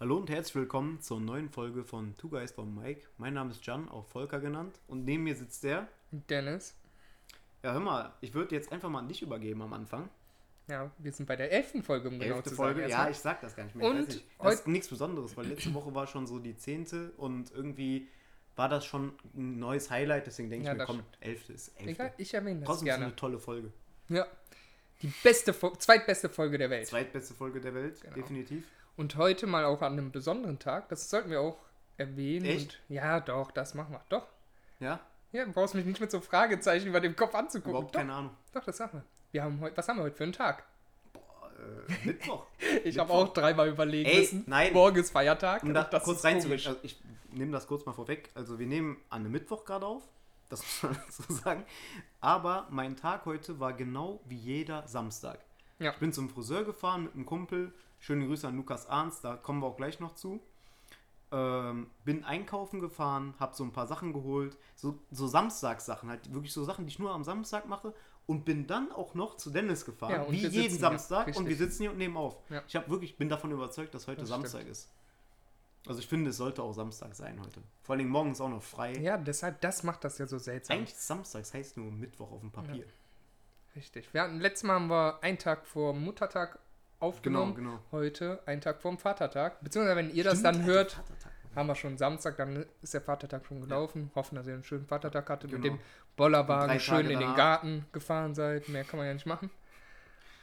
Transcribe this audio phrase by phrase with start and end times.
[0.00, 3.06] Hallo und herzlich willkommen zur neuen Folge von Two Guys from Mike.
[3.16, 4.78] Mein Name ist Jan, auch Volker genannt.
[4.86, 5.88] Und neben mir sitzt der.
[6.10, 6.74] Dennis.
[7.62, 10.08] Ja, hör mal, ich würde jetzt einfach mal an dich übergeben am Anfang.
[10.66, 12.80] Ja, wir sind bei der elften Folge, um genau Elfte zu Folge.
[12.80, 12.90] sagen.
[12.90, 13.88] Ja, ich sag das gar nicht mehr.
[13.88, 14.24] Und nicht.
[14.38, 18.08] Das ist nichts Besonderes, weil letzte Woche war schon so die zehnte und irgendwie
[18.56, 20.26] war das schon ein neues Highlight.
[20.26, 21.90] Deswegen denke Ja, ich mir, komm, elfte ist elfte.
[21.90, 23.04] Egal, ich erwähne das Trotzdem ist gerne.
[23.06, 23.72] eine tolle Folge.
[24.08, 24.26] Ja.
[25.02, 26.86] Die beste, zweitbeste Folge der Welt.
[26.86, 28.14] Zweitbeste Folge der Welt, Genau.
[28.14, 28.64] definitiv.
[28.96, 30.88] Und heute mal auch an einem besonderen Tag.
[30.88, 31.58] Das sollten wir auch
[31.96, 32.44] erwähnen.
[32.46, 32.80] Echt?
[32.88, 34.00] Und, ja, doch, das machen wir.
[34.08, 34.26] Doch.
[34.80, 35.00] Ja,
[35.32, 37.70] Ja, du brauchst mich nicht mit so Fragezeichen über dem Kopf anzugucken.
[37.72, 38.30] überhaupt Doch, keine Ahnung.
[38.52, 39.04] doch, das sagen wir.
[39.32, 40.64] Wir haben heute, was haben wir heute für einen Tag?
[41.14, 42.46] Äh, Mittwoch.
[42.84, 44.44] Ich habe auch dreimal überlegen Ey, müssen.
[44.46, 44.72] nein.
[44.72, 45.62] Morgen ist Feiertag.
[45.62, 47.00] Um da das kurz reinzugehen, also ich
[47.32, 48.30] nehme das kurz mal vorweg.
[48.34, 50.02] Also wir nehmen an einem Mittwoch gerade auf,
[50.50, 51.64] das muss man so sagen.
[52.20, 55.40] Aber mein Tag heute war genau wie jeder Samstag.
[55.78, 55.92] Ja.
[55.92, 57.72] Ich bin zum Friseur gefahren mit einem Kumpel.
[58.04, 60.38] Schöne Grüße an Lukas Arns, da kommen wir auch gleich noch zu.
[61.32, 66.52] Ähm, bin einkaufen gefahren, habe so ein paar Sachen geholt, so, so Samstagssachen, halt wirklich
[66.52, 67.94] so Sachen, die ich nur am Samstag mache
[68.26, 71.56] und bin dann auch noch zu Dennis gefahren, Ja, wie jeden sitzen Samstag und wir
[71.56, 72.36] sitzen hier und nehmen auf.
[72.50, 72.62] Ja.
[72.68, 74.90] Ich habe wirklich bin davon überzeugt, dass heute Das Samstag ist.
[75.86, 77.62] Also ich finde, es sollte auch Samstag sein heute.
[77.84, 78.98] Vor allem morgens auch noch frei.
[78.98, 80.76] Ja, deshalb, das macht das ja so seltsam.
[80.76, 82.84] Eigentlich Samstags heißt nur Mittwoch auf dem Papier.
[83.74, 84.12] Richtig.
[84.12, 86.58] Wir hatten, letztes Mal haben wir einen Tag vor Muttertag
[87.00, 87.54] aufgenommen.
[87.54, 87.78] genau.
[87.92, 89.60] Heute einen Tag vor dem Vatertag.
[89.62, 91.00] Beziehungsweise, wenn ihr das Stimmt, dann hört,
[91.54, 94.10] haben wir schon Samstag, dann ist der Vatertag schon gelaufen.
[94.14, 95.74] Hoffen, dass ihr einen schönen Vatertag hattet, mit Genau.
[95.76, 95.80] dem
[96.16, 97.34] Bollerwagen schön Tage in den.
[97.34, 98.68] Garten gefahren seid.
[98.68, 99.50] Mehr kann man ja nicht machen.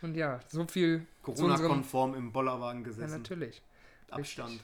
[0.02, 1.05] Und ja, so viel.
[1.21, 3.17] Corona-konform im Bollerwagen Ja, gesessen.
[3.21, 3.61] natürlich.
[4.08, 4.63] Mit Abstand.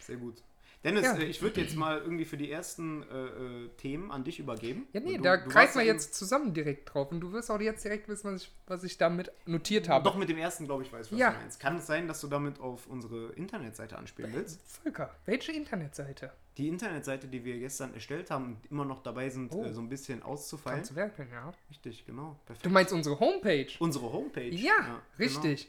[0.00, 0.42] Sehr gut.
[0.82, 1.14] Dennis, Ja.
[1.16, 4.86] äh, ich würde jetzt mal irgendwie für die ersten äh, äh, Themen an dich übergeben.
[4.94, 7.12] Ja, nee, da du warst greifen wir ja jetzt zusammen direkt drauf.
[7.12, 10.04] Und du wirst auch jetzt direkt wissen, was ich, was ich damit notiert habe.
[10.04, 11.32] Doch mit dem ersten, glaube ich, weiß ich, was Ja.
[11.32, 11.60] du meinst.
[11.60, 14.60] Kann es sein, dass du damit auf unsere Internetseite anspielen willst?
[14.64, 16.32] Volker, welche Internetseite?
[16.56, 19.64] Die Internetseite, die wir gestern erstellt haben und immer noch dabei sind, Oh.
[19.64, 20.82] äh, so ein bisschen auszufallen.
[20.88, 21.52] Du werkeln, ja.
[21.68, 22.38] Richtig, genau.
[22.46, 22.64] Perfekt.
[22.64, 23.68] Du meinst unsere Homepage?
[23.80, 24.48] Unsere Homepage.
[24.50, 24.98] Ja, genau.
[25.18, 25.68] richtig.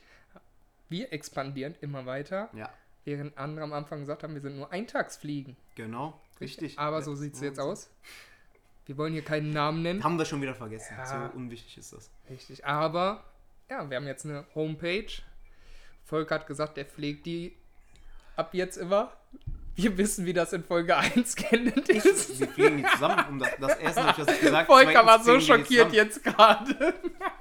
[0.90, 2.70] Wir expandieren immer weiter, Ja,
[3.06, 5.56] während andere am Anfang gesagt haben, wir sind nur Eintagsfliegen.
[5.76, 6.20] genau.
[6.40, 6.80] Richtig.
[6.80, 7.92] Aber so sieht es jetzt aus.
[8.88, 10.04] Wir wollen hier keinen Namen nennen.
[10.04, 10.96] Haben wir schon wieder vergessen.
[10.98, 11.06] Ja.
[11.06, 12.10] So unwichtig ist das.
[12.32, 12.66] Richtig.
[12.66, 13.24] Aber,
[13.70, 15.06] ja, wir haben jetzt eine Homepage.
[16.04, 17.56] Volker hat gesagt, er pflegt die
[18.36, 19.14] ab jetzt immer.
[19.76, 22.40] Wir wissen, wie das in Folge 1 geendet ist.
[22.40, 23.24] Wir fliegen die zusammen.
[23.30, 24.66] Um das, das erste habe ich das gesagt.
[24.66, 26.96] Volker war so schockiert jetzt gerade.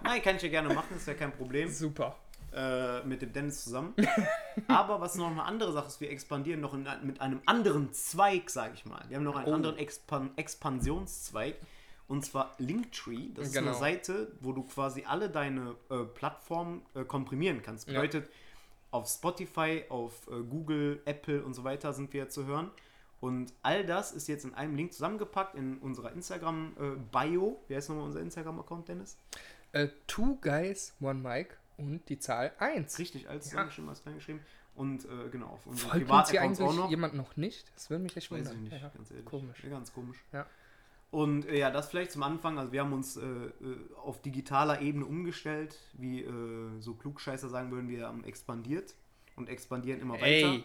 [0.04, 1.70] Nein, kann ich ja gerne machen, ist ja kein Problem.
[1.70, 2.16] Super.
[2.52, 3.94] Äh, mit dem Dennis zusammen.
[4.68, 8.50] Aber was noch eine andere Sache ist, wir expandieren noch in, mit einem anderen Zweig,
[8.50, 9.04] sage ich mal.
[9.08, 9.54] Wir haben noch einen Oh.
[9.54, 11.54] anderen Expan Expansionszweig.
[12.08, 13.28] Und zwar Linktree.
[13.34, 13.70] Das ist Genau.
[13.70, 17.86] eine Seite, wo du quasi alle deine äh, Plattformen äh, komprimieren kannst.
[17.86, 18.00] Ja.
[18.00, 18.28] Bedeutet,
[18.90, 22.72] auf Spotify, auf äh, Google, Apple und so weiter sind wir zu hören.
[23.20, 27.60] Und all das ist jetzt in einem Link zusammengepackt in unserer Instagram-Bio.
[27.68, 29.16] Wie heißt nochmal unser Instagram-Account, Dennis?
[29.72, 32.98] Äh, two Guys, One Mic und die Zahl 1.
[32.98, 33.50] Richtig, als Ja.
[33.50, 34.40] zusammengeschrieben, als reingeschrieben.
[34.74, 36.90] Und äh, genau, auf unseren Folgt uns hier Privataccounts eigentlich auch noch.
[36.90, 37.70] jemand noch nicht?
[37.74, 38.88] Das würde mich echt Weiß ich nicht, Ja.
[38.94, 39.24] ganz ehrlich.
[39.26, 39.62] komisch.
[39.64, 40.18] Ja, ganz komisch.
[40.32, 40.46] Ja.
[41.10, 42.56] Und äh, ja, das vielleicht zum Anfang.
[42.58, 43.50] Also wir haben uns äh, äh,
[43.96, 45.76] auf digitaler Ebene umgestellt.
[45.94, 48.94] Wie äh, so Klugscheißer sagen würden, wir haben expandiert
[49.34, 50.24] und expandieren immer weiter.
[50.52, 50.64] Ey,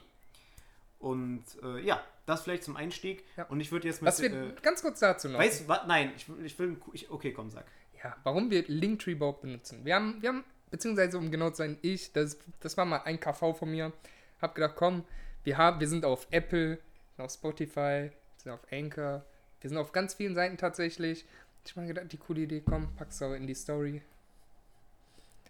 [0.99, 3.23] Und äh, ja, das vielleicht zum Einstieg.
[3.37, 3.45] Ja.
[3.45, 4.07] Und ich würde jetzt mit...
[4.07, 5.39] was wir, ganz kurz dazu noch.
[5.39, 6.77] weißt du, nein, ich, will- ich will...
[6.93, 7.65] Ich, okay, komm, sag.
[8.03, 9.83] Ja, warum wir Linktree überhaupt benutzen.
[9.83, 10.43] Wir haben, wir haben,
[10.75, 13.93] beziehungsweise um genau zu sein, ich, das, das war mal ein KV von mir,
[14.41, 15.05] hab gedacht, komm,
[15.45, 16.79] wir, haben, wir sind auf Apple,
[17.15, 19.23] sind auf Spotify, sind auf Anchor,
[19.61, 21.23] wir sind auf ganz vielen Seiten tatsächlich.
[21.63, 24.01] Ich habe mir gedacht, die coole Idee, komm, pack's auch in die Story.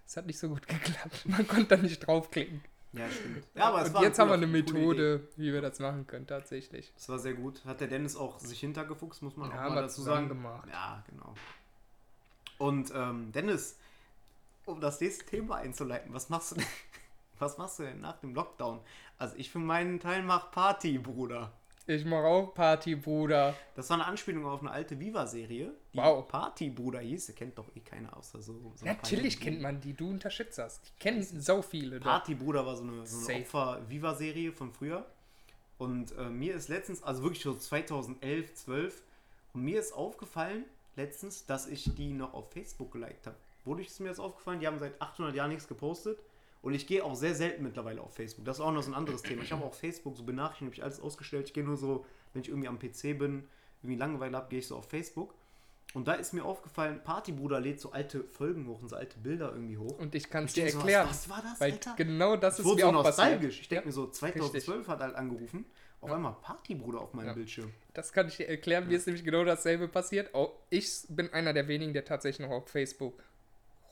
[0.06, 1.26] Es hat nicht so gut geklappt.
[1.26, 2.62] Man konnte da nicht draufklicken.
[2.94, 3.44] Ja, stimmt.
[3.56, 4.62] Ja, aber es Und war jetzt haben wir eine Idee.
[4.74, 6.94] Methode, wie wir das machen können, tatsächlich.
[6.96, 7.66] Das war sehr gut.
[7.66, 10.30] Hat der Dennis auch sich hintergefuchst, muss man Ja, auch mal dazu zusammen sagen.
[10.30, 10.70] gemacht.
[10.72, 11.34] Ja, genau.
[12.58, 13.78] Und ähm, Dennis,
[14.66, 16.66] um das nächste Thema einzuleiten, was machst du denn,
[17.40, 18.80] was machst du denn nach dem Lockdown?
[19.18, 21.52] Also ich für meinen Teil mach Party, Bruder.
[21.88, 23.56] Ich mache auch Party, Bruder.
[23.76, 26.28] Das war eine Anspielung auf eine alte Viva-Serie, die Wow.
[26.28, 27.28] Party, Bruder hieß.
[27.28, 28.74] Der kennt doch eh keiner außer so.
[28.76, 30.82] so Natürlich kennt man die, du unterschätzt das.
[30.82, 32.00] Die kennen so viele.
[32.00, 32.06] doch.
[32.08, 33.42] Party Bruder war so eine, so eine.
[33.42, 35.06] Opfer-Viva-Serie von früher.
[35.78, 39.04] Und äh, mir ist letztens, also wirklich so 2011, 12,
[39.54, 40.66] und mir ist aufgefallen
[40.96, 43.38] letztens, dass ich die noch auf Facebook geliked habe.
[43.66, 44.60] Wodurch ist mir das aufgefallen?
[44.60, 46.20] Die haben seit 800 Jahren nichts gepostet.
[46.62, 48.44] Und ich gehe auch sehr selten mittlerweile auf Facebook.
[48.46, 49.44] Das ist auch noch so ein anderes Thema.
[49.44, 51.48] Ich habe auf Facebook so Benachrichtigungen, habe ich alles ausgestellt.
[51.48, 53.48] Ich gehe nur so, wenn ich irgendwie am PC bin,
[53.84, 55.36] irgendwie Langeweile habe, gehe ich so auf Facebook.
[55.94, 59.52] Und da ist mir aufgefallen, Partybruder lädt so alte Folgen hoch und so alte Bilder
[59.54, 59.98] irgendwie hoch.
[60.00, 61.08] Und ich kann es dir denk so, erklären.
[61.08, 61.94] Was, was war das, Alter?
[61.96, 63.06] genau das ist mir so auch passiert.
[63.06, 63.62] nostalgisch.
[63.62, 65.66] Ich denke Ja, mir so, 2012 hat halt angerufen.
[66.02, 66.16] Auf Ja.
[66.16, 67.34] einmal Partybruder auf meinem Ja.
[67.34, 67.72] Bildschirm.
[67.94, 68.88] Das kann ich dir erklären.
[68.88, 70.34] Mir ist nämlich genau dasselbe passiert.
[70.34, 73.24] Auch ich bin einer der wenigen, der tatsächlich noch auf Facebook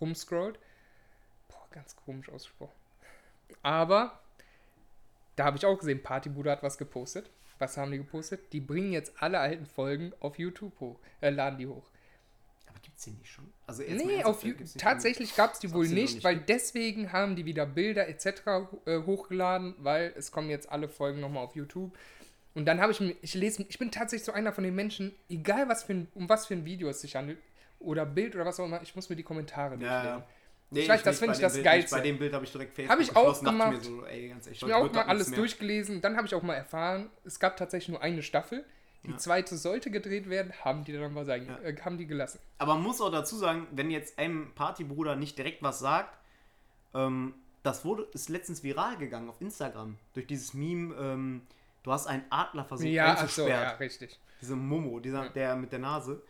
[0.04, 0.60] rumscrollt.
[1.48, 2.74] Boah, ganz komisch ausgesprochen.
[3.62, 4.20] Aber
[5.36, 7.30] da habe ich auch gesehen, Partybruder hat was gepostet.
[7.60, 8.52] Was haben die gepostet?
[8.52, 11.00] Die bringen jetzt alle alten Folgen auf YouTube hoch.
[11.22, 11.90] Äh, laden die hoch.
[12.68, 13.52] Aber gibt's die nicht schon?
[13.68, 14.68] Also Nee, auf YouTube.
[14.78, 16.50] Tatsächlich gab es die wohl nicht, nicht weil gibt?
[16.50, 18.26] deswegen haben die wieder Bilder etc.
[18.86, 21.98] äh, hochgeladen, weil es kommen jetzt alle Folgen nochmal auf YouTube.
[22.56, 25.14] Und dann habe ich mir, ich lese, ich bin tatsächlich so einer von den Menschen,
[25.30, 27.40] egal was für ein, um was für ein Video es sich handelt,
[27.84, 30.06] oder Bild oder was auch immer, ich muss mir die Kommentare durchlesen.
[30.06, 30.24] ja.
[30.72, 31.96] Nee, Ich weiß, das nicht finde bei ich dem das Bild, Geilste.
[31.96, 33.72] Bei dem Bild habe ich direkt Facebook Hab ich auch gemacht.
[33.74, 35.38] Mir so, ey, ganz ehrlich, Ich habe mir auch mal alles mehr.
[35.40, 38.66] durchgelesen, dann habe ich auch mal erfahren, es gab tatsächlich nur eine Staffel.
[39.06, 39.18] Die Ja.
[39.18, 41.60] zweite sollte gedreht werden, haben die dann mal sagen, Ja.
[41.60, 42.40] äh, haben die gelassen.
[42.58, 46.18] Aber man muss auch dazu sagen, wenn jetzt einem Partybruder nicht direkt was sagt,
[46.96, 49.98] ähm, das wurde, ist letztens viral gegangen auf Instagram.
[50.14, 51.42] Durch dieses Meme, ähm,
[51.84, 53.50] du hast einen Adler versucht ja, ach so, einzusperren.
[53.64, 54.20] ja, richtig.
[54.42, 56.22] Diese Momo, dieser, der mit der Nase.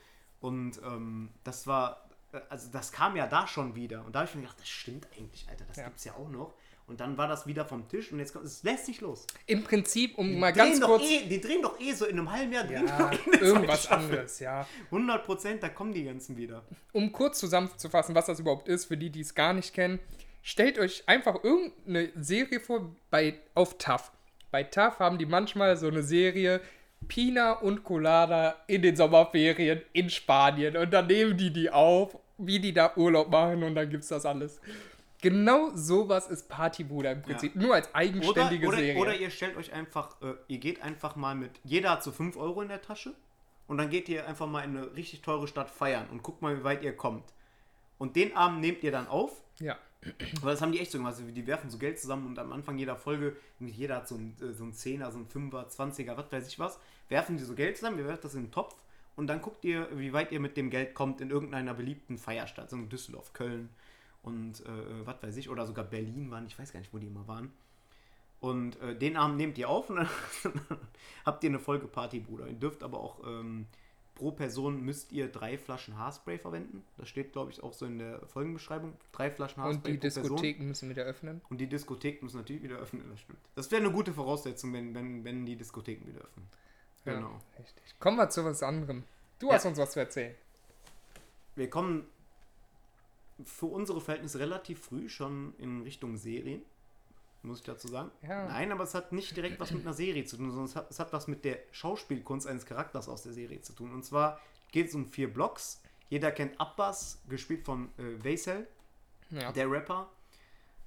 [0.43, 2.03] Und ähm, das war,
[2.33, 4.03] äh, also das kam ja da schon wieder.
[4.05, 5.85] Und da habe ich mir gedacht, das stimmt eigentlich, Alter, das Ja.
[5.85, 6.53] gibt's ja auch noch.
[6.85, 9.25] Und dann war das wieder vom Tisch und jetzt kommt, es lässt sich los.
[9.45, 11.03] Im Prinzip, um mal Die ganz drehen doch kurz.
[11.09, 14.67] Eh, die drehen doch eh so in einem halben Jahr, Ja, eh irgendwas anderes, ja.
[14.91, 16.61] 100 Prozent, da kommen die ganzen wieder.
[16.91, 19.97] um kurz zusammenzufassen, was das überhaupt ist, für die, die es gar nicht kennen,
[20.41, 24.11] stellt euch einfach irgendeine Serie vor bei, auf TAF.
[24.51, 26.59] Bei TAF haben die manchmal so eine Serie
[27.07, 32.59] Pina und Colada in den Sommerferien in Spanien und dann nehmen die die auf, wie
[32.59, 34.59] die da Urlaub machen und dann gibt's das alles.
[35.21, 39.01] Genau sowas ist Partybruder im Prinzip, nur als Oder, eigenständige oder, Serie.
[39.01, 42.35] oder ihr stellt euch einfach, äh, ihr geht einfach mal mit, jeder hat so 5
[42.35, 43.13] Euro in der Tasche
[43.67, 46.59] und dann geht ihr einfach mal in eine richtig teure Stadt feiern und guckt mal,
[46.59, 47.23] wie weit ihr kommt.
[47.97, 49.77] Und den Abend nehmt ihr dann auf, ja.
[50.41, 52.51] Weil das haben die echt so gemacht, also die werfen so Geld zusammen und am
[52.51, 56.17] Anfang jeder Folge, jeder hat so ein, äh, so ein 10er, so ein 5er, 20er,
[56.17, 56.79] was weiß ich was,
[57.09, 58.75] werfen die so Geld zusammen, ihr werft das in den Topf
[59.15, 62.69] und dann guckt ihr, wie weit ihr mit dem Geld kommt in irgendeiner beliebten Feierstadt,
[62.69, 63.69] so in Düsseldorf, Köln
[64.23, 67.07] und äh, was weiß ich, oder sogar Berlin waren, ich weiß gar nicht, wo die
[67.07, 67.51] immer waren.
[68.39, 70.09] Und äh, den Abend nehmt ihr auf und dann
[71.25, 72.47] habt ihr eine Folge Party, Bruder.
[72.47, 73.67] Ihr dürft aber auch ähm,
[74.15, 76.83] pro Person müsst ihr drei Flaschen Haarspray verwenden.
[76.97, 78.93] Das steht, glaube ich, auch so in der Folgenbeschreibung.
[79.11, 80.23] Drei Flaschen Haarspray Und die pro Person.
[80.23, 81.41] Diskotheken müssen wieder öffnen.
[81.49, 83.39] Und die Diskotheken müssen natürlich wieder öffnen, das stimmt.
[83.55, 86.47] Das wäre eine gute Voraussetzung, wenn, wenn, wenn die Diskotheken wieder öffnen.
[87.05, 87.15] Ja.
[87.15, 87.39] Genau.
[87.59, 87.83] Richtig.
[87.99, 89.03] Kommen wir zu was anderem.
[89.39, 89.53] Du Ja.
[89.55, 90.35] hast uns was zu erzählen.
[91.55, 92.05] Wir kommen
[93.43, 96.61] für unsere Verhältnisse relativ früh schon in Richtung Serien,
[97.43, 98.11] muss ich dazu sagen.
[98.21, 98.45] Ja.
[98.47, 100.89] Nein, aber es hat nicht direkt was mit einer Serie zu tun, sondern es hat,
[100.89, 103.93] es hat was mit der Schauspielkunst eines Charakters aus der Serie zu tun.
[103.93, 104.39] Und zwar
[104.71, 105.81] geht es um vier Blocks.
[106.09, 108.67] Jeder kennt Abbas, gespielt von äh, Vaisel,
[109.29, 109.51] Ja.
[109.51, 110.09] der Rapper.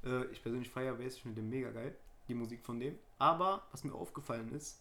[0.04, 1.94] Äh, ich persönlich feiere ich finde den mega geil,
[2.28, 2.98] die Musik von dem.
[3.18, 4.80] Aber was mir aufgefallen ist,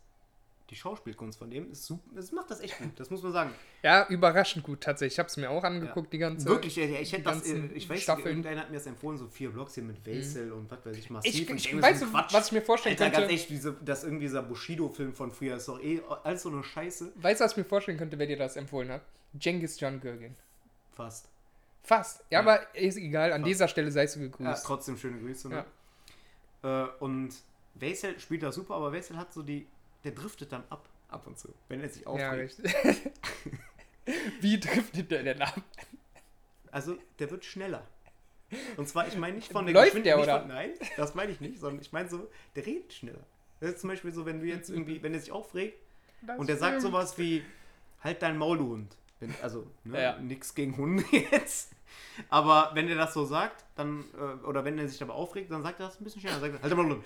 [0.71, 3.51] die Schauspielkunst von dem ist super, es macht das echt gut, das muss man sagen.
[3.83, 5.13] Ja, überraschend gut tatsächlich.
[5.13, 7.87] Ich habe es mir auch angeguckt, die ganze Wirklich, ich, ich hätte das, äh, ich
[7.87, 8.25] weiß, Staffeln.
[8.27, 11.09] irgendeiner hat mir das empfohlen, so vier Blocks hier mit Vaisel und was weiß ich,
[11.11, 11.33] massiv.
[11.35, 13.33] Ich, ich, irgendwie weißt so was ich mir vorstellen Alter, ganz könnte?
[13.35, 17.11] echt, diese, das irgendwie dieser Bushido-Film von früher ist doch eh alles so eine Scheiße.
[17.15, 19.01] Weißt du, was ich mir vorstellen könnte, wer dir das empfohlen hat?
[19.35, 20.35] Genghis John Gürgen.
[20.93, 21.29] Fast.
[21.83, 22.21] Fast.
[22.31, 22.39] Ja, Ja.
[22.39, 23.33] aber ist egal.
[23.33, 23.49] An Fast.
[23.51, 24.65] dieser Stelle seist du Ja, gegrüßt.
[24.65, 25.47] trotzdem schöne Grüße.
[25.49, 25.63] Ne?
[26.63, 27.35] Äh, und
[27.75, 29.67] Vaisel spielt da super, aber Vaisel hat so die,
[30.05, 32.59] der driftet dann ab, ab und zu, wenn er sich Ja, aufregt.
[32.63, 32.73] richtig.
[34.41, 35.61] Wie driftet der denn ab?
[36.71, 37.85] also, der wird schneller.
[38.77, 40.39] Und zwar, ich meine nicht von der Läuft Geschwind- der, oder?
[40.41, 43.25] Von, nein, das meine ich nicht, sondern ich meine so, der redet schneller.
[43.59, 45.77] Das ist zum Beispiel so, wenn du jetzt irgendwie, wenn er sich aufregt,
[46.21, 46.93] Das Und der sagt stimmt.
[46.93, 47.43] sowas wie,
[48.03, 48.95] halt dein Maul, du Hund.
[49.19, 50.17] Wenn, also, ne, Ja.
[50.19, 51.71] nix gegen Hunde jetzt.
[52.29, 55.63] Aber wenn er das so sagt, dann, äh, oder wenn er sich dabei aufregt, dann
[55.63, 56.35] sagt er das ein bisschen schneller.
[56.39, 57.05] Dann sagt er, halt dein Maul, du Hund.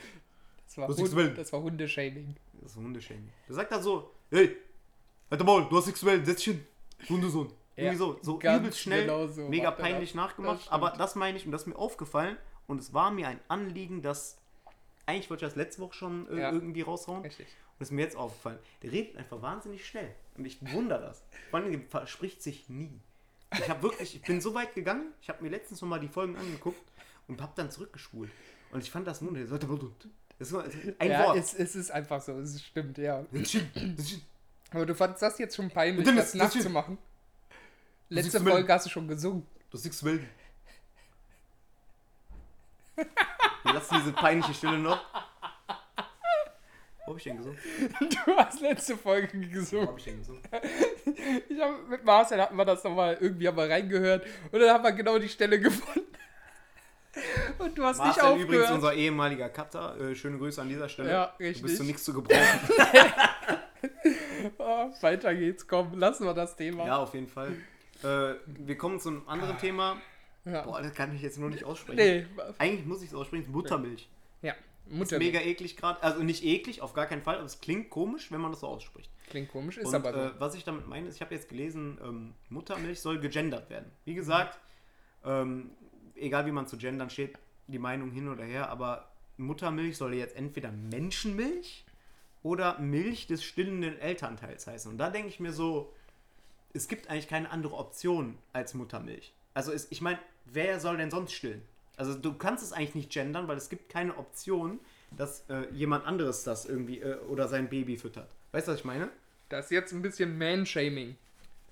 [0.65, 0.87] Das war,
[1.23, 2.35] Hund, das war Hundeshaming.
[2.61, 3.31] Das ist Hundeshaming.
[3.47, 4.55] Der sagt dann so, hey,
[5.31, 6.65] halt Maul, du hast melden, setz dich hin.
[7.07, 7.51] Hundesohn.
[7.75, 10.61] Irgendwie so, so übelst schnell, genau so mega peinlich nachgemacht.
[10.65, 12.37] Das aber das meine ich und das ist mir aufgefallen.
[12.67, 14.37] Und es war mir ein Anliegen, dass,
[15.05, 16.51] eigentlich wollte ich das letzte Woche schon äh, Ja.
[16.51, 17.23] irgendwie raushauen.
[17.23, 17.47] Richtig.
[17.47, 18.59] Und das ist mir jetzt aufgefallen.
[18.83, 20.13] Der redet einfach wahnsinnig schnell.
[20.37, 21.23] Und ich wundere das.
[21.49, 22.99] Vor allem, der verspricht sich nie.
[23.53, 26.09] Ich habe wirklich, ich bin so weit gegangen, ich habe mir letztens noch mal die
[26.09, 26.81] Folgen angeguckt
[27.27, 28.29] und habe dann zurückgespult.
[28.71, 29.57] Und ich fand das wunderbar.
[30.39, 30.55] Das ist
[31.00, 31.38] ein ja, Wort.
[31.38, 32.39] Es, es ist einfach so.
[32.39, 33.25] Es stimmt, ja.
[33.31, 33.58] Das
[34.72, 36.98] Aber du fandest das jetzt schon peinlich, das das nachzumachen.
[38.08, 39.46] Letzte Folge hast du schon gesungen.
[39.72, 40.29] ist nichts wilden.
[42.96, 45.00] Wir lassen diese peinliche Stille noch.
[47.05, 47.58] Wo hab ich denn gesungen?
[48.00, 49.88] Du hast letzte Folge Wo gesungen.
[49.88, 50.41] hab ich denn gesungen?
[51.50, 54.84] Ich hab, mit Marcel hatten wir das nochmal irgendwie haben wir reingehört und dann haben
[54.84, 56.08] wir genau die Stelle gefunden.
[57.57, 58.49] Und du hast nicht Marcel aufgehört.
[58.49, 59.99] übrigens unser ehemaliger Cutter.
[59.99, 61.09] Äh, schöne Grüße an dieser Stelle.
[61.11, 61.87] Ja, Du bist zu richtig.
[61.87, 62.59] nichts zu gebrauchen.
[64.59, 66.85] Ah, weiter geht's, komm, lassen wir das Thema.
[66.85, 67.51] ja, auf jeden Fall.
[68.03, 69.97] Äh, wir kommen zu einem anderen Thema.
[70.45, 70.61] Ja.
[70.61, 71.97] Boah, das kann ich jetzt nur nicht aussprechen.
[71.97, 72.25] Nee,
[72.57, 73.51] Eigentlich muss ich es aussprechen.
[73.51, 74.07] Muttermilch.
[74.41, 74.53] ja,
[74.87, 76.01] Ist Mutter mega eklig gerade.
[76.01, 78.67] Also nicht eklig, auf gar keinen Fall, aber es klingt komisch, wenn man das so
[78.67, 79.11] ausspricht.
[79.29, 80.19] klingt komisch, ist Und aber so.
[80.19, 83.91] äh, was ich damit meine, ist, ich habe jetzt gelesen, ähm, Muttermilch soll gegendert werden.
[84.05, 84.59] Wie gesagt,
[85.25, 85.71] ähm,
[86.21, 90.35] egal wie man zu gendern steht, die Meinung hin oder her, aber Muttermilch soll jetzt
[90.35, 91.85] entweder Menschenmilch
[92.43, 94.91] oder Milch des stillenden Elternteils heißen.
[94.91, 95.93] Und da denke ich mir so,
[96.73, 99.33] es gibt eigentlich keine andere Option als Muttermilch.
[99.53, 101.61] Also es, ich meine, wer soll denn sonst stillen?
[101.97, 104.79] Also du kannst es eigentlich nicht gendern, weil es gibt keine Option,
[105.11, 108.29] dass äh, jemand anderes das irgendwie äh, oder sein Baby füttert.
[108.51, 109.09] Weißt du, was ich meine?
[109.49, 111.17] Das ist jetzt ein bisschen Man-Shaming.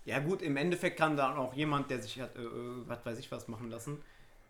[0.05, 2.47] Ja gut, im Endeffekt kann da auch jemand, der sich hat, äh, äh,
[2.87, 4.01] was weiß ich was machen lassen.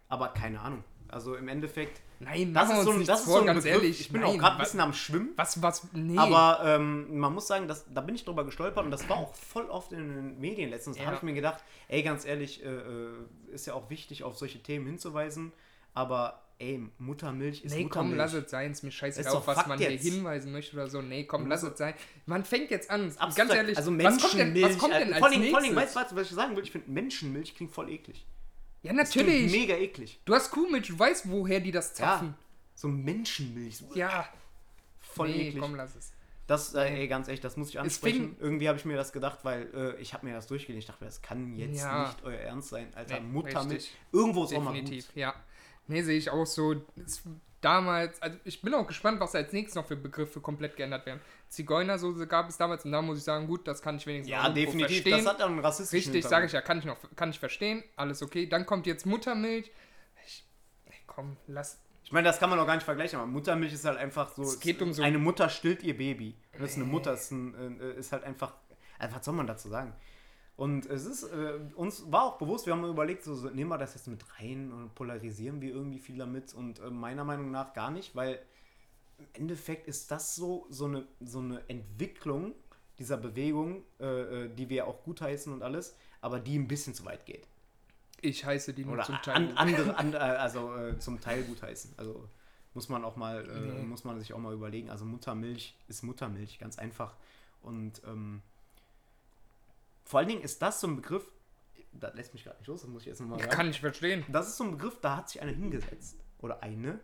[0.09, 0.83] Aber keine Ahnung.
[1.09, 3.81] Also im Endeffekt, Nein, das ist so ein, das ist vor, so ein ganz Begriff.
[3.81, 4.01] ehrlich.
[4.01, 5.29] Ich bin Nein, auch gerade ein bisschen am Schwimmen.
[5.37, 6.17] Was, was, nee.
[6.17, 9.33] Aber ähm, man muss sagen, dass, da bin ich drüber gestolpert und das war auch
[9.35, 10.97] voll oft in den Medien letztens.
[10.97, 11.07] Da Ja.
[11.07, 13.09] habe ich mir gedacht, ey, ganz ehrlich, äh, äh,
[13.53, 15.53] ist ja auch wichtig, auf solche Themen hinzuweisen.
[15.93, 18.09] Aber ey, Muttermilch ist Nee, Muttermilch.
[18.11, 18.71] komm, lass es sein.
[18.71, 20.01] Ist mir scheißegal, auf was Fakt man jetzt.
[20.03, 21.01] hier hinweisen möchte oder so.
[21.01, 21.93] Nee, komm, lass es sein.
[22.25, 23.03] Man fängt jetzt an.
[23.03, 23.53] Ganz Abstrakt.
[23.53, 24.65] ehrlich, also was kommt denn, Menschenmilch.
[24.73, 26.55] was kommt denn äh, als vor allem, vor allem, weißt du, was, was ich sagen
[26.57, 26.63] will?
[26.63, 28.25] Ich finde, Menschenmilch klingt voll eklig.
[28.83, 29.51] Ja, Das natürlich.
[29.51, 30.19] mega eklig.
[30.25, 32.35] Du hast Kuhmilch, du weißt, woher die das zapfen.
[32.75, 33.77] So Menschenmilch.
[33.77, 34.27] So Ja,
[34.99, 35.61] voll nee, eklig.
[35.61, 36.13] komm, lass es.
[36.45, 38.35] Das, äh, ey, ganz echt, das muss ich ansprechen.
[38.37, 40.79] fing- Irgendwie habe ich mir das gedacht, weil äh, ich habe mir das durchgelesen.
[40.79, 42.05] Ich dachte, mir, das kann jetzt Ja.
[42.05, 43.19] nicht euer Ernst sein, Alter.
[43.19, 43.91] Nee, Muttermilch.
[44.13, 44.71] Irgendwo ist auch mal.
[44.73, 45.33] Definitiv, ja.
[45.87, 46.75] Nee, sehe ich auch so.
[47.59, 51.19] Damals, also ich bin auch gespannt, was als nächstes noch für Begriffe komplett geändert werden.
[51.49, 54.49] Zigeunersoße gab es damals und da muss ich sagen, gut, das kann ich wenigstens Ja,
[54.49, 54.87] definitiv.
[55.03, 55.23] verstehen.
[55.25, 57.83] Das hat auch einen rassistischen Richtig, sage ich ja, kann ich noch, kann ich verstehen,
[57.95, 58.47] alles okay.
[58.47, 59.71] Dann kommt jetzt Muttermilch.
[60.25, 60.45] Ich,
[60.87, 61.79] nee, komm, lass.
[62.03, 64.41] Ich meine, das kann man auch gar nicht vergleichen, aber Muttermilch ist halt einfach so.
[64.43, 66.35] Es geht um so- Eine Mutter stillt ihr Baby.
[66.53, 68.53] Und das ist eine Mutter, ist, ein, äh, ist halt einfach.
[68.99, 69.93] Also, was soll man dazu sagen?
[70.55, 73.77] Und es ist, äh, uns war auch bewusst, wir haben überlegt, so, so, nehmen wir
[73.77, 77.73] das jetzt mit rein und polarisieren wir irgendwie viel damit und äh, meiner Meinung nach
[77.73, 78.39] gar nicht, weil
[79.17, 82.53] im Endeffekt ist das so, so, eine, so eine Entwicklung
[82.99, 84.05] dieser Bewegung, äh,
[84.45, 87.47] äh, die wir auch gutheißen und alles, aber die ein bisschen zu weit geht.
[88.21, 89.35] Ich heiße die nur Oder zum Teil.
[89.35, 91.93] an, andere, an, äh, also äh, zum Teil gutheißen.
[91.97, 92.27] Also
[92.73, 93.83] muss man auch mal, äh, Nee.
[93.83, 94.89] muss man sich auch mal überlegen.
[94.89, 97.15] Also Muttermilch ist Muttermilch, ganz einfach.
[97.61, 98.41] Und ähm,
[100.03, 101.29] vor allen Dingen ist das so ein Begriff,
[101.91, 103.51] das lässt mich gerade nicht los, das muss ich jetzt nochmal sagen.
[103.51, 104.23] kann ich verstehen.
[104.29, 106.17] Das ist so ein Begriff, da hat sich einer hingesetzt.
[106.39, 106.99] Oder eine.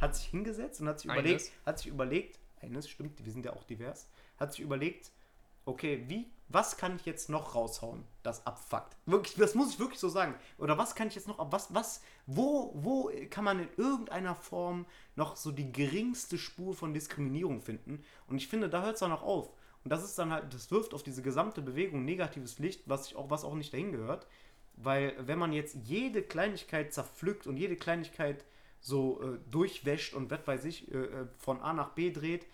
[0.00, 1.24] Hat sich hingesetzt und hat sich Eines.
[1.24, 5.10] überlegt, hat sich überlegt, eines stimmt, wir sind ja auch divers, hat sich überlegt,
[5.66, 8.96] okay, wie, was kann ich jetzt noch raushauen, das abfuckt?
[9.04, 10.34] Wirklich, das muss ich wirklich so sagen.
[10.58, 14.86] Oder was kann ich jetzt noch, was, was, wo, wo kann man in irgendeiner Form
[15.16, 18.04] noch so die geringste Spur von Diskriminierung finden?
[18.28, 19.52] Und ich finde, da hört es dann auch auf.
[19.82, 23.16] Und das ist dann halt, das wirft auf diese gesamte Bewegung negatives Licht, was, ich
[23.16, 24.26] auch, was auch nicht dahin gehört.
[24.74, 28.44] Weil wenn man jetzt jede Kleinigkeit zerpflückt und jede Kleinigkeit
[28.80, 32.46] so äh, durchwäscht und was weiß ich, äh, äh, von A nach B dreht,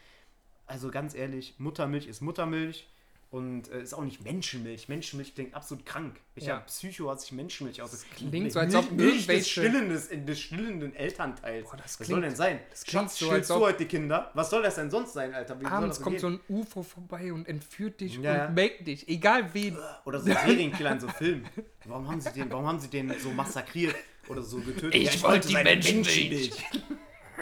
[0.66, 2.88] also ganz ehrlich, Muttermilch ist Muttermilch
[3.32, 4.88] und äh, ist auch nicht Menschenmilch.
[4.90, 6.20] Menschenmilch klingt absolut krank.
[6.34, 6.60] Welcher Ja.
[6.60, 7.90] Psycho hat sich Menschenmilch aus?
[7.90, 11.64] Das klingt so, als ob Milch des, stillenden, des stillenden Elternteils.
[11.70, 12.60] Boah, das Was klingt- soll denn sein?
[12.70, 14.30] das klingt Schatz, so, als du ob- heute die Kinder?
[14.34, 15.58] Was soll das denn sonst sein, Alter?
[15.58, 16.40] Wie Abends kommt so gehen?
[16.48, 19.08] ein UFO vorbei und entführt dich Ja, und melkt dich.
[19.08, 19.78] Egal wen.
[20.04, 21.48] Oder so Serienkiller in so Filmen.
[21.86, 23.94] Warum haben sie den, warum haben sie den so massakriert
[24.28, 24.94] oder so getötet?
[24.94, 26.52] Ich wollte die seine Menschenmilch.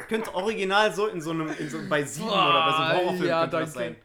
[0.08, 3.28] Könnte original so in so einem, in so, bei Sieben oder bei so einem Horrorfilm
[3.28, 3.88] ja, könnte das danke.
[3.94, 3.96] sein.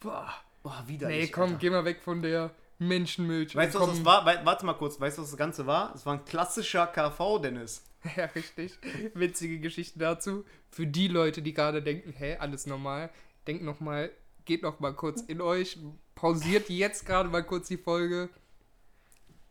[0.00, 0.32] Boah.
[0.62, 1.08] Boah, wieder.
[1.08, 3.54] Nee, komm, geh mal weg von der Menschenmilch.
[3.54, 4.24] Weißt du, was das war?
[4.24, 5.94] Warte mal kurz, weißt du, was das Ganze war?
[5.94, 7.82] Es war ein klassischer KV, Dennis.
[8.16, 8.72] Ja, richtig.
[9.14, 10.44] Witzige Geschichte dazu.
[10.70, 13.10] Für die Leute, die gerade denken, hä, alles normal,
[13.46, 14.10] denkt noch mal,
[14.44, 15.78] geht noch mal kurz in euch,
[16.16, 18.28] pausiert jetzt gerade mal kurz die Folge.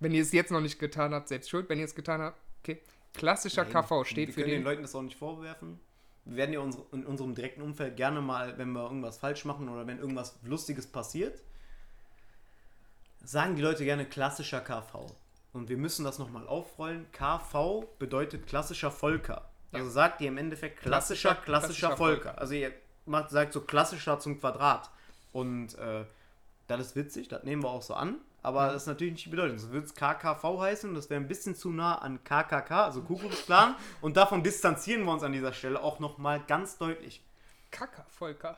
[0.01, 1.69] Wenn ihr es jetzt noch nicht getan habt, selbst schuld.
[1.69, 2.81] Wenn ihr es getan habt, okay.
[3.13, 4.63] Klassischer Nein, KV steht wir für können den den.
[4.65, 5.79] Leuten das auch nicht vorwerfen.
[6.31, 9.69] Wir werden ja unsere, in unserem direkten Umfeld gerne mal, wenn wir irgendwas falsch machen
[9.69, 11.41] oder wenn irgendwas Lustiges passiert,
[13.23, 15.05] sagen die Leute gerne klassischer KV.
[15.53, 17.05] Und wir müssen das nochmal aufrollen.
[17.11, 19.49] KV bedeutet klassischer Volker.
[19.73, 22.37] Also sagt ihr im Endeffekt klassischer, Klassischer- klassischer, klassischer Volker.
[22.39, 22.71] Also ihr
[23.05, 24.89] macht, sagt so klassischer zum Quadrat.
[25.33, 26.05] Und äh,
[26.67, 28.15] das ist witzig, das nehmen wir auch so an.
[28.43, 29.55] Aber das ist natürlich nicht die Bedeutung.
[29.57, 30.95] Das würde es KKV heißen.
[30.95, 33.75] Das wäre ein bisschen zu nah an KKK, also Kuckucksplan.
[34.01, 37.21] und davon distanzieren wir uns an dieser Stelle auch nochmal ganz deutlich.
[37.69, 38.57] Kacker, Volker.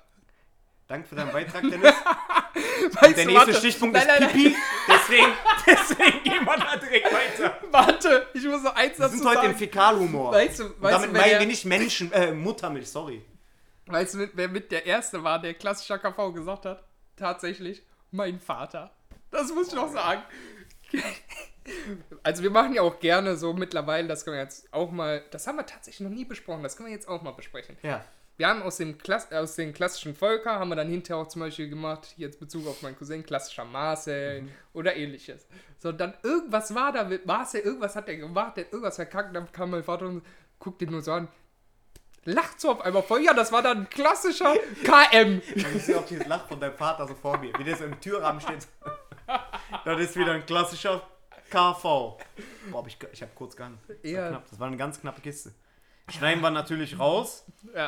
[0.87, 1.93] Danke für deinen Beitrag, Dennis.
[3.01, 3.53] Weißt Der nächste.
[3.55, 4.29] Stichpunkt nein, ist nein.
[4.31, 4.55] Pipi.
[4.87, 5.27] Deswegen,
[5.65, 7.57] deswegen gehen wir da direkt weiter.
[7.71, 9.57] Warte, ich muss noch eins Wir dazu sind heute im sagen.
[9.57, 10.31] Fäkalhumor.
[10.33, 13.23] Weißt du, Und weißt damit du, wer meinen der- wir nicht Menschen, äh, Muttermilch, sorry.
[13.87, 16.83] Weißt du, mit- wer mit der Erste war, der klassischer KV gesagt hat?
[17.15, 18.91] Tatsächlich mein Vater.
[19.33, 20.21] Das muss ich noch sagen.
[22.23, 25.47] Also wir machen ja auch gerne so mittlerweile, das können wir jetzt auch mal, das
[25.47, 27.77] haben wir tatsächlich noch nie besprochen, das können wir jetzt auch mal besprechen.
[27.81, 28.03] Ja.
[28.35, 31.41] Wir haben aus dem, Klass aus den klassischen Volker, haben wir dann hinterher auch zum
[31.41, 35.47] Beispiel gemacht, jetzt Bezug auf meinen Cousin, klassischer Marcel oder ähnliches.
[35.77, 39.35] So, dann irgendwas war da mit Marcel, irgendwas hat er gemacht, der hat irgendwas verkackt,
[39.35, 40.23] dann kam mein Vater und
[40.59, 41.27] guckt ihn nur so an,
[42.25, 45.41] lacht so auf einmal voll, ja, das war dann ein klassischer KM.
[45.55, 47.99] Ich sehe auch dieses Lach von deinem Vater so vor mir, wie der so im
[47.99, 48.67] Türrahmen steht.
[49.85, 51.01] Das ist wieder ein klassischer
[51.49, 51.83] KV.
[51.83, 52.17] Boah,
[52.73, 53.79] hab ich, ich habe kurz gehangen.
[53.87, 54.29] Das war, Ja.
[54.29, 54.49] knapp.
[54.49, 55.53] das war eine ganz knappe Kiste.
[56.09, 57.45] Schneiden wir natürlich raus.
[57.73, 57.87] Ja.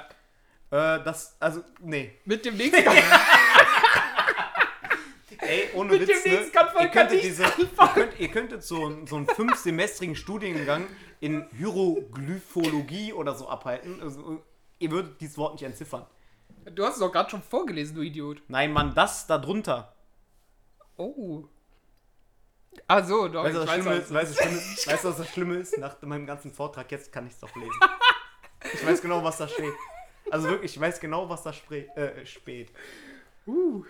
[0.71, 2.13] Äh, das, also, nee.
[2.25, 2.83] Mit dem nächsten
[5.39, 6.31] Ey, ohne Mit dem Witz, ne?
[6.31, 10.15] nächsten kann ihr, Volker könntet diese, ihr, könnt, ihr könntet so, einen- so einen fünfsemestrigen
[10.15, 10.87] Studiengang
[11.19, 14.01] in Hieroglyphologie oder so abhalten.
[14.01, 14.41] Also,
[14.79, 16.05] ihr würdet dieses Wort nicht entziffern.
[16.73, 18.41] Du hast es doch gerade schon vorgelesen, du Idiot.
[18.47, 19.93] Nein, Mann, das da drunter.
[20.97, 21.43] Oh.
[22.87, 23.43] Ah so, doch.
[23.43, 24.13] Weißt du, ich was weiß Schlimme was.
[24.13, 24.87] Weißt was?
[24.87, 25.77] Weißt was das Schlimme ist?
[25.77, 27.71] Nach meinem ganzen Vortrag jetzt kann ich es doch lesen.
[28.73, 29.73] Ich weiß genau, was da steht.
[30.31, 32.71] Also wirklich, ich weiß genau, was da äh, steht.
[33.45, 33.85] Uh,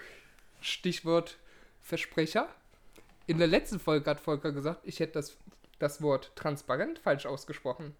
[0.59, 1.37] Stichwort
[1.81, 2.49] Versprecher.
[3.25, 5.37] In der letzten Folge hat Volker gesagt, ich hätte das,
[5.79, 7.95] das Wort transparent falsch ausgesprochen.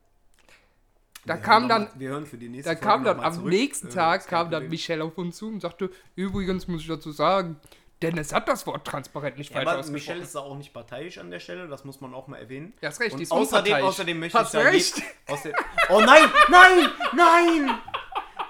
[1.26, 3.34] Da Wir kam dann, mal- wir hören für die nächste da Folge kam dann am
[3.34, 3.50] zurück.
[3.50, 4.68] nächsten Äh, Tag kam dann.
[4.68, 7.58] Michelle auf uns zu und sagte, übrigens muss ich dazu sagen,
[8.02, 9.94] Dennis hat das Wort transparent nicht Ja, falsch ausgesprochen.
[9.94, 12.74] Michelle ist da auch nicht parteiisch an der Stelle, das muss man auch mal erwähnen.
[12.82, 14.98] Ja, hast recht, die Und ist außerdem, außerdem möchte Hast ich recht.
[14.98, 15.54] je- aus dem,
[15.90, 17.78] Oh nein, nein, nein!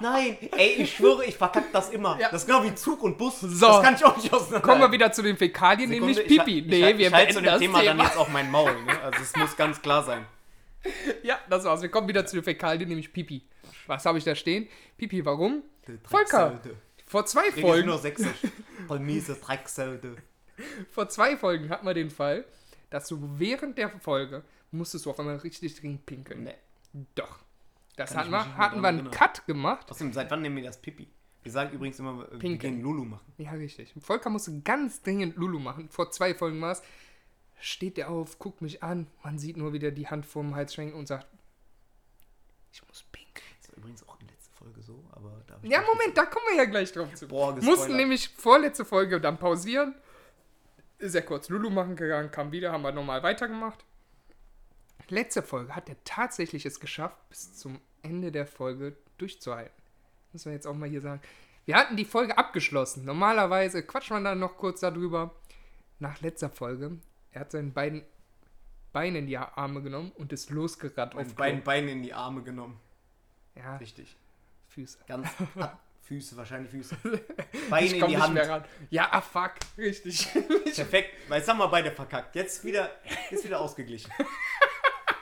[0.01, 2.19] Nein, ey, ich schwöre, ich verkack das immer.
[2.19, 2.27] Ja.
[2.29, 3.39] Das ist genau wie Zug und Bus.
[3.39, 3.65] So.
[3.65, 4.59] Das kann ich auch nicht auseinander.
[4.67, 6.59] Kommen wir wieder zu den Fäkalien, Sekunde, nämlich ich- Pipi.
[6.59, 7.93] Ich, nee, ich, wir ich halte zu dem das Thema, Thema.
[7.95, 8.73] dann jetzt auch mein Maul.
[8.83, 8.99] Ne?
[9.01, 10.25] Also es muss ganz klar sein.
[11.23, 11.81] Ja, das war's.
[11.81, 13.41] Wir kommen wieder zu den Fäkalien, nämlich Pipi.
[13.87, 14.67] Was habe ich da stehen?
[14.97, 15.63] Pipi, warum?
[15.85, 16.59] Du Volker.
[17.15, 18.51] Vor zwei Rede ich Folgen, nur sächsisch.
[18.87, 20.17] Voll miese Drecksaude.
[20.91, 22.43] vor zwei Folgen hatten wir den Fall,
[22.89, 26.43] dass du während der Folge musstest du auf einmal richtig dringend pinkeln.
[26.43, 26.55] Nee.
[27.15, 27.39] Doch.
[27.95, 29.13] Das Kann hatten wir, hatten wir einen erinnern.
[29.13, 29.89] Cut gemacht.
[29.89, 31.07] Außerdem, seit wann nehmen wir das Pipi?
[31.41, 32.73] Wir sagen übrigens immer, äh, wir Pinkeln.
[32.73, 33.31] gehen Lulu machen.
[33.37, 33.93] Ja, richtig.
[34.01, 35.87] Volker musste ganz dringend Lulu machen.
[35.87, 36.83] Vor zwei Folgen war es.
[37.61, 39.07] Steht er auf, guckt mich an.
[39.23, 41.27] Man sieht nur wieder die Hand vorm Hals schwenken und sagt,
[42.73, 43.47] ich muss pinkeln.
[43.61, 46.17] Das war übrigens auch in der letzten Folge so, aber da hab ich Ja, Moment,
[46.17, 47.27] da kommen wir ja gleich drauf zu.
[47.27, 47.63] Boah, gespoilert.
[47.79, 49.95] Mussten nämlich vorletzte Folge dann pausieren.
[50.97, 53.83] Ist er kurz Lulu machen gegangen, kam wieder, haben wir nochmal weitergemacht.
[55.09, 59.73] Letzte Folge hat er tatsächlich es geschafft, bis zum Ende der Folge durchzuhalten.
[60.31, 61.21] Müssen wir jetzt auch mal hier sagen.
[61.65, 63.05] Wir hatten die Folge abgeschlossen.
[63.05, 65.35] Normalerweise quatscht man dann noch kurz darüber.
[65.99, 66.97] Nach letzter Folge,
[67.31, 68.03] er hat seinen beiden
[68.91, 72.79] Beine in die Arme genommen und ist losgerannt auf beiden Beine in die Arme genommen.
[73.55, 74.15] Ja, Richtig.
[74.75, 74.99] Füße.
[75.07, 75.27] Ganz
[75.59, 75.79] ab.
[76.03, 76.95] Füße, wahrscheinlich Füße.
[77.69, 78.33] Beine in die nicht Hand.
[78.35, 78.65] mehr ran.
[78.91, 80.27] Ja, ah fuck, richtig.
[80.75, 81.13] Perfekt.
[81.29, 82.35] Weil jetzt haben wir beide verkackt.
[82.35, 82.91] Jetzt wieder,
[83.31, 84.11] jetzt wieder ausgeglichen.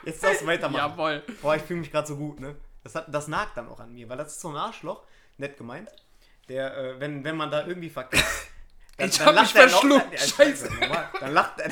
[0.04, 0.90] Jetzt darfst du weitermachen.
[0.90, 1.22] Jawohl.
[1.40, 2.54] Boah, ich fühle mich gerade so gut, ne?
[2.82, 5.02] Das, hat, das nagt dann auch an mir, weil das ist so ein Arschloch,
[5.38, 5.88] nett gemeint,
[6.50, 8.22] der, äh, wenn, wenn man da irgendwie verkackt.
[8.98, 10.68] dann- Ich dann hab lacht mich er verschluckt, Ja, scheiße.
[11.20, 11.70] Dann lacht er.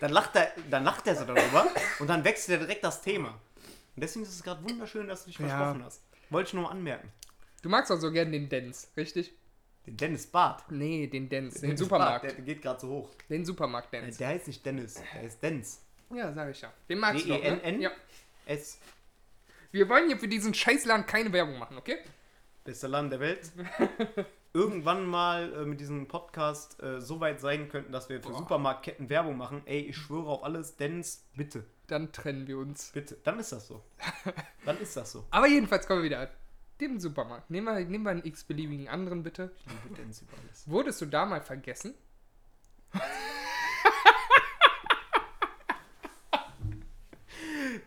[0.00, 1.66] Dann lacht, er, dann lacht er so darüber
[1.98, 3.28] und dann wechselt er direkt das Thema.
[3.28, 5.48] Und deswegen ist es gerade wunderschön, dass du dich Ja.
[5.48, 6.00] versprochen hast.
[6.30, 7.10] Wollte ich nur mal anmerken.
[7.62, 9.32] Du magst auch so gern den Dance, richtig?
[9.86, 10.70] Den Dennis Barth.
[10.70, 12.22] Nee, den Dance, den Dennis Supermarkt.
[12.22, 13.10] Barth, der geht gerade so hoch.
[13.28, 14.18] Den Supermarkt-Dance.
[14.18, 15.82] Der heißt nicht Dennis, der ist Denz.
[16.14, 16.72] Ja, sag ich ja.
[16.88, 17.56] Den magst du doch, ne?
[17.56, 17.80] D-E-N-N?
[17.80, 17.90] Ja.
[18.46, 18.78] S.
[19.72, 21.98] Wir wollen hier für diesen Scheißladen keine Werbung machen, okay?
[22.64, 23.50] Beste Land der Welt.
[24.52, 28.38] Irgendwann mal äh, mit diesem Podcast äh, so weit sein könnten, dass wir für Boah.
[28.38, 29.62] Supermarktketten Werbung machen.
[29.64, 32.90] Ey, ich schwöre auf alles, Dennis, bitte, Dann trennen wir uns.
[32.92, 33.16] bitte.
[33.22, 33.84] Dann ist das so.
[34.64, 35.24] Dann ist das so.
[35.30, 36.28] Aber jedenfalls kommen wir wieder.
[36.80, 37.48] Dem Supermarkt.
[37.50, 39.52] Nehmen wir, nehmen wir einen x-beliebigen anderen, bitte.
[39.66, 40.68] Ich liebe Dennis über alles.
[40.68, 41.94] Wurdest du da mal vergessen?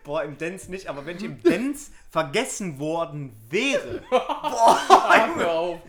[0.04, 4.02] Boah, im Dance nicht, aber wenn ich im Dance vergessen worden wäre.
[4.10, 5.80] Hör auf.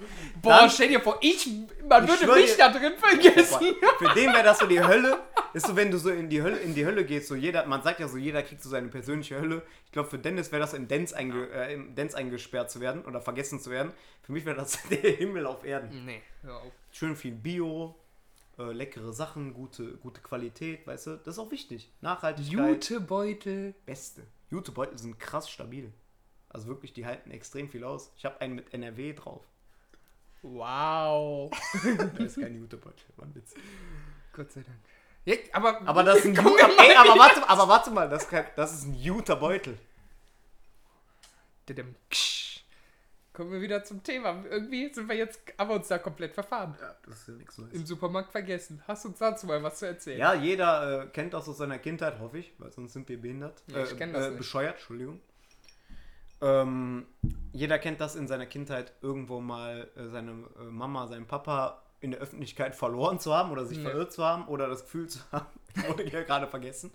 [0.46, 1.48] Boah, Dann- stell dir vor, ich,
[1.90, 3.76] man Ich würde mich dir- da drin vergessen.
[3.98, 5.18] Für den wäre das so die Hölle.
[5.54, 7.82] Ist so, wenn du so in die Hölle, in die Hölle gehst, so jeder, man
[7.82, 9.62] sagt ja so, jeder kriegt so seine persönliche Hölle.
[9.86, 13.06] Ich glaube, für Dennis wäre das im Dance, einge, äh, im Dance eingesperrt zu werden
[13.06, 13.92] oder vergessen zu werden.
[14.24, 16.06] Für mich wäre das der Himmel auf Erden.
[16.06, 16.72] Nee, hör auf.
[16.92, 17.96] Schön viel Bio,
[18.60, 21.18] äh, leckere Sachen, gute, gute Qualität, weißt du?
[21.24, 21.90] Das ist auch wichtig.
[22.02, 22.90] Nachhaltigkeit.
[22.90, 23.74] Jutebeutel.
[23.86, 24.24] Beste.
[24.52, 25.92] Jutebeutel sind krass stabil.
[26.50, 28.12] Also wirklich, die halten extrem viel aus.
[28.18, 29.44] Ich habe einen mit NRW drauf.
[30.54, 31.52] Wow.
[32.18, 33.54] Das ist kein Jutebeutel, war ein Witz.
[34.34, 34.78] Gott sei Dank.
[35.26, 36.70] Ja, aber, Aber das ist ein Guck mal.
[36.78, 39.78] Ey, aber warte, aber warte mal, das, ist kein, das ist ein.
[41.68, 41.96] Didim.
[42.12, 42.64] Ksch.
[43.34, 44.46] Kommen wir wieder zum Thema.
[44.50, 46.78] Irgendwie sind wir jetzt, haben wir uns da komplett verfahren.
[46.80, 47.74] Ja, das ist ja nichts Neues.
[47.74, 48.82] Im Supermarkt vergessen.
[48.88, 50.20] Hast du uns dazu mal was zu erzählen?
[50.20, 53.62] Ja, jeder äh, kennt das aus seiner Kindheit, hoffe ich, weil sonst sind wir behindert.
[53.68, 54.38] Ja, ich kenn das äh, nicht.
[54.38, 55.20] Bescheuert, Entschuldigung.
[56.42, 57.06] Ähm,
[57.54, 62.12] jeder kennt das in seiner Kindheit, irgendwo mal äh, seine äh, Mama, seinen Papa in
[62.12, 63.86] der Öffentlichkeit verloren zu haben oder sich Nee.
[63.86, 65.46] verirrt zu haben oder das Gefühl zu haben,
[65.88, 66.94] wurde ja gerade vergessen.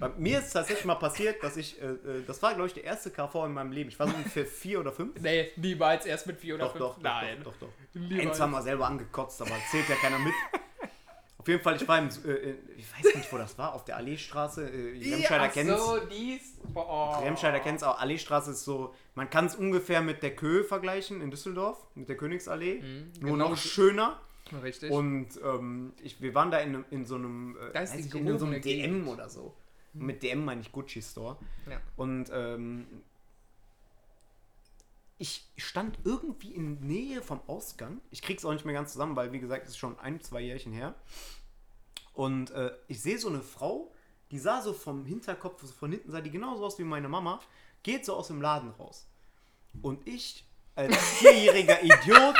[0.00, 2.84] Bei mir ist tatsächlich mal passiert, dass ich, äh, äh, das war glaube ich der
[2.84, 3.88] erste KV in meinem Leben.
[3.88, 5.18] Ich war so ungefähr vier oder fünf.
[5.20, 6.82] Nee, niemals erst mit vier oder Doch, fünf.
[6.84, 7.38] doch, doch, Nein.
[7.42, 8.00] doch, doch, doch.
[8.00, 8.28] Niemals.
[8.28, 10.34] Eins haben wir selber angekotzt, aber zählt ja keiner mit.
[11.48, 13.96] Auf jeden Fall, ich war im, äh, ich weiß nicht, wo das war, auf der
[13.96, 14.68] Alleestraße.
[14.70, 15.82] Äh, Remscheider ja, kennt's.
[15.82, 16.58] so, dies.
[16.74, 17.22] Boah.
[17.22, 17.98] Remscheider kennt's auch.
[17.98, 22.18] Alleestraße ist so, man kann es ungefähr mit der Köhe vergleichen in Düsseldorf, mit der
[22.18, 22.82] Königsallee.
[22.82, 24.20] Mhm, Nur genau noch schöner.
[24.62, 24.90] Richtig.
[24.90, 28.08] Und ähm, ich, wir waren da in, in so einem, äh, Da ist weiß die
[28.08, 29.08] ich, in so einem DM Gegend.
[29.08, 29.54] oder so.
[29.94, 31.38] Und mit DM meine ich Gucci Store.
[31.70, 31.80] ja.
[31.96, 32.86] Und ähm,
[35.16, 38.02] ich stand irgendwie in Nähe vom Ausgang.
[38.10, 40.42] Ich krieg's auch nicht mehr ganz zusammen, weil wie gesagt, es ist schon ein, zwei
[40.42, 40.94] Jährchen her.
[42.18, 43.92] Und äh, ich sehe so eine Frau,
[44.32, 47.38] die sah so vom Hinterkopf, so von hinten sah die genauso aus wie meine Mama,
[47.84, 49.06] geht so aus dem Laden raus.
[49.82, 52.34] Und ich, als vierjähriger Idiot,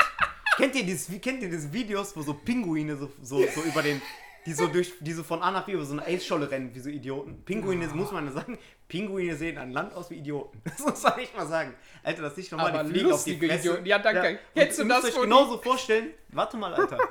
[0.57, 4.01] kennt ihr dieses, kennt ihr diese Videos, wo so Pinguine so, so, so über den,
[4.45, 6.79] die so durch, die so von A nach B über so eine Eisscholle rennen, wie
[6.81, 7.45] so Idioten.
[7.45, 8.57] Pinguine, das muss man ja sagen,
[8.89, 10.61] Pinguine sehen an Land aus wie Idioten.
[10.65, 11.73] Das muss man echt mal sagen.
[12.03, 13.59] Alter, das ist nicht normal, Aber die fliegen auf die Fresse.
[13.59, 13.85] Idioten.
[13.85, 14.31] Ja, danke.
[14.31, 16.97] Und Kennst du das müsst euch genauso vorstellen, warte mal, Alter.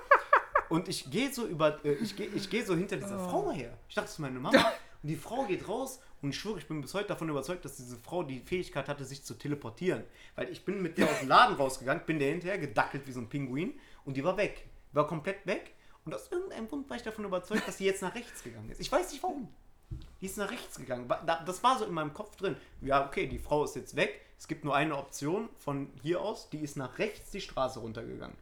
[0.69, 3.29] Und ich gehe so über, äh, ich gehe ich geh so hinter dieser Oh.
[3.29, 3.77] Frau her.
[3.89, 4.59] Ich dachte, das ist meine Mama.
[5.03, 7.77] Und die Frau geht raus und ich schwöre, ich bin bis heute davon überzeugt, dass
[7.77, 10.03] diese Frau die Fähigkeit hatte, sich zu teleportieren.
[10.35, 13.21] Weil ich bin mit der aus dem Laden rausgegangen, bin der hinterher gedackelt wie so
[13.21, 14.67] ein Pinguin und die war weg.
[14.93, 15.75] War komplett weg.
[16.05, 18.81] Und aus irgendeinem Grund war ich davon überzeugt, dass sie jetzt nach rechts gegangen ist.
[18.81, 19.49] Ich weiß nicht warum.
[20.21, 21.09] Die ist nach rechts gegangen.
[21.47, 22.57] Das war so in meinem Kopf drin.
[22.81, 24.21] Ja, okay, die Frau ist jetzt weg.
[24.39, 26.49] Es gibt nur eine Option von hier aus.
[26.51, 28.37] Die ist nach rechts die Straße runtergegangen.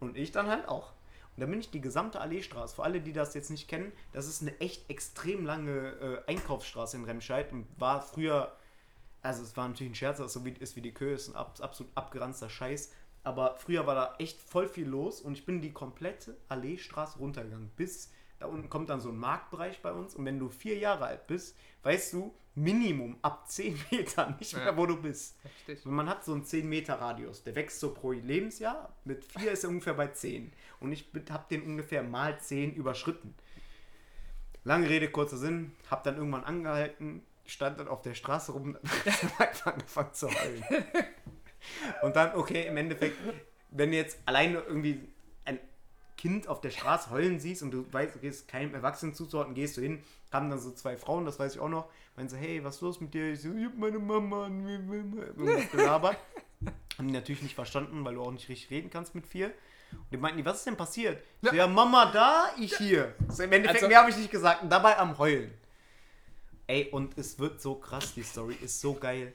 [0.00, 0.92] Und ich dann halt auch.
[1.36, 2.76] Und dann bin ich die gesamte Alleestraße.
[2.76, 6.96] Für alle, die das jetzt nicht kennen, das ist eine echt extrem lange äh, Einkaufsstraße
[6.96, 8.52] in Remscheid und war früher,
[9.22, 11.36] also es war natürlich ein Scherz, dass so wie, ist wie die Köhe, ist ein
[11.36, 12.92] ab, absolut abgeranzter Scheiß.
[13.24, 17.70] Aber früher war da echt voll viel los und ich bin die komplette Alleestraße runtergegangen.
[17.74, 18.12] Bis
[18.44, 21.26] da unten kommt dann so ein Marktbereich bei uns und wenn du vier Jahre alt
[21.26, 24.76] bist, weißt du, Minimum ab 10 Metern nicht mehr, Ja.
[24.76, 25.36] wo du bist.
[25.44, 25.86] Richtig.
[25.86, 27.42] Und man hat so einen 10 Meter Radius.
[27.42, 28.94] Der wächst so pro Lebensjahr.
[29.04, 30.52] Mit 4 ist er ungefähr bei 10.
[30.78, 33.34] Und ich habe den ungefähr mal 10 überschritten.
[34.62, 35.72] Lange Rede, kurzer Sinn.
[35.90, 38.90] Habe dann irgendwann angehalten, stand dann auf der Straße rum und
[39.40, 40.64] einfach angefangen zu heulen.
[42.02, 43.16] Und dann, okay, im Endeffekt,
[43.70, 45.08] wenn du jetzt alleine irgendwie
[46.24, 49.76] Kind auf der Straße heulen siehst und du weißt, es ist keinem Erwachsenen zuzuordnen, gehst
[49.76, 52.64] du hin, kamen dann so zwei Frauen, das weiß ich auch noch, meinen so, hey,
[52.64, 53.30] was ist los mit dir?
[53.34, 56.16] Ich so, ich hab meine Mama irgendwas gelabert.
[56.96, 59.48] Haben die natürlich nicht verstanden, weil du auch nicht richtig reden kannst mit vier.
[59.92, 61.22] Und die meinten, die, was ist denn passiert?
[61.42, 63.14] Ich so, ja, Mama da, ich hier.
[63.28, 64.62] So, Im Endeffekt, Also- mehr habe ich nicht gesagt.
[64.62, 65.52] Und dabei am Heulen.
[66.66, 69.34] Ey, und es wird so krass, die Story ist so geil.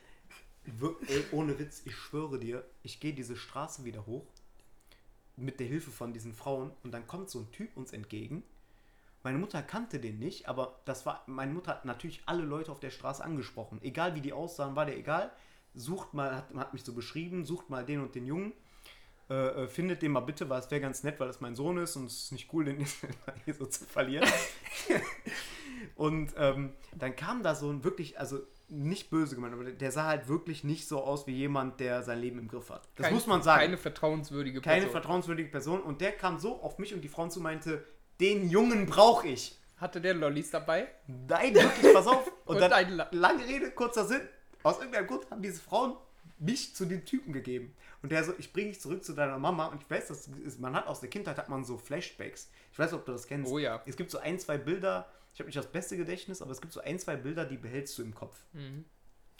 [0.65, 4.25] Wir- Ey, ohne Witz, ich schwöre dir, ich gehe diese Straße wieder hoch
[5.39, 8.43] mit der Hilfe von diesen Frauen und dann kommt so ein Typ uns entgegen.
[9.23, 12.80] Meine Mutter kannte den nicht, aber das war, meine Mutter hat natürlich alle Leute auf
[12.80, 13.80] der Straße angesprochen.
[13.82, 15.32] Egal wie die aussahen, war der egal.
[15.75, 18.54] Sucht mal, hat, hat mich so beschrieben, sucht mal den und den Jungen.
[19.30, 21.78] Äh, äh, findet den mal bitte, weil es wäre ganz nett, weil das mein Sohn
[21.78, 22.84] ist und es ist nicht cool, den
[23.45, 24.28] hier so zu verlieren.
[25.95, 28.39] und ähm, dann kam da so ein wirklich, also
[28.70, 32.20] nicht böse gemeint, aber der sah halt wirklich nicht so aus wie jemand, der sein
[32.20, 32.88] Leben im Griff hat.
[32.96, 34.92] Das Kein- muss man sagen Keine vertrauenswürdige keine Person.
[34.92, 37.84] vertrauenswürdige Person und der kam so auf mich und die Frauen zu meinte,
[38.20, 39.58] den Jungen brauche ich.
[39.78, 40.88] Hatte der Lollis dabei?
[41.08, 42.30] Nein, wirklich, pass auf.
[42.46, 44.22] Und, Und dann, lange Rede, kurzer Sinn,
[44.64, 45.96] aus irgendeinem Grund haben diese Frauen
[46.38, 47.74] mich zu dem Typen gegeben.
[48.02, 49.68] Und der so, ich bringe dich zurück zu deiner Mama.
[49.68, 52.50] Und ich weiß, das ist, man hat aus der Kindheit hat man so Flashbacks.
[52.74, 53.52] Ich weiß, ob du das kennst.
[53.52, 53.82] Oh ja.
[53.86, 56.74] Es gibt so ein, zwei Bilder, ich habe nicht das beste Gedächtnis, aber es gibt
[56.74, 58.38] so ein, zwei Bilder, die behältst du im Kopf.
[58.54, 58.86] Mhm.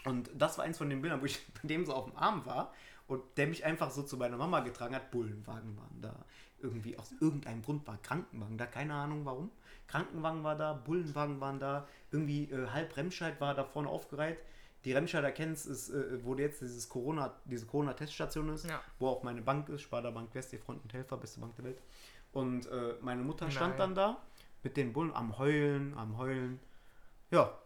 [0.06, 2.46] Und das war eins von den Bildern, wo ich bei dem so auf dem Arm
[2.46, 2.74] war
[3.08, 5.12] und der mich einfach so zu meiner Mama getragen hat.
[5.12, 6.26] Bullenwagen waren da.
[6.62, 9.50] Irgendwie aus irgendeinem Grund war Krankenwagen da, keine Ahnung warum.
[9.88, 14.40] Krankenwagen war da, Bullenwagen waren da, irgendwie äh, halb Remscheid war da vorne aufgereiht.
[14.86, 18.82] Die Remscheider kennst, ist, äh, wo jetzt dieses Corona, diese Corona-Teststation ist, Ja.
[19.00, 21.66] wo auch meine Bank ist, Sparda Bank West, ihr Front und Helfer, beste Bank der
[21.66, 21.82] Welt.
[22.32, 23.78] Und äh, meine Mutter stand Nein.
[23.78, 24.22] dann da
[24.64, 26.60] mit den Bullen am Heulen, am Heulen.
[27.32, 27.58] Ja.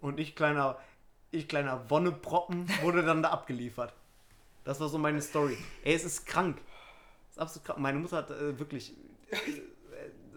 [0.00, 0.78] Und ich kleiner,
[1.30, 3.92] ich kleiner Wonneproppen wurde dann da abgeliefert.
[4.64, 5.56] Das war so meine Story.
[5.84, 6.58] Ey, es ist krank.
[7.28, 7.76] Es ist absolut krass.
[7.78, 8.94] Meine Mutter hat äh, wirklich.
[9.30, 9.36] Äh,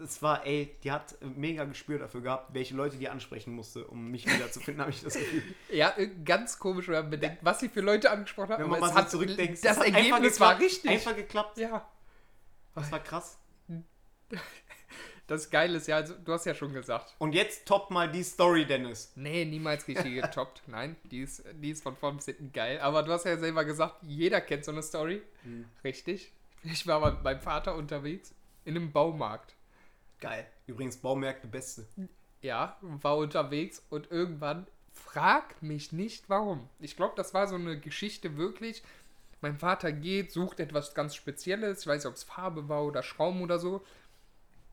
[0.02, 4.10] es war, ey, die hat mega Gespür dafür gehabt, welche Leute die ansprechen musste, um
[4.10, 5.42] mich wiederzufinden, habe ich das Gefühl.
[5.70, 8.58] Ja, äh, ganz komisch, wenn man bedenkt, was sie für Leute angesprochen hat.
[8.58, 10.90] Wenn aber man es mal so hat, zurückdenkt, das Ergebnis war geklappt, richtig.
[10.90, 11.58] Einfach geklappt.
[11.58, 11.88] Ja.
[12.74, 13.38] Das war krass.
[15.26, 17.14] Das Geile ist ja, also, du hast ja schon gesagt.
[17.18, 19.12] Und jetzt top mal die Story, Dennis.
[19.16, 20.62] Nee, niemals richtig getoppt.
[20.66, 22.78] Nein, die ist, die ist von vorn bis hinten geil.
[22.80, 25.22] Aber du hast ja selber gesagt, jeder kennt so eine Story.
[25.44, 25.64] Mhm.
[25.82, 26.32] Richtig.
[26.62, 28.34] Ich war mit meinem Vater unterwegs
[28.64, 29.54] in einem Baumarkt.
[30.20, 30.46] Geil.
[30.66, 31.86] Übrigens, Baumärkte beste.
[32.40, 36.68] Ja, war unterwegs und irgendwann frag mich nicht warum.
[36.80, 38.82] Ich glaube, das war so eine Geschichte wirklich.
[39.40, 41.80] Mein Vater geht, sucht etwas ganz Spezielles.
[41.80, 43.84] Ich weiß nicht, ob es Farbe war oder Schrauben oder so.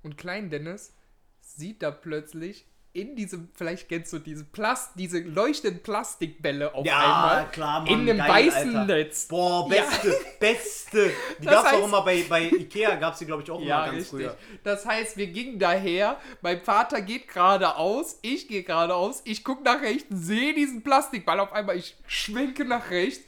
[0.03, 0.93] Und Klein Dennis
[1.41, 7.47] sieht da plötzlich in diesem, vielleicht kennst du diese Plast, diese leuchtenden Plastikbälle auf einmal.
[7.49, 9.29] klar, in einem weißen Netz.
[9.29, 9.81] Boah, Ja.
[9.85, 11.11] beste, beste.
[11.39, 13.85] Die gab es auch immer bei, bei Ikea, gab es die, glaube ich, auch Ja,
[13.85, 14.09] immer ganz richtig.
[14.09, 14.37] früher.
[14.65, 19.81] Das heißt, wir gingen daher, mein Vater geht geradeaus, ich gehe geradeaus, ich gucke nach
[19.81, 23.23] rechts, sehe diesen Plastikball auf einmal, ich schwenke nach rechts,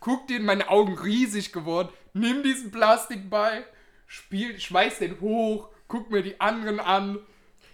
[0.00, 3.64] guck den, meine Augen riesig geworden, nimm diesen Plastikball,
[4.06, 7.18] spiel, schmeiß den hoch, guck mir die anderen an,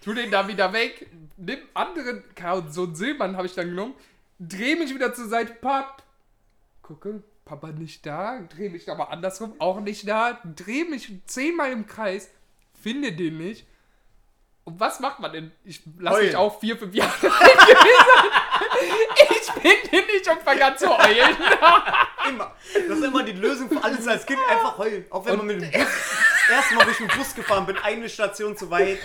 [0.02, 2.24] tu den da wieder weg, nimm anderen,
[2.70, 3.94] so einen Silbern habe ich dann genommen,
[4.38, 6.02] dreh mich wieder zur Seite, papp,
[6.82, 11.86] gucke, Papa nicht da, dreh mich aber andersrum, auch nicht da, dreh mich zehnmal im
[11.86, 12.30] Kreis,
[12.80, 13.66] finde den nicht.
[14.64, 15.52] Und was macht man denn?
[15.64, 19.30] Ich lasse mich auch vier, fünf Jahre alt gewesen sein.
[19.30, 21.36] Ich finde den nicht und fange an zu heulen.
[22.28, 22.54] Immer.
[22.86, 24.38] Das ist immer die Lösung für alles als Kind.
[24.46, 25.06] Einfach heulen.
[25.08, 25.88] Auch wenn man mit dem Bus.
[26.50, 28.98] Erstmal, wo ich mit dem Bus gefahren bin, eine Station zu weit,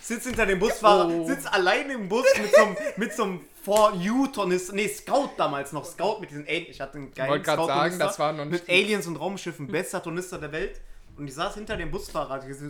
[0.00, 1.26] sitz hinter dem Busfahrer, Oh.
[1.26, 5.72] sitz alleine im Bus mit so einem, mit so einem For You-Tornister, nee, Scout damals
[5.72, 8.44] noch, Scout mit diesen Aliens, ich hatte einen geilen wollte grad sagen, das war noch
[8.46, 10.80] nicht- mit Aliens und Raumschiffen, bester Tornister der Welt.
[11.16, 12.60] Und ich saß hinter dem Busfahrer, kennst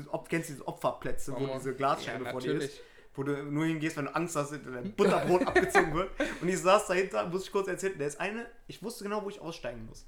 [0.50, 2.80] du diese Opferplätze, wo Oh, diese Glasscheibe ja, vor dir ist.
[3.18, 6.10] Wo du nur hingehst, wenn du Angst hast, dass dein Butterbrot abgezogen wird.
[6.40, 9.28] Und ich saß dahinter, muss ich kurz erzählen, der ist eine, ich wusste genau, wo
[9.28, 10.06] ich aussteigen muss.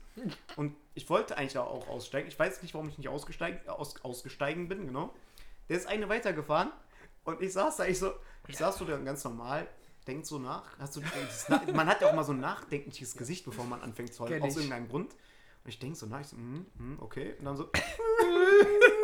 [0.55, 2.29] Und ich wollte eigentlich auch aussteigen.
[2.29, 5.13] Ich weiß nicht, warum ich nicht ausgesteigen, aus, ausgestiegen bin, genau.
[5.69, 6.71] Der ist eine weitergefahren
[7.25, 8.13] und ich saß da, ich so,
[8.47, 9.67] ich saß so dann ganz normal,
[10.07, 10.79] denkt so nach.
[10.79, 11.03] Hast du,
[11.75, 14.55] man hat ja auch mal so ein nachdenkliches Gesicht, bevor man anfängt zu heulen, aus
[14.55, 15.13] irgendeinem Grund.
[15.65, 17.35] Und ich denke so nach, ich so, hm, hm, okay.
[17.41, 17.71] Und dann so.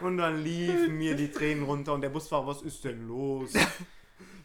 [0.00, 3.52] und dann liefen mir die Tränen runter und der Busfahrer, was ist denn los?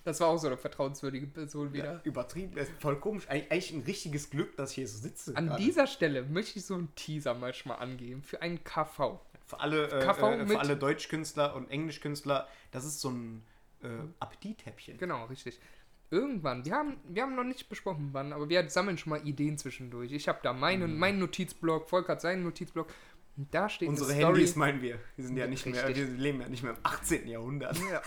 [0.06, 2.00] Das war auch so eine vertrauenswürdige Person wieder.
[2.04, 3.28] Übertrieben, das ist voll komisch.
[3.28, 5.36] Eig eigentlich ein richtiges Glück, dass ich hier so sitze.
[5.36, 5.64] An gerade.
[5.64, 9.20] dieser Stelle möchte ich so einen Teaser manchmal angeben für einen KV.
[9.48, 13.44] Für alle, äh, KV äh, für alle Deutschkünstler und Englischkünstler, das ist so ein
[13.82, 13.88] äh,
[14.20, 15.00] Appetithäppchen.
[15.00, 15.60] Genau, richtig.
[16.12, 19.58] Irgendwann, wir haben, wir haben noch nicht besprochen, wann, aber wir sammeln schon mal Ideen
[19.58, 20.12] zwischendurch.
[20.12, 22.88] Ich habe da meinen, meinen Notizblock, Volker hat seinen Notizblock.
[23.38, 24.14] Und da steht Unsere.
[24.14, 24.98] Handys meinen wir.
[25.18, 26.08] Wir sind ja nicht mehr, Richtig.
[26.08, 27.28] wir leben ja nicht mehr im 18.
[27.28, 27.78] Jahrhundert.
[27.92, 28.02] Ja.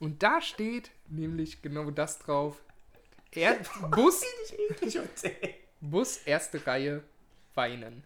[0.00, 2.60] Und da steht nämlich genau das drauf.
[3.30, 3.56] Er,
[3.90, 4.22] Bus,
[5.80, 7.02] Bus, erste Reihe,
[7.54, 8.02] weinen.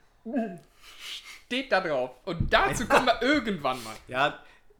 [1.00, 2.10] Steht da drauf.
[2.24, 3.96] Und dazu kommen wir irgendwann mal.
[4.06, 4.38] ja,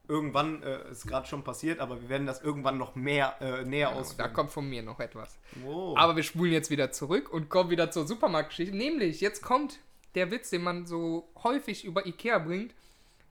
[0.09, 3.89] irgendwann äh, ist gerade schon passiert, aber wir werden das irgendwann noch mehr äh, näher
[3.89, 4.33] Genau, da ausführen.
[4.33, 5.39] kommt von mir noch etwas.
[5.63, 5.97] Wow.
[5.99, 8.77] Aber wir spulen jetzt wieder zurück und kommen wieder zur Supermarktgeschichte.
[8.77, 9.79] Nämlich, jetzt kommt
[10.15, 12.75] der Witz, den man so häufig über Ikea bringt,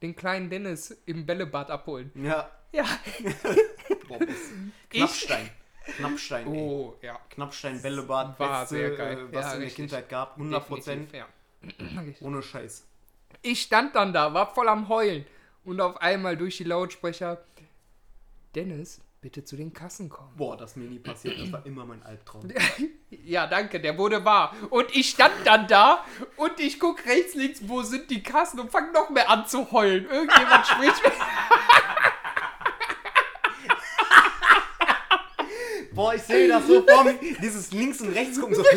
[0.02, 2.12] den kleinen Dennis im Bällebad abholen.
[2.16, 2.86] ja, Ja.
[4.08, 4.20] Boah,
[4.90, 5.50] Knappstein.
[5.98, 6.60] Knappstein, ey.
[6.60, 7.20] Oh, ja.
[7.30, 9.18] Knappstein, Bällebad, War beste, sehr geil.
[9.18, 9.70] Äh, was Ja, es in der.
[9.72, 10.34] Kindheit gab.
[10.38, 11.14] 100 Prozent.
[11.14, 11.26] Ja.
[12.22, 12.86] Ohne Scheiß.
[13.42, 15.26] Ich stand dann da, war voll am Heulen
[15.64, 17.44] und auf einmal durch die Lautsprecher,
[18.56, 20.32] Dennis, bitte zu den Kassen kommen.
[20.36, 21.40] Boah, das ist mir nie passiert.
[21.40, 22.48] Das war immer mein Albtraum.
[23.10, 24.54] Ja, danke, der wurde wahr.
[24.70, 26.04] Und ich stand dann da
[26.36, 29.72] und ich guck rechts, links, wo sind die Kassen und fang noch mehr an zu
[29.72, 30.06] heulen.
[30.06, 31.14] Irgendjemand spricht mich.
[35.92, 37.18] Boah, ich sehe das so vor mir.
[37.42, 38.64] Dieses links und rechts gucken so.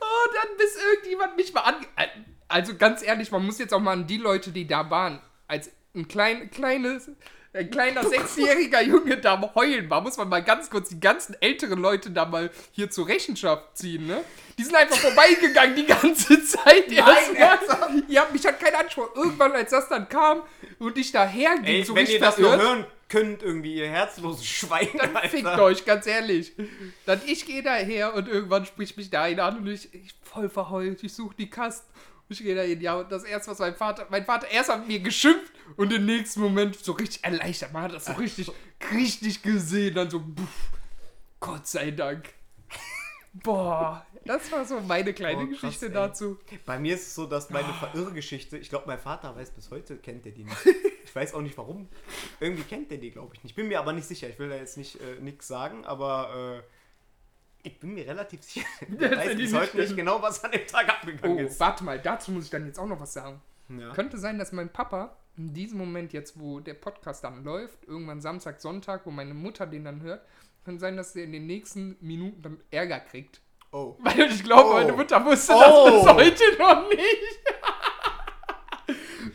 [0.00, 1.86] Oh, dann bis irgendjemand mich mal an.
[2.48, 5.70] Also ganz ehrlich, man muss jetzt auch mal an die Leute, die da waren, als
[5.96, 7.10] ein klein, kleines,
[7.52, 11.34] ein kleiner sechsjähriger Junge da am heulen war, muss man mal ganz kurz die ganzen
[11.40, 14.20] älteren Leute da mal hier zur Rechenschaft ziehen, ne?
[14.58, 18.02] Die sind einfach vorbeigegangen die ganze Zeit erstmal.
[18.08, 19.14] Ja, mich hat kein Anspruch.
[19.14, 20.42] Irgendwann, als das dann kam
[20.78, 24.44] und ich daher ging, Ey, so wenn ihr das nur hören könnt, irgendwie, ihr herzlose
[24.44, 24.90] Schweine.
[24.98, 25.28] dann Alter.
[25.28, 26.52] fickt euch, ganz ehrlich.
[27.04, 30.48] Dann ich gehe daher und irgendwann spricht mich der eine an und ich, ich voll
[30.48, 31.90] verheult, ich suche die Kasten.
[32.28, 34.98] Ich gehe dahin, ja, und das erste, was mein Vater, mein Vater erst hat mir
[34.98, 37.72] geschimpft und im nächsten Moment so richtig erleichtert.
[37.72, 38.50] Man hat das so richtig,
[38.92, 40.70] richtig gesehen, dann so, puff,
[41.38, 42.30] Gott sei Dank.
[43.32, 45.92] Boah, Das war so meine kleine Oh, krass, Geschichte ey.
[45.92, 46.38] dazu.
[46.64, 49.96] Bei mir ist es so, dass meine Verirrgeschichte, ich glaube, mein Vater weiß bis heute,
[49.96, 50.56] kennt er die nicht.
[51.06, 51.88] Ich weiß auch nicht warum.
[52.40, 53.52] Irgendwie kennt er die, glaube ich nicht.
[53.52, 54.28] Ich bin mir aber nicht sicher.
[54.28, 56.62] Ich will da jetzt nicht äh, nichts sagen, aber äh,
[57.66, 58.66] ich bin mir relativ sicher.
[58.88, 61.58] Ich weiß bis nicht heute nicht genau, was an dem Tag abgegangen Oh, ist.
[61.60, 63.40] warte mal, dazu muss ich dann jetzt auch noch was sagen.
[63.68, 63.92] Ja.
[63.92, 68.20] Könnte sein, dass mein Papa in diesem Moment jetzt, wo der Podcast dann läuft, irgendwann
[68.20, 70.24] Samstag, Sonntag, wo meine Mutter den dann hört,
[70.64, 73.40] könnte sein, dass er in den nächsten Minuten dann Ärger kriegt.
[73.72, 73.96] Oh.
[73.98, 74.72] Weil ich glaube, Oh.
[74.74, 76.04] meine Mutter wusste Oh.
[76.04, 77.40] das bis heute noch nicht.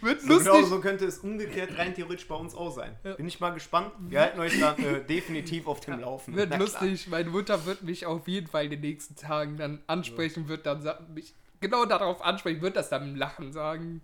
[0.02, 0.52] Wird So lustig.
[0.52, 2.96] genau so könnte es umgekehrt rein theoretisch bei uns auch sein.
[3.04, 3.14] Ja.
[3.14, 3.92] Bin ich mal gespannt.
[4.00, 6.36] Wir halten euch da äh, definitiv auf dem Laufen.
[6.36, 6.68] Wird Na klar.
[6.68, 7.08] lustig.
[7.10, 10.84] Meine Mutter wird mich auf jeden Fall in den nächsten Tagen dann ansprechen, wird dann
[11.14, 14.02] mich genau darauf ansprechen, wird das dann im Lachen sagen.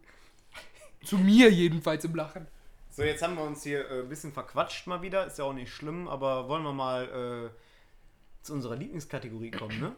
[1.03, 2.47] Zu mir jedenfalls im Lachen.
[2.89, 5.25] So, jetzt haben wir uns hier äh, ein bisschen verquatscht mal wieder.
[5.27, 9.95] Ist ja auch nicht schlimm, aber wollen wir mal äh, zu unserer Lieblingskategorie kommen, ne?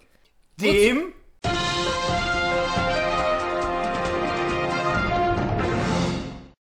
[0.57, 1.13] Dem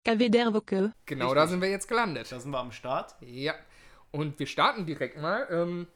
[0.07, 0.93] Kaviderwoke.
[1.05, 1.41] Genau, Richtig.
[1.41, 2.31] da sind wir jetzt gelandet.
[2.31, 3.15] Da sind wir am Start.
[3.19, 3.53] Ja.
[4.11, 5.45] Und wir starten direkt mal.
[5.51, 5.87] Ähm,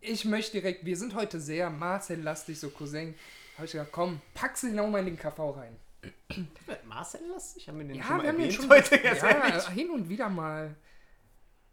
[0.00, 3.14] ich möchte direkt, wir sind heute sehr Marcel-lastig, so Cousin.
[3.56, 5.76] Habe ich gedacht, komm, pack sie noch mal in den KV rein.
[6.84, 7.66] Marcel lastig?
[7.68, 8.96] Haben wir den Ja, schon mal wir haben den schon heute?
[9.02, 10.74] Ja, hin und wieder mal.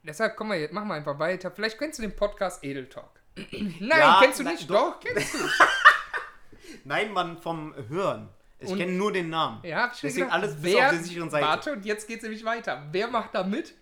[0.04, 1.52] Deshalb komm mal jetzt, machen wir einfach weiter.
[1.52, 3.12] Vielleicht kennst du den Podcast Edel Talk.
[3.52, 4.70] Nein, Ja, kennst du nein, nicht?
[4.70, 4.94] doch.
[4.94, 5.40] Doch, kennst du.
[6.86, 8.30] Nein, Mann, vom Hören.
[8.64, 9.64] Ich kenne nur den Namen.
[9.66, 11.46] Ja, hab ich Deswegen gedacht, alles bis auf der sicheren Seite.
[11.46, 12.88] Warte, und jetzt geht's nämlich weiter.
[12.92, 13.74] Wer macht da mit?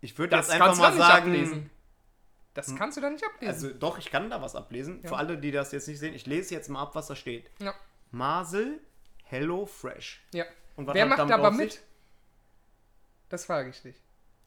[0.00, 1.26] Ich würde Das jetzt einfach mal da nicht sagen.
[1.26, 1.70] ablesen.
[2.54, 3.54] Das kannst du da nicht ablesen.
[3.54, 5.00] Also doch, ich kann da was ablesen.
[5.02, 5.08] Ja.
[5.10, 7.50] Für alle, die das jetzt nicht sehen, ich lese jetzt mal ab, was da steht.
[7.60, 7.74] ja.
[8.10, 8.80] Marcel
[9.24, 10.22] Hello Fresh.
[10.32, 10.44] ja.
[10.76, 11.82] Und Wer macht damit aber mit?
[13.28, 13.96] Das frage ich dich.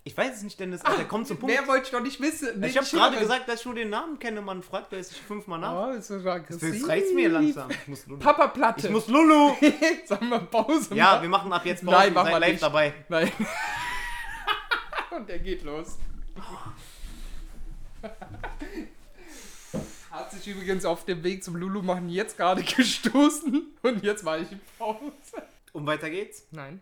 [0.04, 1.56] Ich weiß es nicht, Dennis, aber der kommt zum Punkt.
[1.56, 2.64] Wer wollte ich doch nicht wissen?
[2.64, 4.42] Ich habe gerade gesagt, dass ich nur den Namen kenne.
[4.42, 5.90] Man fragt er sich fünfmal nach.
[5.90, 6.74] Oh, ist so aggressiv.
[6.74, 7.70] Jetzt reicht's mir langsam.
[7.70, 8.20] Ich muss Lulu.
[8.20, 8.88] Papa Platte.
[8.88, 9.54] Ich muss Lulu.
[10.06, 10.96] Sagen wir Pause.
[10.96, 11.22] Ja, machen?
[11.22, 11.98] wir machen ab jetzt Pause.
[11.98, 12.64] Nein, mach mal live nicht.
[12.64, 12.94] dabei.
[13.10, 13.32] Nein.
[15.16, 15.98] Und er geht los.
[20.10, 24.40] Hat sich übrigens auf dem Weg zum Lulu machen jetzt gerade gestoßen und jetzt war
[24.40, 25.02] ich in Pause.
[25.74, 26.48] Und weiter geht's.
[26.52, 26.82] Nein.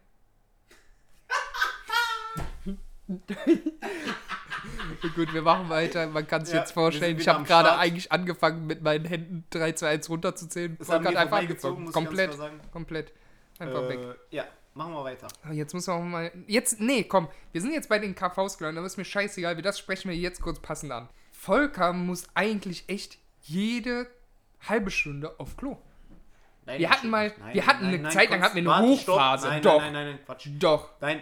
[5.16, 6.08] Gut, wir machen weiter.
[6.08, 9.74] Man kann sich Ja, jetzt vorstellen, ich habe gerade eigentlich angefangen, mit meinen Händen 3,
[9.74, 10.78] 2, 1 runterzuzählen.
[10.88, 12.38] Hat mir einfach ganz Komplett.
[12.72, 13.12] Komplett.
[13.58, 14.00] Einfach weg.
[14.32, 15.28] Äh, ja, machen wir weiter.
[15.44, 16.32] Ah, Jetzt müssen wir auch mal.
[16.48, 17.28] Jetzt, nee, komm.
[17.52, 19.56] Wir sind jetzt bei den KVs gelandet, aber ist mir scheißegal.
[19.56, 21.10] Wir das sprechen wir jetzt kurz passend an.
[21.32, 24.08] Volker muss eigentlich echt jede
[24.68, 25.78] halbe Stunde auf Klo.
[26.66, 27.34] Nein, Wir das hatten mal-.
[27.40, 29.16] Nein, wir hatten nein, eine Zeit lang hatten wir eine stopp.
[29.16, 29.48] Hochphase.
[29.48, 29.82] Nein, Doch.
[29.82, 30.48] Nein, nein, nein, nein, Quatsch.
[30.60, 30.90] Doch.
[31.02, 31.22] Nein,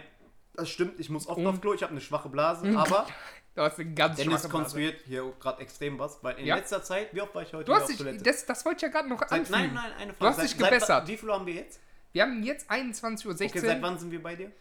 [0.58, 1.00] das stimmt.
[1.00, 1.46] Ich muss oft Mhm.
[1.46, 1.72] auf Klo.
[1.74, 3.06] Ich habe eine schwache Blase, aber
[3.54, 4.48] Du hast eine ganz Dennis schwache Blase.
[4.50, 6.54] konstruiert hier gerade extrem was, weil in Ja.
[6.56, 8.22] letzter Zeit, wie oft war ich heute Du wieder hast auf dich, Toilette?
[8.22, 9.58] das, das wollte ich ja gerade noch Seit, anfügen.
[9.58, 10.18] nein, nein, eine Frage.
[10.20, 10.86] Du hast seit, dich gebessert.
[10.86, 11.80] Seit, wie viel haben wir jetzt?
[12.12, 13.32] Wir haben jetzt 21.16 Uhr.
[13.48, 14.52] Okay, seit wann sind wir bei dir?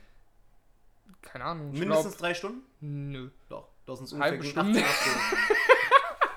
[1.21, 1.73] Keine Ahnung.
[1.73, 2.61] Ich Mindestens glaub, drei Stunden?
[2.79, 3.29] nö.
[3.49, 4.79] Doch, du hast uns Halbe ungefähr Stunde.
[4.83, 5.37] 18 Stunden.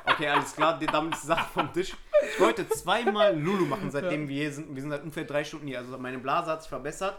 [0.07, 1.96] Okay, alles klar, die- damit ist die Sache vom Tisch.
[2.33, 4.74] Ich wollte zweimal Lulu machen, seitdem wir hier sind.
[4.74, 5.78] Wir sind seit ungefähr drei Stunden hier.
[5.78, 7.16] Also meine Blase hat sich verbessert.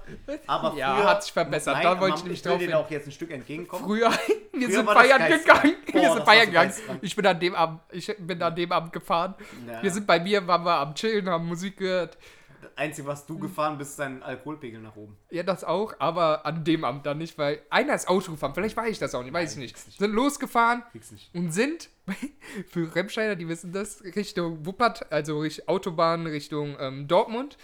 [0.47, 1.73] Aber Ja, früher, hat sich verbessert.
[1.75, 2.71] Nein, Da wollte ich nämlich will drauf dir hin.
[2.71, 3.85] da auch jetzt ein Stück entgegenkommen.
[3.85, 4.11] Früher,
[4.53, 5.75] wir Früher sind feiern gegangen.
[5.91, 6.73] Boah, wir sind feiern gegangen.
[7.01, 9.35] Ich bin an dem Abend, ich bin an dem Abend gefahren.
[9.67, 9.81] Ja.
[9.83, 12.17] Wir sind bei mir, waren wir am Chillen, haben Musik gehört.
[12.61, 15.17] Das Einzige, was du gefahren bist, ist dein Alkoholpegel nach oben.
[15.29, 18.53] Ja, das auch, aber an dem Abend dann nicht, weil einer ist Auto gefahren.
[18.53, 19.73] Vielleicht war ich das auch nicht, weiß ich Nein, nicht.
[19.73, 19.99] kriegst nicht.
[19.99, 21.33] Sind losgefahren nicht.
[21.33, 21.89] und sind,
[22.67, 27.57] für Remscheider, die wissen das, Richtung Wuppert, also Autobahn Richtung ähm, Dortmund,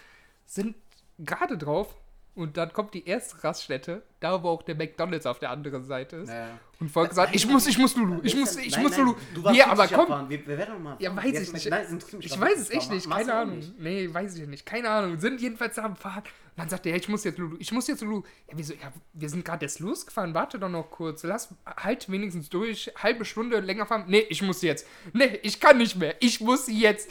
[0.45, 0.75] sind
[1.19, 1.95] gerade drauf
[2.35, 6.17] und dann kommt die erste Raststätte, da wo auch der McDonalds auf der anderen Seite
[6.17, 6.29] ist.
[6.29, 6.59] Naja.
[6.79, 9.15] Und Volk sagt, ich muss, ich muss Lulu, ich muss, ich muss Lulu.
[9.33, 10.29] Du warst Ja, aber 50 komm.
[10.29, 10.95] Wir, wir werden doch mal.
[10.99, 11.69] Ja, weiß Jetzt ich nicht.
[11.69, 13.57] Nein, Ich weiß es echt nicht, keine Ahnung.
[13.57, 13.79] nicht.
[13.79, 15.19] Nee, weiß ich nicht, keine Ahnung.
[15.19, 16.21] Sind jedenfalls da am Fahren.
[16.23, 18.21] Und dann sagt er, ja, ich muss jetzt Lulu, ich muss jetzt Lulu.
[18.47, 18.73] Ja, wieso?
[18.73, 21.23] Ja, wir sind gerade erst losgefahren, warte doch noch kurz.
[21.23, 24.05] Lass halt wenigstens durch, halbe Stunde länger fahren.
[24.07, 24.87] Nee, ich muss jetzt.
[25.13, 26.15] Nee, ich kann nicht mehr.
[26.19, 27.09] Ich muss jetzt.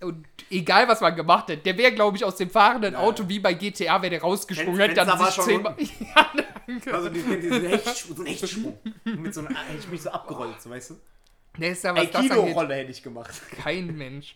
[0.00, 2.98] Und egal, was man gemacht hat, der wäre, glaube ich, aus dem fahrenden Ja.
[3.00, 5.76] Auto wie bei GTA, wäre der rausgesprungen, hätte dann sich zehnmal.
[6.16, 6.30] Ja,
[6.66, 6.94] danke.
[6.94, 8.78] Also diesen, diesen Hechtsprung, so einen Hechtsprung.
[9.04, 10.96] Mit so einem, hätte ich mich so abgerollt, so weißt du?
[11.58, 12.00] Der ist ja was.
[12.14, 13.40] Aikido-Rolle hätte ich gemacht.
[13.62, 14.34] Kein Mensch.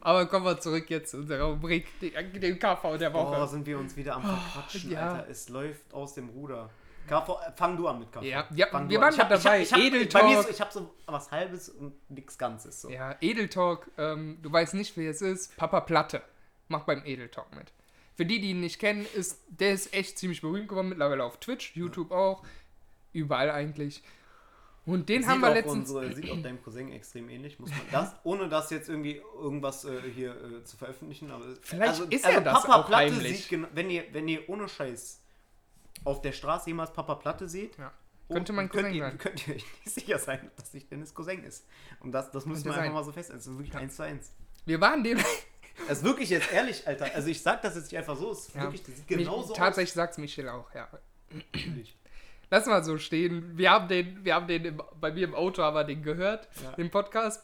[0.00, 3.40] Aber kommen wir zurück jetzt zu unserer Rubrik, den KV der Woche.
[3.42, 5.14] Oh, sind wir uns wieder am Verquatschen, ja.
[5.14, 5.30] Alter.
[5.30, 6.70] Es läuft aus dem Ruder.
[7.08, 8.22] KV, äh, fang du an mit KV.
[8.22, 9.10] Ja, ja, Fang wir du an.
[9.10, 9.62] waren Ich hab- dabei.
[9.62, 12.36] Ich hab, ich hab, Edel bei mir ist ich habe so was Halbes und nichts
[12.36, 12.82] Ganzes.
[12.82, 12.90] So.
[12.90, 15.56] Ja, Edeltalk, ähm, du weißt nicht, wer es ist.
[15.56, 16.22] Papa Platte
[16.68, 17.72] macht beim Edeltalk mit.
[18.16, 21.38] Für die, die ihn nicht kennen, ist der ist echt ziemlich berühmt geworden, mittlerweile auf
[21.38, 22.44] Twitch, YouTube auch,
[23.12, 24.02] überall eigentlich.
[24.86, 25.90] Und den Sieht haben wir letztens.
[25.90, 29.84] Unsere, sieht auch deinem Cousin extrem ähnlich, muss man das, ohne das jetzt irgendwie irgendwas
[29.84, 31.30] äh, hier äh, zu veröffentlichen.
[31.30, 33.46] Aber Vielleicht ist er das Papa auch Platte heimlich.
[33.48, 35.20] sieht wenn ihr, wenn ihr ohne Scheiß
[36.04, 37.92] auf der Straße jemals Papa Platte seht, Ja.
[38.28, 39.18] Könnte mein könnt Cousin ihr, sein.
[39.18, 41.64] könnt ihr euch nicht sicher sein, dass ich Dennis Cousin ist.
[42.00, 43.38] Und das, das müssen Könnte wir einfach mal so festhalten.
[43.38, 43.80] Das ist wirklich Ja.
[43.80, 44.32] eins zu eins.
[44.64, 45.18] Wir waren dem.
[45.88, 47.06] Das ist wirklich jetzt ehrlich, Alter.
[47.14, 48.62] Also ich sag das jetzt nicht einfach so, es ist Ja.
[48.62, 50.88] wirklich, das sieht genauso Mich, tatsächlich sagt's Michelle auch, ja.
[50.92, 51.00] aus.
[52.50, 53.56] Lass mal so stehen.
[53.58, 56.48] Wir haben den, wir haben den im, bei mir im Auto, haben wir den gehört,
[56.62, 56.72] Ja.
[56.72, 57.42] den Podcast.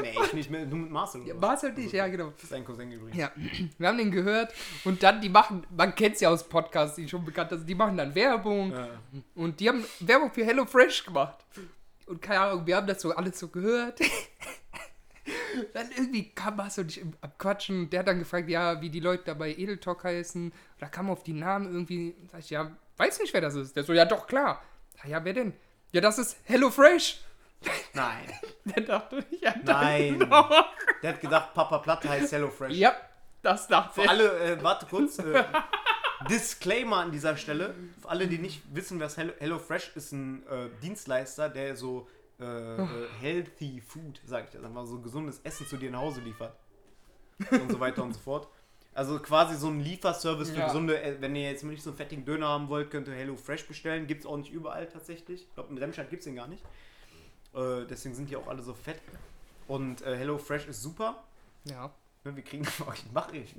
[0.00, 1.22] Nee, ich nicht mehr, nur mit Marcel.
[1.26, 1.40] was?
[1.40, 2.30] Marcel und ich, ja, genau.
[2.30, 3.16] Das ist ein Cousin übrigens.
[3.16, 3.32] Ja,
[3.78, 4.52] wir haben den gehört
[4.84, 7.74] und dann, die machen, man kennt es ja aus Podcasts, die schon bekannt sind, die
[7.74, 8.88] machen dann Werbung Ja.
[9.34, 11.38] und die haben Werbung für HelloFresh gemacht.
[12.06, 13.98] Und keine Ahnung, wir haben das so alles so gehört.
[15.74, 19.00] Dann irgendwie kam Marcel und ich im- Quatschen der hat dann gefragt, ja, wie die
[19.00, 20.52] Leute da bei Edeltalk heißen.
[20.78, 23.76] Da kam auf die Namen irgendwie, sag ich, ja, weiß nicht, wer das ist.
[23.76, 24.62] Der so, ja, doch, klar.
[25.04, 25.52] Ja, ja, wer denn?
[25.92, 27.20] Ja, das ist HelloFresh.
[27.94, 28.32] Nein.
[28.64, 30.20] Der dachte, ja, Nein.
[30.20, 30.66] doch.
[31.02, 32.74] Der hat gedacht, Papa Platte heißt HelloFresh.
[32.74, 32.94] Ja,
[33.42, 34.10] das dachte Für ich.
[34.10, 35.18] alle, äh, warte kurz.
[35.18, 35.44] Äh,
[36.28, 37.74] Disclaimer an dieser Stelle.
[38.02, 42.08] Für alle, die nicht wissen, was Hello, HelloFresh ist, ein äh, Dienstleister, der so
[42.40, 46.20] äh, äh, healthy food, sag ich das einfach, so gesundes Essen zu dir nach Hause
[46.20, 46.56] liefert.
[47.50, 48.48] Und so weiter und so fort.
[48.94, 50.66] Also quasi so ein Lieferservice für Ja.
[50.66, 53.66] gesunde, äh, wenn ihr jetzt nicht so einen fettigen Döner haben wollt, könnt ihr HelloFresh
[53.68, 54.06] bestellen.
[54.08, 55.42] Gibt es auch nicht überall tatsächlich.
[55.42, 56.64] Ich glaube, in Remscheid gibt es den gar nicht.
[57.54, 59.00] Äh, deswegen sind die auch alle so fett.
[59.68, 61.22] Und äh, HelloFresh ist super.
[61.64, 61.92] Ja.
[62.36, 62.64] Wir kriegen,
[62.94, 63.54] ich mache ich,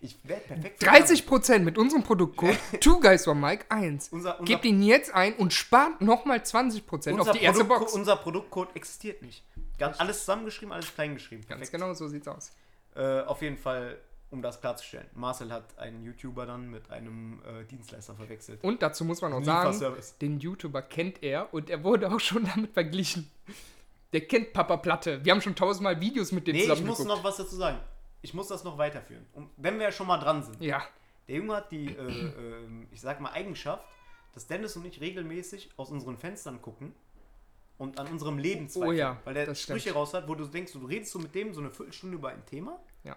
[0.00, 0.82] ich werde perfekt.
[0.82, 4.08] 30% mit unserem Produktcode Two Guys One Mike 1.
[4.10, 7.92] Unser, unser, Gebt ihn jetzt ein und spart nochmal 20% unser, auf die erste Box.
[7.94, 9.44] unser Produktcode existiert nicht.
[9.78, 11.46] Ganz, alles zusammengeschrieben, alles kleingeschrieben.
[11.46, 11.72] Ganz Perfekt.
[11.72, 12.52] genau, so sieht's aus.
[12.94, 13.98] Äh, auf jeden Fall,
[14.30, 15.06] um das klarzustellen.
[15.14, 18.62] Marcel hat einen YouTuber dann mit einem äh, Dienstleister verwechselt.
[18.62, 22.44] Und dazu muss man auch sagen, den YouTuber kennt er und er wurde auch schon
[22.44, 23.30] damit verglichen.
[24.12, 25.24] Der kennt Papa Platte.
[25.24, 27.16] Wir haben schon tausendmal Videos mit dem Nee, ich zusammen muss geguckt.
[27.16, 27.78] noch was dazu sagen.
[28.22, 29.26] Ich muss das noch weiterführen.
[29.32, 30.60] Und wenn wir ja schon mal dran sind.
[30.60, 30.82] Ja,
[31.28, 33.84] Der Junge hat die, äh, ähm, ich sag mal, Eigenschaft,
[34.34, 36.94] dass Dennis und ich regelmäßig aus unseren Fenstern gucken
[37.78, 38.90] und an unserem Leben zweifeln.
[38.90, 41.54] Oh ja, weil der Sprüche raus hat, wo du denkst, du redest so mit dem
[41.54, 43.16] so eine Viertelstunde über ein Thema ja.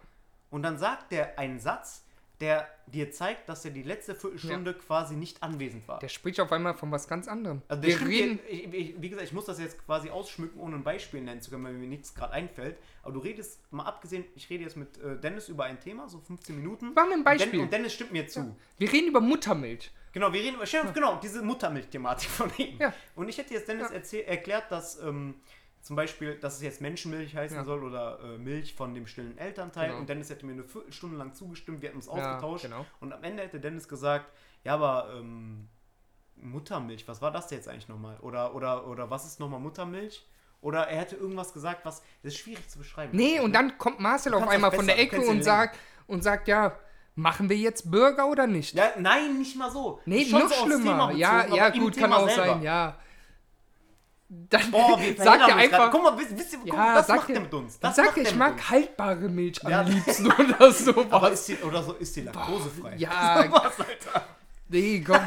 [0.50, 2.06] und dann sagt der einen Satz,
[2.44, 6.00] der dir zeigt, dass er die letzte Viertelstunde quasi nicht anwesend war.
[6.00, 7.62] Der spricht auf einmal von was ganz anderem.
[7.70, 8.40] Also Wir reden.
[8.40, 11.42] dir, ich, ich, wie gesagt, ich muss das jetzt quasi ausschmücken, ohne ein Beispiel nennen
[11.42, 12.78] zu können, weil mir nichts gerade einfällt.
[13.02, 16.20] Aber du redest, mal abgesehen, ich rede jetzt mit äh, Dennis über ein Thema, so
[16.20, 16.94] 15 Minuten.
[16.94, 17.52] Machen wir ein Und Beispiel.
[17.52, 18.54] Den, und Dennis stimmt mir zu.
[18.78, 19.90] Wir reden über Muttermilch.
[20.12, 20.84] Genau, wir reden über, ja.
[20.92, 22.78] genau, diese Muttermilch-Thematik von ihm.
[22.80, 22.94] Ja.
[23.16, 23.96] Und ich hätte jetzt Dennis Ja.
[23.96, 25.36] erzähl, erklärt, dass ähm,
[25.84, 27.64] zum Beispiel, dass es jetzt Menschenmilch heißen Ja.
[27.66, 29.90] soll oder äh, Milch von dem stillen Elternteil.
[29.90, 30.00] Genau.
[30.00, 32.64] Und Dennis hätte mir eine Viertelstunde lang zugestimmt, wir hätten uns Ja, ausgetauscht.
[32.64, 32.86] genau.
[33.02, 34.32] Und am Ende hätte Dennis gesagt,
[34.64, 35.68] ja, aber ähm,
[36.38, 38.18] Muttermilch, was war das jetzt eigentlich nochmal?
[38.22, 40.26] Oder, oder, oder was ist nochmal Muttermilch?
[40.62, 43.16] Oder er hätte irgendwas gesagt, was, das ist schwierig zu beschreiben.
[43.16, 45.78] Nee, und dann kommt Marcel auf einmal von der Ecke und sagt,
[46.08, 46.78] und sagt, ja,
[47.16, 48.74] machen wir jetzt Burger oder nicht?
[48.74, 50.00] Ja, nein, nicht mal so.
[50.06, 51.08] nee, Schon noch so schlimmer.
[51.08, 52.54] bezogen, Ja, ja, gut, kann auch selber.
[52.54, 52.98] sein, ja.
[54.50, 55.92] Dann Boah, wir sagt er einfach, grad.
[55.92, 57.80] Guck mal, wisst, wisst ihr, guck, ja, das macht er, er mit uns.
[57.80, 58.70] Das sagt macht er, ich mag uns.
[58.70, 59.82] haltbare Milch Ja.
[59.82, 61.06] am liebsten oder so.
[61.10, 62.96] Aber ist die, oder so ist die laktosefrei.
[62.98, 64.26] Ja, Was, Alter?
[64.70, 65.20] nee, komm.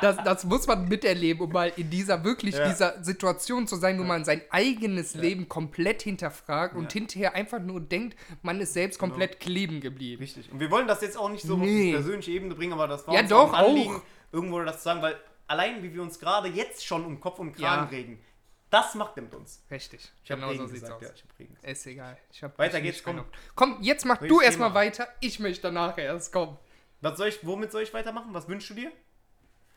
[0.00, 2.68] Das, das muss man miterleben, um mal in dieser wirklich Ja.
[2.68, 6.98] dieser Situation zu sein, wo man sein eigenes Leben komplett hinterfragt und Ja.
[7.00, 10.22] hinterher einfach nur denkt, man ist selbst komplett kleben geblieben.
[10.22, 10.52] Richtig.
[10.52, 11.86] Und wir wollen das jetzt auch nicht so auf Nee.
[11.86, 14.02] die persönliche Ebene bringen, aber das war Ja, doch, ein Anliegen, auch.
[14.32, 15.16] irgendwo das zu sagen, weil
[15.46, 17.88] allein wie wir uns gerade jetzt schon um Kopf und Kragen Ja.
[17.88, 18.24] regen,
[18.70, 19.62] das macht er mit uns.
[19.70, 20.12] Richtig.
[20.24, 21.02] Ich hab genau so sieht's gesagt, aus.
[21.02, 21.56] Ja, ich hab Regen.
[21.62, 22.18] Ist egal.
[22.32, 23.24] Ich hab Weiter geht's, komm.
[23.54, 25.08] Komm, jetzt mach Welches du erstmal weiter.
[25.20, 26.58] Ich möchte danach erst kommen.
[27.00, 28.32] Was soll ich, womit soll ich weitermachen?
[28.32, 28.92] Was wünschst du dir?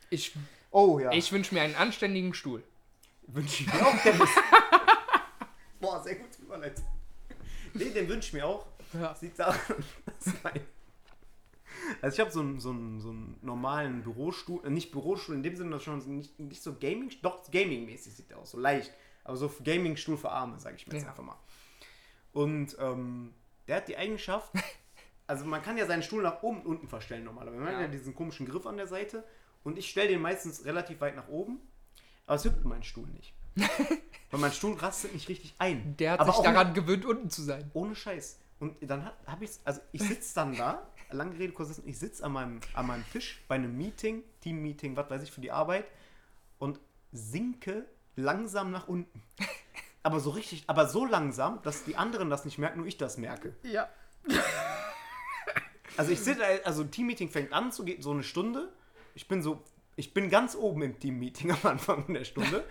[0.10, 0.34] Ich,
[0.72, 1.12] Oh ja.
[1.12, 2.64] Ich ich wünsche mir einen anständigen Stuhl.
[3.28, 4.30] wünsche mir auch Dennis.
[5.80, 6.86] Boah, sehr gut Überleitung.
[7.74, 8.66] Nee, den wünsche ich mir auch.
[8.94, 9.10] Ja.
[9.10, 9.60] Das liegt daran,
[10.06, 10.62] dass mein
[12.02, 15.44] also ich habe so einen, so, einen, so einen normalen Bürostuhl, äh, nicht Bürostuhl in
[15.44, 18.94] dem Sinne, das schon nicht, nicht so Gaming, doch Gaming-mäßig sieht der aus, so leicht,
[19.24, 21.10] aber so Gaming-Stuhl für Arme, sage ich mir jetzt Ja.
[21.10, 21.38] einfach mal.
[22.34, 23.34] Und ähm,
[23.68, 24.52] der hat die Eigenschaft,
[25.28, 27.60] also man kann ja seinen Stuhl nach oben und unten verstellen normalerweise.
[27.60, 27.82] Man hat Ja.
[27.82, 29.24] ja diesen komischen Griff an der Seite
[29.64, 31.60] und ich stelle den meistens relativ weit nach oben,
[32.26, 33.34] aber es hüpft mein Stuhl nicht.
[34.32, 35.98] Weil mein Stuhl rastet nicht richtig ein.
[35.98, 37.70] Der hat aber sich daran gewöhnt, unten zu sein.
[37.74, 38.40] ohne Scheiß.
[38.60, 42.24] Und dann habe ich also ich sitze dann da, lange Rede, kurzer Sinn, ich sitze
[42.24, 45.86] an meinem, an meinem Tisch bei einem Meeting, Team-Meeting, was weiß ich, für die Arbeit
[46.58, 46.80] und
[47.12, 47.86] sinke
[48.16, 49.22] langsam nach unten.
[50.04, 53.18] Aber so richtig, aber so langsam, dass die anderen das nicht merken, nur ich das
[53.18, 53.54] merke.
[53.64, 53.90] Ja.
[55.98, 58.72] Also ich sitze, also Team-Meeting fängt an, so geht so eine Stunde.
[59.16, 59.62] Ich bin so
[60.00, 62.64] ich bin ganz oben im Team-Meeting am Anfang der Stunde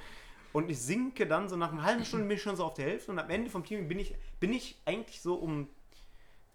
[0.55, 2.87] und ich sinke dann so nach einer halben Stunde bin ich schon so auf der
[2.87, 5.69] Hälfte und am Ende vom Team bin ich, bin ich eigentlich so um,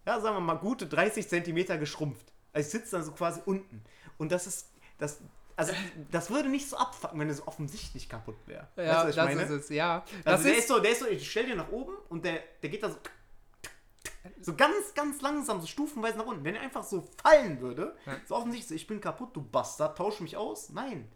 [0.06, 2.26] ja, sagen wir mal, gute 30 Zentimeter geschrumpft.
[2.52, 3.82] Also ich sitze dann so quasi unten.
[4.18, 5.18] Und das ist, das,
[5.56, 5.72] also
[6.10, 8.68] das würde nicht so abfucken, wenn es so offensichtlich kaputt wäre.
[8.76, 9.42] Ja, weißt du, das meine?
[9.42, 10.04] ist es, ja.
[10.24, 12.40] Also Das der ist, so, der ist so, ich stell dir nach oben und der,
[12.62, 12.96] der geht da so,
[14.40, 16.44] so ganz, ganz langsam, so stufenweise nach unten.
[16.44, 18.16] Wenn er einfach so fallen würde, Ja.
[18.26, 20.70] so offensichtlich, ich bin kaputt, du Bastard, tausch mich aus.
[20.70, 21.10] Nein,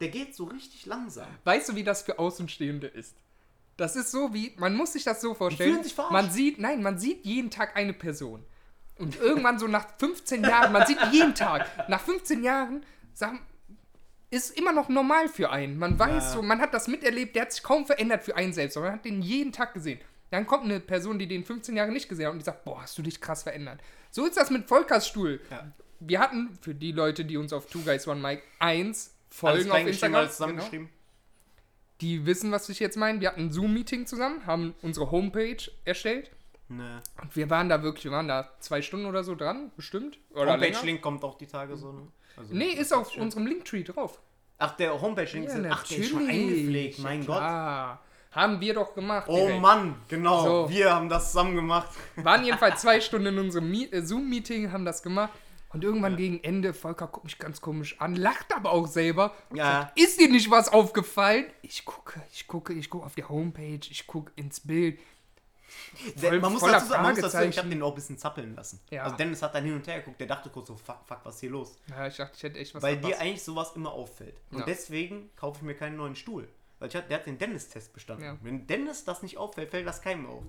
[0.00, 1.26] der geht so richtig langsam.
[1.44, 3.16] weißt du, wie das für Außenstehende ist?
[3.76, 5.72] Das ist so wie, man muss sich das so vorstellen.
[5.72, 6.12] fühlen sich verarscht.
[6.12, 8.44] man sieht, nein, man sieht jeden Tag eine Person.
[8.98, 13.40] Und irgendwann so nach 15 Jahren, man sieht jeden Tag, nach 15 Jahren, sagen,
[14.30, 15.78] ist immer noch normal für einen.
[15.78, 16.30] Man weiß Ja.
[16.32, 18.98] so, man hat das miterlebt, der hat sich kaum verändert für einen selbst, sondern man
[18.98, 20.00] hat den jeden Tag gesehen.
[20.30, 22.82] Dann kommt eine Person, die den 15 Jahre nicht gesehen hat und die sagt, boah,
[22.82, 23.80] hast du dich krass verändert.
[24.10, 25.40] So ist das mit Volkers Stuhl.
[25.50, 25.70] Ja.
[26.00, 29.70] Wir hatten, für die Leute, die uns auf Two Guys One Mike 1 Alles folgen
[29.70, 30.88] auf Instagram, alles genau, zusammengeschrieben.
[32.00, 33.20] Die wissen, was ich jetzt meine.
[33.20, 36.30] Wir hatten ein Zoom-Meeting zusammen, haben unsere Homepage erstellt.
[36.68, 37.00] Ne.
[37.22, 40.18] Und wir waren da wirklich, wir waren da zwei Stunden oder so dran, bestimmt.
[40.34, 42.08] Homepage-Link kommt auch die Tage so, ne?
[42.36, 43.22] Also, Nee, ist auf schön.
[43.22, 44.20] unserem Linktree drauf.
[44.58, 47.40] Ach, der Homepage-Link ist, ach, der ist schon eingepflegt, mein Gott.
[47.40, 48.00] Ah,
[48.32, 49.26] haben wir doch gemacht.
[49.28, 49.62] Oh direkt.
[49.62, 50.44] Mann, genau.
[50.44, 50.70] So.
[50.70, 51.88] Wir haben das zusammen gemacht.
[52.16, 55.30] Waren jedenfalls zwei Stunden in unserem äh, Zoom-Meeting, haben das gemacht.
[55.76, 59.34] Und irgendwann gegen Ende, Volker guckt mich ganz komisch an, lacht aber auch selber.
[59.54, 59.92] Ja.
[59.94, 61.46] Ist dir nicht was aufgefallen?
[61.62, 64.98] Ich gucke, ich gucke, ich gucke auf die Homepage, ich gucke ins Bild.
[66.16, 68.16] Voll- man muss dazu sagen, man muss dazu sagen, ich habe den auch ein bisschen
[68.18, 68.80] zappeln lassen.
[68.90, 69.02] Ja.
[69.04, 71.34] Also Dennis hat dann hin und her geguckt, der dachte kurz so, fuck, fuck, was
[71.34, 71.76] ist hier los?
[71.88, 74.40] Ja, ich dachte, ich hätte echt was Weil dir eigentlich sowas immer auffällt.
[74.50, 74.64] Und Ja.
[74.64, 76.48] deswegen kaufe ich mir keinen neuen Stuhl.
[76.78, 78.24] Weil ich der hat den Dennis-Test bestanden.
[78.24, 78.36] Ja.
[78.42, 80.42] Wenn Dennis das nicht auffällt, fällt das keinem auf.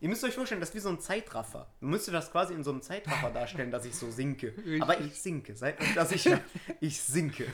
[0.00, 1.66] Ihr müsst euch vorstellen, das ist wie so ein Zeitraffer.
[1.82, 4.54] Ihr müsst ihr das quasi in so einem Zeitraffer darstellen, dass ich so sinke.
[4.80, 5.54] Aber ich sinke.
[5.54, 6.40] Seid euch da sicher.
[6.80, 7.46] Ich sinke.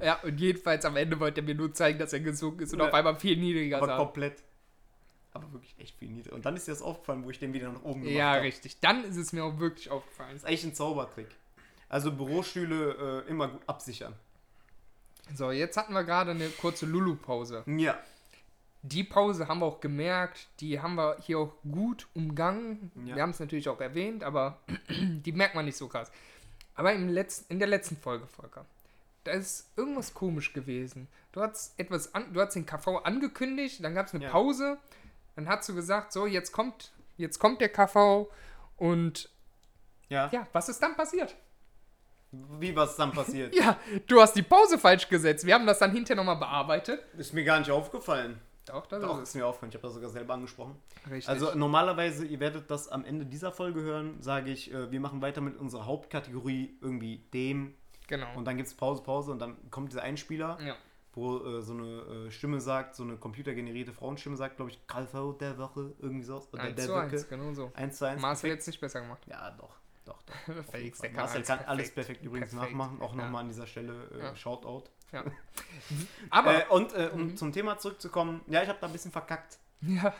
[0.00, 2.80] Ja, und jedenfalls am Ende wollte er mir nur zeigen, dass er gesungen ist und
[2.80, 2.86] Ja.
[2.88, 3.96] auf einmal viel niedriger Aber sah.
[3.96, 4.42] komplett.
[5.32, 6.34] Aber wirklich echt viel niedriger.
[6.36, 8.42] Und dann ist dir das aufgefallen, wo ich den wieder nach oben gemacht Ja, habe.
[8.42, 8.78] richtig.
[8.80, 10.30] Dann ist es mir auch wirklich aufgefallen.
[10.32, 11.28] Das ist eigentlich ein Zaubertrick.
[11.88, 14.14] Also Bürostühle äh, immer gut absichern.
[15.34, 17.64] So, jetzt hatten wir gerade eine kurze Lulu-Pause.
[17.66, 17.98] Ja.
[18.86, 22.92] Die Pause haben wir auch gemerkt, die haben wir hier auch gut umgangen.
[23.06, 23.16] Ja.
[23.16, 24.58] Wir haben es natürlich auch erwähnt, aber
[24.90, 26.12] die merkt man nicht so krass.
[26.74, 28.66] Aber im letzten, in der letzten Folge, Volker,
[29.24, 31.08] da ist irgendwas komisch gewesen.
[31.32, 34.30] Du hast etwas an, du hast den KV angekündigt, dann gab es eine Ja.
[34.30, 34.76] Pause,
[35.34, 38.28] dann hast du gesagt, so, jetzt kommt, jetzt kommt der KV
[38.76, 39.30] und
[40.10, 40.28] Ja.
[40.30, 41.34] ja, was ist dann passiert?
[42.60, 43.54] Wie was dann passiert?
[43.56, 43.78] Ja,
[44.08, 45.46] du hast die Pause falsch gesetzt.
[45.46, 47.00] Wir haben das dann hinterher nochmal bearbeitet.
[47.16, 48.38] Ist mir gar nicht aufgefallen.
[48.66, 49.70] Doch, das Doch, ist ist mir aufgefallen.
[49.70, 50.76] Ich habe das sogar selber angesprochen.
[51.04, 51.10] es.
[51.10, 51.28] Richtig.
[51.28, 55.20] Also normalerweise, ihr werdet das am Ende dieser Folge hören, sage ich, äh, wir machen
[55.22, 57.74] weiter mit unserer Hauptkategorie irgendwie dem
[58.06, 58.26] genau.
[58.36, 60.76] und dann gibt es Pause, Pause und dann kommt dieser Einspieler, ja.
[61.12, 65.34] wo äh, so eine äh, Stimme sagt, so eine computergenerierte Frauenstimme sagt, glaube ich, KV
[65.38, 66.42] der Woche, irgendwie so.
[66.52, 67.00] Oder 1 der zu Woche.
[67.00, 67.70] 1, genau so.
[67.74, 68.22] 1 zu 1.
[68.22, 69.22] Marcel jetzt nicht besser gemacht.
[69.26, 69.76] Ja, doch.
[70.06, 70.34] Doch, doch.
[70.70, 71.94] Felix, der kann Marcel alles kann alles perfekt.
[71.94, 72.72] perfekt übrigens Perfekt.
[72.72, 73.00] nachmachen.
[73.00, 73.24] Auch Ja.
[73.24, 74.36] nochmal an dieser Stelle äh, Ja.
[74.36, 74.84] Shoutout.
[76.30, 77.36] Aber, Äh, und äh, um Mhm.
[77.36, 79.58] zum Thema zurückzukommen, ja, ich habe da ein bisschen verkackt.
[79.82, 80.12] ja,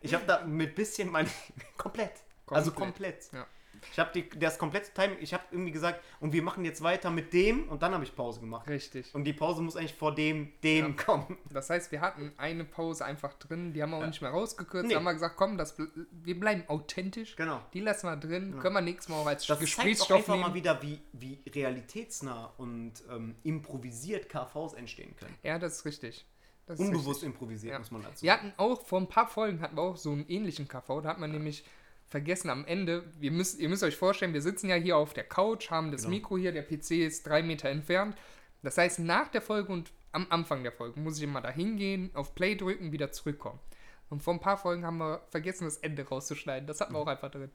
[0.00, 1.28] Ich habe da mit bisschen mein.
[1.76, 2.12] komplett.
[2.48, 3.30] Also Komplett.
[3.30, 3.32] komplett.
[3.32, 3.46] Ja.
[3.92, 7.32] Ich habe das komplette Timing, ich habe irgendwie gesagt, und wir machen jetzt weiter mit
[7.32, 8.68] dem und dann habe ich Pause gemacht.
[8.68, 9.14] richtig.
[9.14, 11.38] Und die Pause muss eigentlich vor dem, dem kommen.
[11.50, 14.06] Das heißt, wir hatten eine Pause einfach drin, die haben wir auch Ja.
[14.08, 14.88] nicht mehr rausgekürzt.
[14.88, 14.94] Nee.
[14.94, 15.76] Haben wir gesagt, komm, das,
[16.10, 17.36] wir bleiben authentisch.
[17.36, 17.60] Genau.
[17.72, 18.52] Die lassen wir drin.
[18.54, 18.60] Ja.
[18.60, 20.54] Können wir nächstes Mal auch als Das zeigt auch Gesprächsstoff einfach mal nehmen.
[20.54, 25.34] wieder, wie, wie realitätsnah und ähm, improvisiert KVs entstehen können.
[25.42, 26.26] Ja, das ist richtig.
[26.66, 27.26] Das ist Unbewusst richtig.
[27.28, 27.78] improvisiert, Ja.
[27.80, 30.26] muss man dazu Wir hatten auch, vor ein paar Folgen hatten wir auch so einen
[30.28, 31.00] ähnlichen KV.
[31.02, 31.64] Da hat man nämlich
[32.10, 35.24] vergessen am Ende, wir müsst, ihr müsst euch vorstellen, wir sitzen ja hier auf der
[35.24, 36.14] Couch, haben das Genau.
[36.16, 38.16] Mikro hier, der PC ist drei Meter entfernt.
[38.62, 42.10] Das heißt, nach der Folge und am Anfang der Folge muss ich immer da hingehen,
[42.14, 43.60] auf Play drücken, wieder zurückkommen.
[44.10, 46.66] Und vor ein paar Folgen haben wir vergessen, das Ende rauszuschneiden.
[46.66, 47.50] Das hatten wir auch einfach drin.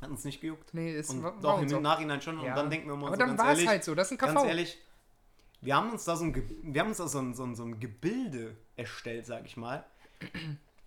[0.00, 0.72] Hat uns nicht gejuckt.
[0.72, 2.38] Nee, ist Und war, doch uns im auch- Nachhinein schon.
[2.38, 2.54] Und Ja.
[2.54, 4.34] dann denken wir mal Aber so dann war es halt so, das ist ein KV.
[4.34, 4.78] ganz ehrlich,
[5.60, 7.64] wir haben uns da so ein, wir haben uns da so ein, so ein, so
[7.64, 9.84] ein Gebilde erstellt, sag ich mal.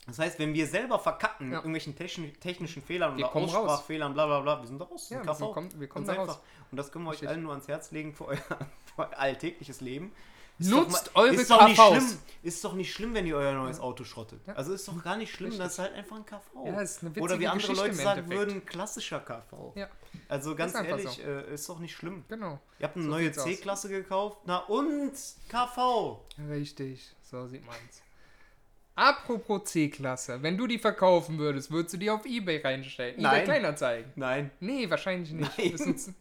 [0.05, 1.59] Das heißt, wenn wir selber verkacken mit Ja.
[1.59, 3.35] irgendwelchen techni technischen Fehlern Wir oder.
[3.35, 5.09] Aussprachfehlern, bla bla bla, wir sind da raus.
[5.09, 6.39] Ja, wir kommen- wir kommen da raus.
[6.71, 7.29] Und das können wir euch Richtig.
[7.29, 8.37] allen nur ans Herz legen für euer,
[8.95, 10.11] für euer alltägliches Leben.
[10.59, 12.17] Nutzt doch mal- eure ist doch nicht schlimm.
[12.43, 14.45] Ist doch nicht schlimm, wenn ihr euer neues Auto schrottet.
[14.45, 14.53] Ja.
[14.53, 15.63] Also ist doch gar nicht schlimm, Richtig.
[15.65, 16.65] das ist halt einfach ein KV.
[16.67, 19.71] Ja, ist eine witzige Oder wie andere Geschichte Leute sagen würden, klassischer KV.
[19.75, 19.87] Ja,
[20.29, 22.23] Also ganz Ist ehrlich, äh, ist doch nicht schlimm.
[22.27, 22.59] genau.
[22.77, 23.31] Ihr habt eine So neue.
[23.31, 24.37] C-Klasse gekauft.
[24.45, 25.13] Na und
[25.49, 26.19] KV.
[26.49, 28.03] Richtig, so sieht man's.
[28.95, 33.15] Apropos C-Klasse, wenn du die verkaufen würdest, würdest du die auf Ebay reinstellen?
[33.19, 33.33] Nein.
[33.35, 34.11] Ebay Kleinanzeigen?
[34.15, 34.51] Nein.
[34.59, 35.57] Nee, wahrscheinlich nicht.
[35.57, 35.71] Nein.
[35.71, 36.15] Das ist ein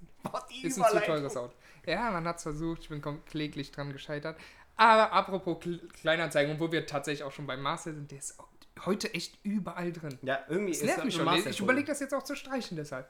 [0.62, 1.52] Ist ein zu teures Auto.
[1.86, 4.38] Ja, man hat es versucht, ich bin kläglich dran gescheitert.
[4.76, 8.38] Aber apropos Kle- Kleinanzeigen, und wo wir tatsächlich auch schon bei Marcel sind, der ist
[8.86, 10.18] heute echt überall drin.
[10.22, 11.22] Ja, irgendwie Das ist nervt das mich schon.
[11.24, 11.62] Ich Masterfolge.
[11.64, 13.06] überlege das jetzt auch zu streichen deshalb.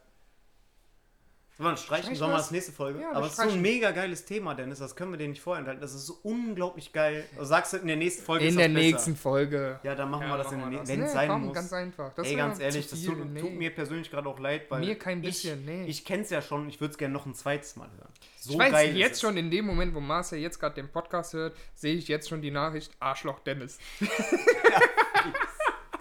[1.71, 2.03] Das streichen?
[2.03, 3.01] Streichen Sollen wir das nächste Folge?
[3.01, 4.79] Ja, Aber es ist so ein mega geiles Thema, Dennis.
[4.81, 5.81] Das können wir dir nicht vorenthalten.
[5.81, 7.25] Das ist so unglaublich geil.
[7.37, 8.87] Also sagst du in der nächsten Folge In ist der das besser.
[8.87, 9.81] nächsten Folge.
[9.83, 11.29] Ja, dann machen Ja, wir das in der machen wir nächsten, wenn es Nee, sein
[11.31, 11.55] komm, muss.
[11.55, 12.13] ganz einfach.
[12.15, 13.41] Das Ey, ganz ehrlich, das tut, nee.
[13.41, 15.85] tut mir persönlich gerade auch leid, weil Mir kein bisschen, ich, nee.
[15.87, 18.09] ich kenne es ja schon, ich würde es gerne noch ein zweites Mal hören.
[18.41, 21.33] So ich weiß geil jetzt schon, in dem Moment, wo Marcel jetzt gerade den Podcast
[21.35, 23.79] hört, sehe ich jetzt schon die Nachricht, Arschloch Dennis.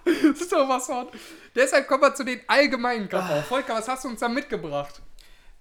[0.36, 1.08] so was von.
[1.56, 3.42] Deshalb kommen wir zu den allgemeinen Ah.
[3.42, 3.48] KV.
[3.48, 5.02] Volker, was hast du uns da mitgebracht?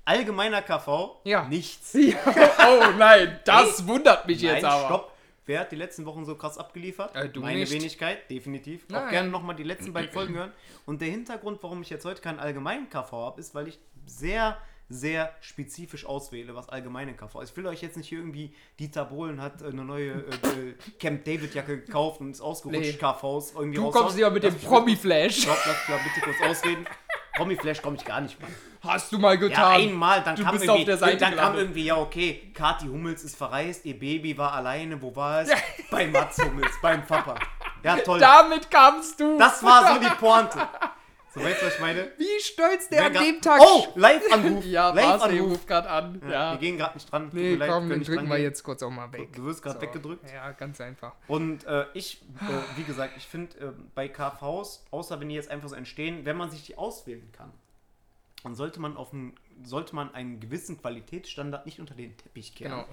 [0.05, 1.45] Allgemeiner KV, Ja.
[1.49, 1.95] nichts.
[1.97, 4.87] oh nein, das wundert mich jetzt Nein, aber.
[4.87, 5.13] stopp.
[5.47, 7.15] Wer hat die letzten Wochen so krass abgeliefert?
[7.17, 7.73] Äh, Meine nicht.
[7.73, 8.85] Wenigkeit, definitiv.
[8.87, 9.11] Auch Nein.
[9.11, 10.53] gerne nochmal die letzten beiden Folgen hören.
[10.87, 14.57] Und der Hintergrund, warum ich jetzt heute keinen allgemeinen KV habe, ist, weil ich sehr,
[14.89, 17.51] sehr spezifisch auswähle, was allgemeine KV ist.
[17.51, 21.25] Ich will euch jetzt nicht hier irgendwie, Dieter Bohlen hat äh, eine neue äh, Camp
[21.25, 22.93] David Jacke gekauft und ist ausgerutscht, Nee.
[22.93, 25.43] KVs irgendwie Du kommst ja mit dem Promi-Flash.
[25.43, 26.87] Stopp, lass mich mal bitte kurz ausreden.
[27.37, 28.51] Promi-Flash komme ich gar nicht, Mann.
[28.83, 29.73] Hast du mal Ja, getan.
[29.73, 31.61] einmal, dann Du kam bist irgendwie, auf der Seite dann kam gelandet.
[31.63, 35.51] irgendwie, ja okay, Kathi Hummels ist verreist, ihr Baby war alleine, wo war es?
[35.91, 37.35] Bei Mats Hummels, beim Papa.
[37.83, 38.19] Ja, toll.
[38.21, 39.37] Damit kamst du.
[39.39, 40.59] Das war so die Pointe.
[41.33, 42.11] So, weißt du, was ich meine?
[42.19, 44.65] Wie stolz der an dem Tag Oh, Live-Anruf.
[44.67, 45.51] Ja, Live-Anruf.
[45.53, 46.21] ruft gerade an.
[46.25, 46.53] Ja, Ja.
[46.55, 47.31] Wir gehen gerade nicht dran.
[47.33, 49.33] Nee, leid, komm, den drücken wir jetzt kurz auch mal weg.
[49.35, 49.83] Du wirst gerade So.
[49.83, 50.29] weggedrückt.
[50.33, 51.15] Ja, ganz einfach.
[51.29, 55.51] Und äh, ich, äh, wie gesagt, ich finde äh, bei KVs, außer wenn die jetzt
[55.51, 57.53] einfach so entstehen, wenn man sich die auswählen kann,
[58.43, 62.73] dann sollte man auf einen, sollte man einen gewissen Qualitätsstandard nicht unter den Teppich kehren.
[62.73, 62.85] Genau.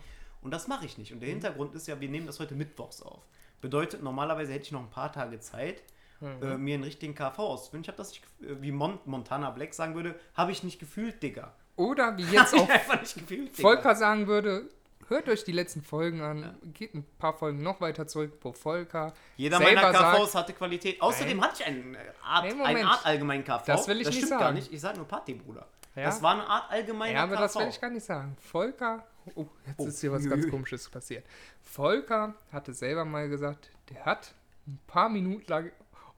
[0.43, 1.11] Und das mache ich nicht.
[1.11, 3.23] Und der Hintergrund ist ja, wir nehmen das heute mittwochs auf.
[3.61, 5.81] Bedeutet, normalerweise hätte ich noch ein paar Tage Zeit,
[6.21, 7.81] äh, mir einen richtigen KV auszuwählen.
[7.83, 11.21] Ich habe das nicht, äh, wie Mon Montana Black sagen würde, habe ich nicht gefühlt,
[11.21, 11.53] Digga.
[11.75, 13.61] Oder wie jetzt auch gefühlt, Digga.
[13.69, 14.69] Volker sagen würde,
[15.07, 19.13] hört euch die letzten Folgen an, geht ein paar Folgen noch weiter zurück, wo Volker
[19.37, 21.01] Jeder meiner KVs sagt, hatte Qualität.
[21.01, 22.85] Außerdem hatte ich einen, äh, Art, Nee, eine Moment.
[22.85, 23.63] Art allgemeinen KV.
[23.65, 24.55] Das will ich das nicht stimmt gar sagen.
[24.55, 24.73] nicht.
[24.73, 25.67] Ich sage nur Partybruder.
[25.95, 26.03] Ja?
[26.05, 27.41] Das war eine Art allgemeiner ja, aber KV.
[27.41, 28.35] das will ich gar nicht sagen.
[28.39, 29.05] Volker,
[29.35, 31.25] oh, jetzt Oh, ist hier was ui, ganz komisches passiert.
[31.61, 34.33] Volker hatte selber mal gesagt, der hat
[34.67, 35.71] ein paar Minuten lang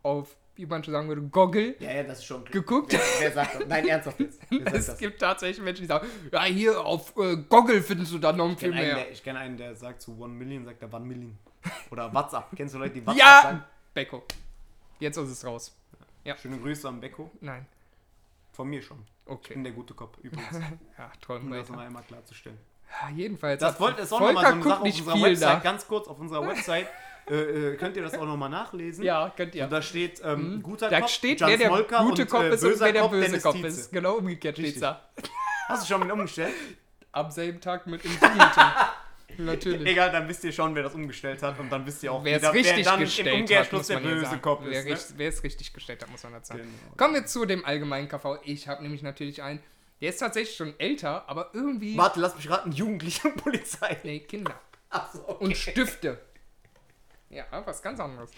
[0.03, 2.43] auf, wie manche sagen würde, Goggle Ja, ja, das ist schon.
[2.45, 2.91] geguckt.
[2.93, 3.67] Wer, wer sagt das?
[3.67, 4.39] Nein, ernsthaft jetzt.
[4.73, 4.97] Es das?
[4.97, 8.59] gibt tatsächlich Menschen, die sagen, ja, hier auf äh, Goggle findest du dann noch Ich
[8.59, 8.95] viel kenne mehr.
[8.95, 11.37] der, ich kenn einen, der sagt zu One Million, sagt er One Million.
[11.91, 12.47] Oder WhatsApp.
[12.55, 13.41] Kennst du Leute, die WhatsApp Ja!
[13.43, 13.63] sagen?
[13.93, 14.23] Becko.
[14.99, 15.75] Jetzt ist es raus.
[16.41, 17.31] Schöne Grüße an Becco.
[17.41, 17.65] Nein.
[18.53, 18.99] Von mir schon.
[19.25, 19.53] Ich Okay.
[19.53, 20.59] bin der gute Kopf übrigens.
[20.97, 22.57] Ja, träumen Um das noch einmal klarzustellen.
[23.01, 23.59] Ja, jedenfalls.
[23.61, 25.49] Das wollte ist auch nochmal so eine Sache auf unserer viel Website.
[25.49, 25.59] da.
[25.59, 26.87] Ganz kurz auf unserer Website
[27.29, 29.03] äh, äh, könnt ihr das auch nochmal nachlesen.
[29.03, 29.65] Ja, könnt ihr.
[29.65, 32.43] Und da steht ähm, guter Da Kopf, steht, Jan wer der Smolka gute und, Kopf
[32.43, 33.67] äh, ist und wer der böse Dennis Kopf Tietze.
[33.67, 33.91] ist.
[33.91, 34.81] Genau umgekehrt steht's Richtig.
[34.81, 35.09] da.
[35.67, 36.53] Hast du schon mit umgestellt?
[37.11, 38.61] Am selben Tag mit Infinity.
[39.37, 39.87] Natürlich.
[39.87, 42.41] Egal, dann wisst ihr schon, wer das umgestellt hat und dann wisst ihr auch, Wer
[42.41, 44.41] es richtig wer dann gestellt im hat, muss der böse sagen.
[44.41, 45.11] Kopf wer, ist.
[45.11, 45.17] Ne?
[45.17, 46.61] wer es richtig gestellt hat, muss man das sagen.
[46.61, 46.95] Genau.
[46.97, 48.39] Kommen wir zu dem allgemeinen KV.
[48.43, 49.61] Ich habe nämlich natürlich einen,
[50.01, 51.97] der ist tatsächlich schon älter, aber irgendwie...
[51.97, 53.97] Warte, lass mich raten, Jugendliche und Polizei.
[54.03, 54.59] Nee, Kinder.
[54.89, 55.43] Achso, okay.
[55.43, 56.19] Und Stifte.
[57.29, 58.31] Ja, was ganz anderes.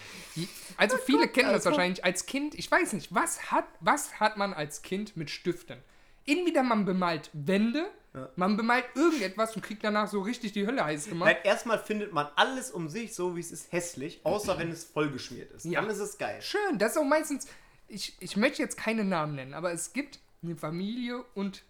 [0.77, 1.69] Also viele kennen das also.
[1.71, 2.55] wahrscheinlich als Kind.
[2.55, 5.77] Ich weiß nicht, was hat, was hat man als Kind mit Stiften?
[6.25, 8.29] Entweder man bemalt Wände, Ja.
[8.35, 11.27] man bemalt irgendetwas und kriegt danach so richtig die Hölle heiß gemacht.
[11.33, 14.83] Nein, erstmal findet man alles um sich, so wie es ist, hässlich, außer wenn es
[14.83, 15.65] vollgeschmiert ist.
[15.65, 15.79] Ja.
[15.81, 16.41] Dann ist es geil.
[16.41, 17.47] Schön, das ist auch meistens.
[17.87, 21.63] Ich, ich möchte jetzt keine Namen nennen, aber es gibt eine Familie und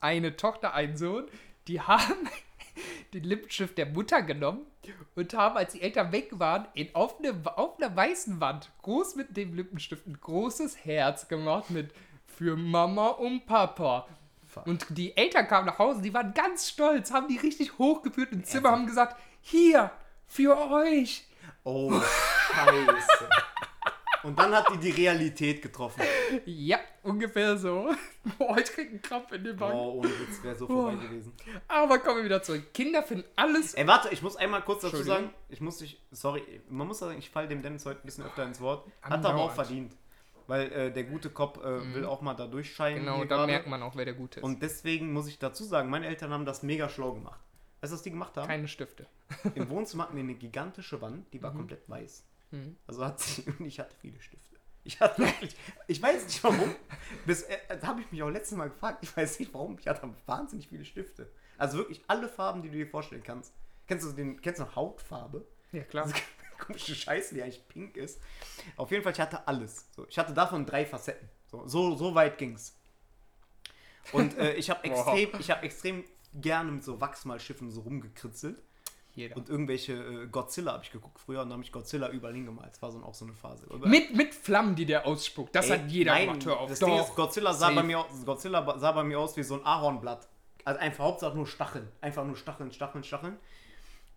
[0.00, 1.26] eine Tochter, einen Sohn,
[1.68, 2.28] die haben
[3.12, 4.66] den Lippenstift der Mutter genommen
[5.14, 9.16] und haben, als die Eltern weg waren, in, auf, eine, auf einer weißen Wand groß
[9.16, 11.92] mit dem Lippenstift ein großes Herz gemacht mit
[12.26, 14.06] für Mama und Papa.
[14.64, 18.44] Und die Eltern kamen nach Hause, die waren ganz stolz, haben die richtig hochgeführt im
[18.44, 19.90] Zimmer, haben gesagt, hier,
[20.26, 21.24] für euch.
[21.64, 21.92] Oh,
[22.52, 23.28] scheiße.
[24.26, 26.02] Und dann hat die die Realität getroffen.
[26.44, 27.94] Ja, ungefähr so.
[28.38, 29.74] Boah, ich krieg einen Krampf in den Wangen.
[29.76, 31.32] Oh, ohne Witz, wäre so vorbei gewesen.
[31.68, 32.72] Aber kommen wir wieder zurück.
[32.74, 33.74] Kinder finden alles.
[33.74, 37.18] Ey, warte, ich muss einmal kurz dazu sagen, ich muss dich, sorry, man muss sagen,
[37.18, 38.86] ich falle dem Dennis heute ein bisschen öfter ins Wort.
[39.02, 39.38] Hat Andauernd.
[39.40, 39.92] aber auch verdient.
[40.48, 43.00] Weil äh, der gute Cop äh, will auch mal da durchscheinen.
[43.00, 43.46] Genau, da gerade.
[43.52, 44.44] merkt man auch, wer der Gute ist.
[44.44, 47.40] Und deswegen muss ich dazu sagen, meine Eltern haben das mega schlau gemacht.
[47.80, 48.46] Weißt du, was die gemacht haben?
[48.46, 49.06] Keine Stifte.
[49.54, 51.56] Im Wohnzimmer hatten wir eine gigantische Wand, die war Mhm.
[51.58, 52.24] komplett weiß.
[52.86, 54.56] Also hat sie, und ich hatte viele Stifte.
[54.84, 55.56] Ich hatte wirklich,
[55.88, 56.74] ich weiß nicht warum,
[57.26, 59.86] bis, äh, da habe ich mich auch letztes Mal gefragt, ich weiß nicht warum, ich
[59.88, 61.30] hatte wahnsinnig viele Stifte.
[61.58, 63.52] Also wirklich alle Farben, die du dir vorstellen kannst.
[63.88, 65.46] Kennst du den, kennst du noch Hautfarbe?
[65.72, 66.06] Ja, klar.
[66.06, 66.18] Diese
[66.58, 68.20] komische Scheiße, die eigentlich pink ist.
[68.76, 69.86] Auf jeden Fall, ich hatte alles.
[69.94, 71.28] So, ich hatte davon drei Facetten.
[71.50, 72.76] So, so, so weit ging's.
[74.12, 75.16] Und äh, ich habe Wow.
[75.16, 78.62] extrem, ich habe extrem gerne mit so Wachsmalschiffen so rumgekritzelt.
[79.16, 79.36] Jeder.
[79.36, 82.70] Und irgendwelche äh, Godzilla habe ich geguckt früher und habe ich Godzilla überall hingemalt.
[82.74, 83.66] Das war so, auch so eine Phase.
[83.84, 85.54] Mit, mit Flammen, die der ausspuckt.
[85.54, 86.46] Das Ey, hat jeder nein, gemacht.
[86.46, 86.68] Hör auf.
[86.68, 87.16] Das Ding ist, Doch.
[87.16, 87.74] Godzilla sah, Safe.
[87.76, 90.28] bei mir, aus- Godzilla sah bei mir aus wie so ein Ahornblatt.
[90.64, 91.88] Also einfach Hauptsache nur Stacheln.
[92.00, 93.36] Einfach nur Stacheln, Stacheln, Stacheln.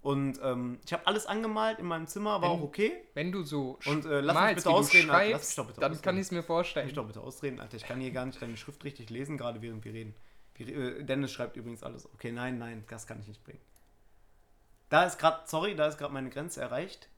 [0.01, 2.91] Und ähm, ich habe alles angemalt in meinem Zimmer, war Wenn- auch okay.
[3.15, 5.11] Wenn du so Und, äh, lass mich malst, bitte wie du ausreden, Alter.
[5.11, 6.03] Lass mich schreibst, doch bitte dann ausreden.
[6.03, 6.93] kann ich es mir Kann ich vorstellen.
[6.93, 7.77] doch bitte ausreden, Alter.
[7.77, 10.15] Ich kann hier gar nicht deine Schrift richtig lesen, gerade während wir reden.
[10.57, 12.05] Äh, Dennis schreibt übrigens alles.
[12.13, 13.59] Okay, nein, nein, das kann ich nicht bringen.
[14.89, 17.09] Da ist gerade, sorry, da ist gerade meine Grenze erreicht.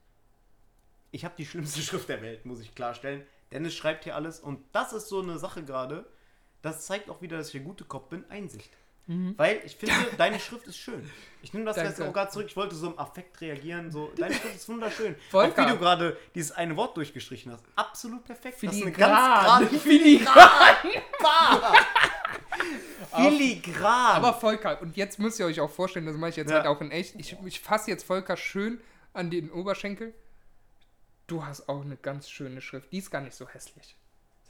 [1.10, 3.26] Ich habe die schlimmste Schrift der Welt, muss ich klarstellen.
[3.50, 6.06] Dennis schreibt hier alles und das ist so eine Sache gerade.
[6.62, 8.24] Das zeigt auch wieder, dass ich ein guter Kopf bin.
[8.30, 8.70] Einsicht.
[9.08, 11.10] Weil ich finde, deine Schrift ist schön.
[11.42, 11.90] Ich nehme das Danke.
[11.90, 12.46] jetzt auch gerade zurück.
[12.48, 13.90] Ich wollte so im Affekt reagieren.
[13.90, 15.16] So, deine Schrift ist wunderschön.
[15.30, 15.62] Volker.
[15.64, 17.64] Auch wie du gerade dieses eine Wort durchgestrichen hast.
[17.74, 18.58] Absolut perfekt.
[18.62, 19.10] Das ist eine Filigran.
[19.10, 20.76] ganz gerade Filigran.
[20.82, 21.74] Filigran.
[24.16, 26.56] Aber Volker, und jetzt müsst ihr euch auch vorstellen, das mache ich jetzt Ja.
[26.58, 27.14] halt auch in echt.
[27.18, 28.80] Ich, ich fasse jetzt Volker schön
[29.12, 30.14] an den Oberschenkel.
[31.26, 32.92] Du hast auch eine ganz schöne Schrift.
[32.92, 33.96] Die ist gar nicht so hässlich.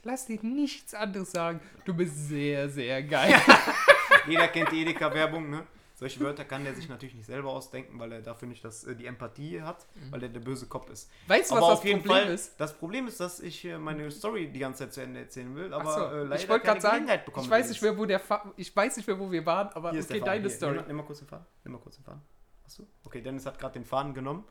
[0.05, 1.61] Lass dir nichts anderes sagen.
[1.85, 3.35] Du bist sehr, sehr geil.
[4.27, 5.65] Jeder kennt die Edeka-Werbung, ne?
[6.03, 8.97] Solche Wörter kann der sich natürlich nicht selber ausdenken, weil er dafür nicht das, äh,
[8.97, 11.09] die Empathie hat, weil er der böse Kopf ist.
[11.29, 12.61] Weißt du, was aber das auf jeden Problem Fall, ist?
[12.61, 15.73] das Problem ist, dass ich äh, meine Story die ganze Zeit zu Ende erzählen will,
[15.73, 17.45] aber Achso, äh, leider ich wollte keine gerade sagen, Gelegenheit bekommen.
[17.45, 19.93] ich weiß nicht mehr, wo der Fa ich weiß nicht mehr, wo wir waren, aber
[19.93, 20.73] Hier okay, deine Hier, Story.
[20.73, 21.47] Nimm, mal- nimm mal kurz den Faden.
[21.63, 22.23] Nimm mal kurz den Faden.
[22.65, 22.87] Hast du?
[23.05, 24.43] Okay, Dennis hat gerade den Faden genommen.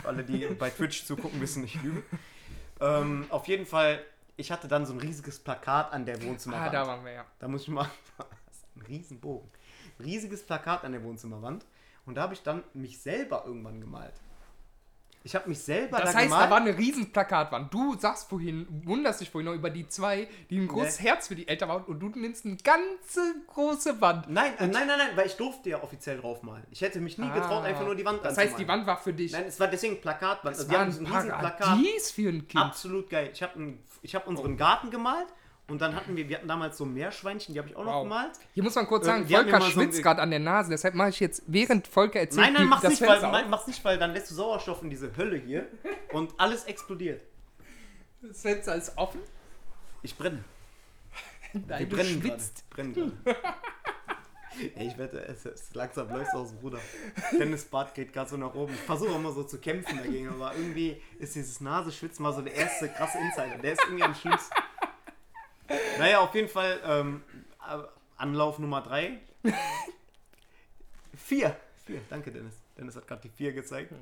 [0.00, 2.02] Für alle, die bei Twitch zugucken, wissen, ich lüge.
[2.80, 4.02] Ähm, auf jeden Fall,
[4.36, 6.68] ich hatte dann so ein riesiges Plakat an der Wohnzimmerwand.
[6.68, 7.26] Ah, da waren wir ja.
[7.38, 7.90] Da muss ich mal.
[8.76, 9.50] Ein Riesenbogen.
[10.00, 11.64] Riesiges Plakat an der Wohnzimmerwand.
[12.04, 14.14] Und da habe ich dann mich selber irgendwann gemalt.
[15.24, 16.46] Ich habe mich selber Das da heißt, gemalt.
[16.46, 17.74] da war eine riesen Plakatwand.
[17.74, 21.08] Du sagst vorhin, wunderst dich vorhin noch über die zwei, die ein großes Nee.
[21.08, 24.30] Herz für die Eltern waren und du nimmst eine ganze große Wand.
[24.30, 26.62] nein, äh, nein, nein, nein, weil ich durfte ja offiziell draufmalen.
[26.70, 28.68] Ich hätte mich nie getraut, Ah, einfach nur die Wand Das heißt, die.
[28.68, 29.32] Wand war für dich.
[29.32, 30.54] Nein, es war deswegen Plakatwand.
[30.56, 31.78] das Also, war ein riesen Plakat.
[32.14, 32.62] Für ein Kind.
[32.64, 33.30] Absolut geil.
[33.32, 33.74] Ich habe
[34.04, 34.56] hab unseren.
[34.56, 35.26] Garten gemalt
[35.68, 38.02] und dann hatten wir, wir hatten damals so Meerschweinchen, die habe ich auch noch Wow.
[38.04, 38.32] gemalt.
[38.54, 40.70] Hier muss man kurz Äh, sagen, haben Volker immer so schwitzt gerade an der Nase,
[40.70, 43.66] deshalb mache ich jetzt, während Volker erzählt, Nein, nein, mach's das nicht, weil, nein, mach's
[43.66, 45.66] nicht, weil dann lässt du Sauerstoff in diese Hölle hier
[46.12, 47.20] und alles explodiert.
[48.22, 49.20] Das Fenster ist offen.
[50.02, 50.42] Ich brenne.
[51.52, 52.34] Nein, Wir du brennen gerade.
[52.34, 52.68] schwitzt.
[52.70, 53.12] Brennen gerade.
[54.74, 56.78] Ey, ich wette, es ist langsam läuft aus dem Ruder.
[57.38, 58.72] Dennis Bart geht gerade so nach oben.
[58.72, 62.54] Ich versuche immer so zu kämpfen dagegen, aber irgendwie ist dieses Nasenschwitzen mal so der
[62.54, 63.58] erste krasse Insider.
[63.62, 64.54] Der ist irgendwie am schlimmsten.
[65.98, 67.22] Naja, auf jeden Fall ähm,
[67.60, 67.78] äh,
[68.16, 69.20] Anlauf Nummer 3.
[71.16, 71.56] Vier.
[71.84, 72.00] Vier.
[72.08, 72.54] Danke, Dennis.
[72.76, 73.92] Dennis hat gerade die vier gezeigt.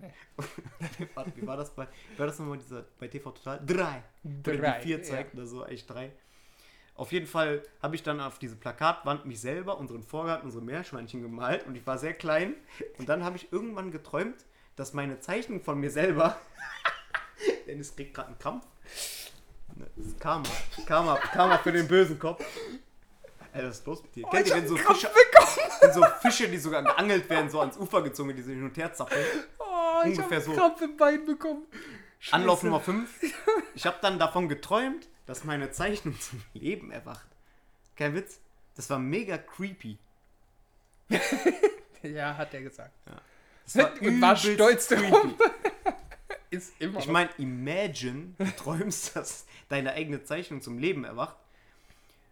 [1.14, 3.60] Warte, Wie war das bei, wie war das nochmal dieser, bei TV Total?
[3.64, 4.02] Drei.
[4.24, 5.02] Oder Drei, die vier ja.
[5.02, 6.10] zeigt oder so, eigentlich drei.
[6.96, 11.22] Auf jeden Fall habe ich dann auf diese Plakatwand mich selber, unseren Vorgarten, unsere Meerschweinchen
[11.22, 12.54] gemalt und ich war sehr klein.
[12.98, 14.44] Und dann habe ich irgendwann geträumt,
[14.76, 16.40] dass meine Zeichnung von mir selber.
[17.66, 18.66] Dennis kriegt gerade einen Krampf.
[19.76, 20.48] Das ist Karma.
[20.86, 21.16] Karma.
[21.16, 22.44] Karma für den bösen Kopf.
[23.52, 24.26] Ey, was ist los mit dir?
[24.30, 25.08] Kennt ihr, wenn so, Fische,
[25.80, 28.76] wenn so Fische, die sogar geangelt werden, so ans Ufer gezogen, die sich hin und
[28.76, 29.24] her zappeln?
[29.58, 29.64] Oh,
[30.04, 30.52] ich Ungefähr habe so.
[30.52, 31.62] Krampf im Bein bekommen.
[32.32, 32.66] Anlauf Scheiße.
[32.66, 33.08] Nummer 5.
[33.74, 37.26] Ich habe dann davon geträumt, dass meine Zeichnung zum Leben erwacht.
[37.96, 38.40] Kein Witz.
[38.76, 39.98] Das war mega creepy.
[42.02, 42.92] Ja, hat er gesagt.
[43.64, 45.26] Das war, Und war stolz drauf.
[46.54, 51.36] Ist immer Ich meine, imagine, du träumst, dass deine eigene Zeichnung zum Leben erwacht.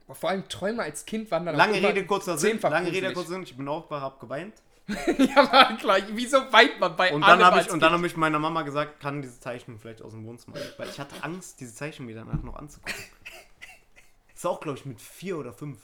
[0.07, 2.61] Aber vor allem Träume als Kind waren dann Lange Rede, kurzer Sinn.
[2.61, 3.43] Lange Rede, kurzer Sinn.
[3.45, 4.55] Ich bin aufgewacht, hab geweint.
[4.89, 6.05] ja, war gleich.
[6.11, 9.01] Wieso weint man bei Und dann habe ich, und dann hab ich meiner Mama gesagt,
[9.01, 10.57] kann diese Zeichnung vielleicht aus dem Wohnzimmer.
[10.77, 12.95] Weil ich hatte Angst, diese Zeichnung mir danach noch anzugucken.
[14.43, 15.79] War auch, glaube ich, mit vier oder fünf.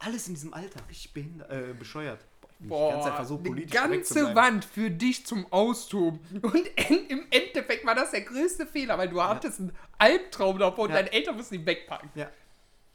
[0.00, 2.20] Alles in diesem Alter, richtig behindert, äh, bescheuert.
[2.58, 4.34] Boah, ich Boah, versucht, eine ganze.
[4.34, 6.20] Wand für dich zum Austoben.
[6.42, 10.84] Und en- im Endeffekt war das der größte Fehler, weil du hattest einen Albtraum davon
[10.86, 10.96] und Ja.
[10.96, 12.08] deine Eltern mussten ihn wegpacken.
[12.14, 12.30] Ja.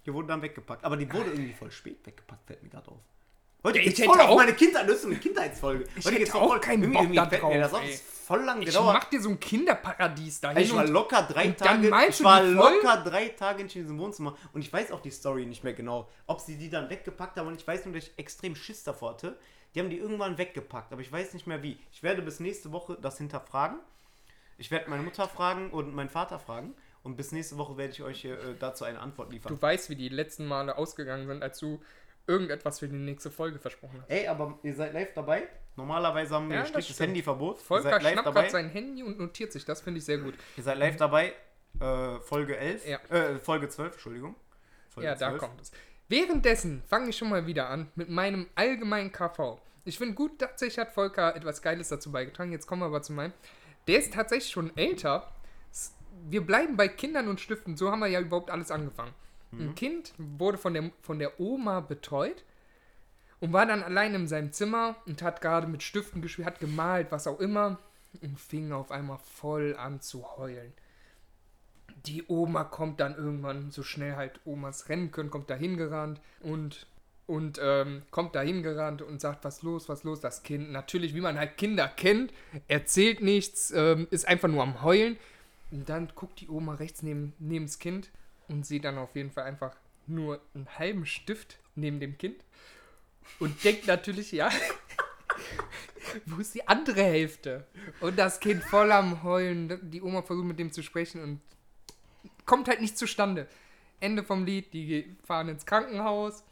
[0.06, 0.84] Die wurde dann weggepackt.
[0.84, 2.98] Aber die wurde irgendwie voll spät weggepackt, fällt mir gerade auf.
[3.64, 4.90] Heute Ja, ich voll hätte auf auch- meine Kindheit.
[4.90, 5.86] Das ist eine Kindheitsfolge.
[5.96, 7.82] Ich Heute hätte voll- auch keinen irgendwie- Bock irgendwie da fällt mir drauf, das auf.
[8.32, 8.94] Voll lang Ich gedauert.
[8.96, 10.58] mach dir so ein Kinderparadies dahin.
[10.64, 11.88] Ich war locker drei Tage.
[12.10, 14.38] Ich war locker drei Tage in diesem Wohnzimmer.
[14.54, 16.10] Und ich weiß auch die Story nicht mehr genau.
[16.28, 17.48] Ob sie die dann weggepackt haben.
[17.48, 19.38] Und ich weiß nur, dass ich extrem Schiss davor hatte.
[19.76, 20.92] Die haben die irgendwann weggepackt.
[20.94, 21.78] Aber ich weiß nicht mehr wie.
[21.92, 23.80] Ich werde bis nächste Woche das hinterfragen.
[24.58, 26.74] Ich werde meine Mutter fragen und meinen Vater fragen.
[27.04, 29.52] Und bis nächste Woche werde ich euch äh, dazu eine Antwort liefern.
[29.54, 31.82] Du weißt, wie die letzten Male ausgegangen sind, als du
[32.28, 34.10] irgendetwas für die nächste Folge versprochen hast.
[34.12, 35.48] Ey, aber ihr seid live dabei.
[35.82, 37.00] Normalerweise haben wir Ja, striktes.
[37.00, 37.60] Handyverbot.
[37.60, 39.66] Volker schnappt gerade sein Handy und notiert sich.
[39.66, 40.36] Das finde ich sehr gut.
[40.56, 41.34] Ihr seid live dabei.
[41.80, 42.88] Äh, Folge 11.
[42.88, 43.00] Ja.
[43.10, 44.36] Äh, Folge 12, Entschuldigung.
[44.90, 45.40] Folge ja, da 12.
[45.40, 45.72] kommt es.
[46.08, 49.60] Währenddessen fange ich schon mal wieder an mit meinem allgemeinen KV.
[49.84, 52.52] Ich finde gut, tatsächlich hat Volker etwas Geiles dazu beigetragen.
[52.52, 53.34] Jetzt kommen wir aber zu meinem.
[53.88, 55.32] Der ist tatsächlich schon älter.
[56.30, 57.76] Wir bleiben bei Kindern und Stiften.
[57.76, 59.14] So haben wir ja überhaupt alles angefangen.
[59.54, 62.44] Ein Kind wurde von der, von der Oma betreut
[63.42, 67.08] und war dann allein in seinem Zimmer und hat gerade mit Stiften gespielt, hat gemalt,
[67.12, 67.80] was auch immer
[68.22, 70.72] und fing auf einmal voll an zu heulen.
[72.06, 76.88] Die Oma kommt dann irgendwann, so schnell halt Omas rennen können, kommt da hingerannt und,
[77.28, 80.72] und ähm, kommt da hingerannt und sagt, was los, was los, das Kind.
[80.72, 82.32] Natürlich, wie man halt Kinder kennt,
[82.68, 85.18] erzählt nichts, ähm, ist einfach nur am Heulen.
[85.72, 88.10] Und dann guckt die Oma rechts neben, neben das Kind
[88.48, 89.76] und sieht dann auf jeden Fall einfach
[90.06, 92.44] nur einen halben Stift neben dem Kind
[93.40, 94.50] und denkt natürlich, ja,
[96.26, 97.68] wo ist die andere Hälfte?
[98.00, 99.80] Und das Kind voll am Heulen.
[99.90, 101.42] Die Oma versucht mit dem zu sprechen und
[102.46, 103.48] kommt halt nicht zustande.
[104.00, 106.44] Ende vom Lied, die fahren ins Krankenhaus.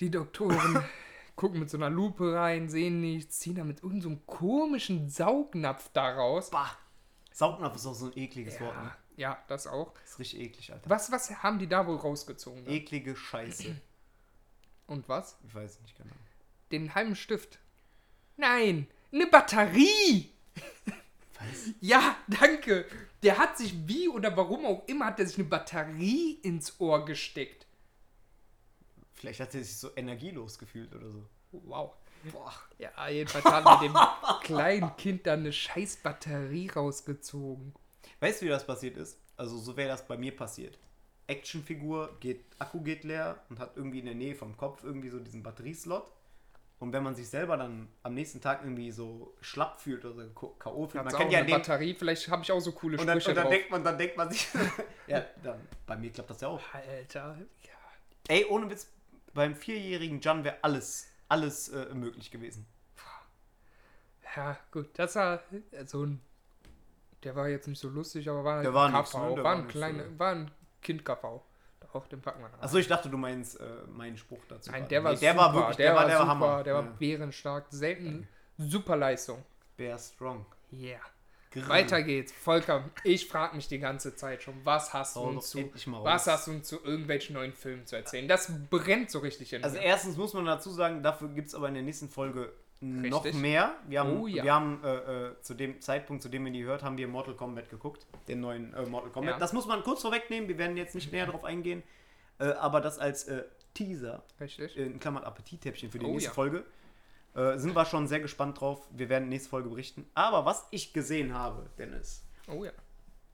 [0.00, 0.82] Die Doktoren
[1.36, 5.90] gucken mit so einer Lupe rein, sehen nichts, ziehen da mit irgendeinem so komischen Saugnapf
[5.92, 6.50] daraus.
[6.50, 6.70] Bah.
[7.32, 8.76] Saugnapf ist auch so ein ekliges Wort.
[8.76, 8.92] Ne?
[9.16, 9.92] Ja, ja, das auch.
[10.00, 10.88] Das ist richtig eklig, Alter.
[10.88, 12.64] Was, was haben die da wohl rausgezogen?
[12.64, 12.72] dann?
[12.72, 13.76] Eklige Scheiße.
[14.86, 15.36] Und was?
[15.46, 16.14] Ich weiß nicht genau.
[16.72, 17.58] Den halben Stift.
[18.36, 20.30] Nein, eine Batterie!
[21.38, 21.70] Was?
[21.80, 22.86] Ja, danke.
[23.22, 27.04] Der hat sich wie oder warum auch immer hat er sich eine Batterie ins Ohr
[27.04, 27.66] gesteckt.
[29.14, 31.26] Vielleicht hat er sich so energielos gefühlt oder so.
[31.52, 31.94] Wow.
[32.32, 32.52] Boah.
[32.78, 33.96] Ja, jedenfalls hat er dem
[34.42, 37.74] kleinen Kind dann eine scheiß Batterie rausgezogen.
[38.20, 39.18] Weißt du, wie das passiert ist?
[39.36, 40.78] Also so wäre das bei mir passiert.
[41.26, 45.18] Actionfigur, geht, Akku geht leer und hat irgendwie in der Nähe vom Kopf irgendwie so
[45.18, 46.10] diesen Batterieslot.
[46.78, 50.30] Und wenn man sich selber dann am nächsten Tag irgendwie so schlapp fühlt oder so
[50.58, 50.86] K.O.
[50.86, 53.06] fühlt, Hat's man kennt ja eine den, Batterie, vielleicht habe ich auch so coole und
[53.06, 53.52] dann, Sprüche und dann drauf.
[53.52, 54.46] denkt man, dann denkt man sich,
[55.06, 56.60] ja, dann, bei mir klappt das ja auch.
[56.74, 57.70] Alter, ja.
[58.28, 58.92] Ey, ohne Witz,
[59.32, 62.66] beim vierjährigen Jan wäre alles, alles äh, möglich gewesen.
[64.36, 65.40] Ja, gut, das war
[65.86, 66.20] so ein.
[67.24, 69.20] Der war jetzt nicht so lustig, aber war halt Der war ein nix, ne?
[69.20, 70.18] Der war, war ein nix, kleine, äh.
[70.18, 70.50] war ein
[70.82, 71.40] Kind-KV.
[71.92, 72.60] Auch den packen wir dann.
[72.60, 74.70] Achso, ich dachte, du meinst äh, meinen Spruch dazu.
[74.70, 75.44] Nein, der war Nee, der super.
[75.44, 76.62] war wirklich, der, war, der super, Hammer.
[76.62, 76.90] der war ja.
[76.98, 77.66] bärenstark.
[77.70, 79.42] Selten super Leistung.
[79.76, 80.44] Bear strong.
[80.72, 81.00] Yeah.
[81.52, 81.68] Grrr.
[81.68, 82.32] Weiter geht's.
[82.32, 85.70] Volker, ich frage mich die ganze Zeit schon, was hast du uns zu,
[86.02, 88.28] was hast du uns zu irgendwelchen neuen Filmen zu erzählen?
[88.28, 89.84] Das brennt so richtig in Also mir.
[89.84, 93.40] erstens muss man dazu sagen, dafür gibt es aber in der nächsten Folge noch Richtig.
[93.40, 93.74] mehr.
[93.88, 94.44] Wir haben, Oh ja.
[94.44, 97.34] wir haben äh, äh, zu dem Zeitpunkt, zu dem wir die gehört haben, wir Mortal
[97.34, 98.06] Kombat geguckt.
[98.28, 99.34] Den neuen äh, Mortal Kombat.
[99.34, 99.38] Ja.
[99.38, 100.48] Das muss man kurz vorwegnehmen.
[100.48, 101.82] Wir werden jetzt nicht näher darauf eingehen.
[102.38, 104.76] Äh, aber das als äh, Teaser, Richtig?
[104.76, 106.34] in Klammern Appetittäppchen für die Oh nächste ja.
[106.34, 106.64] Folge,
[107.34, 108.86] äh, sind wir schon sehr gespannt drauf.
[108.90, 110.06] Wir werden nächste Folge berichten.
[110.14, 112.72] Aber was ich gesehen habe, Dennis, Oh ja.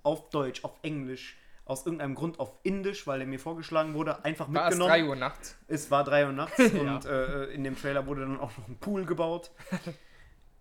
[0.04, 4.52] auf Deutsch, auf Englisch, aus irgendeinem Grund auf Indisch, weil er mir vorgeschlagen wurde, einfach
[4.52, 4.90] War es mitgenommen.
[4.90, 5.56] 3 Uhr nachts?
[5.68, 6.96] Es war 3 Uhr nachts Ja.
[6.96, 9.50] und äh, in dem Trailer wurde dann auch noch ein Pool gebaut.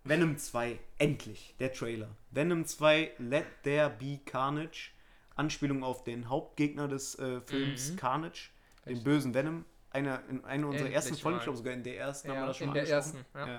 [0.04, 2.08] Venom 2, endlich, der Trailer.
[2.30, 4.90] Venom 2, Let There Be Carnage.
[5.36, 7.96] Anspielung auf den Hauptgegner des äh, Films Mhm.
[7.96, 8.50] Carnage,
[8.84, 9.04] den Richtig.
[9.04, 9.64] bösen Venom.
[9.90, 12.40] Einer, in einer unserer Endlich ersten Folgen, ich glaube sogar in der ersten haben wir
[12.40, 13.26] Ja, das schon in mal der angesprochen.
[13.34, 13.50] ersten.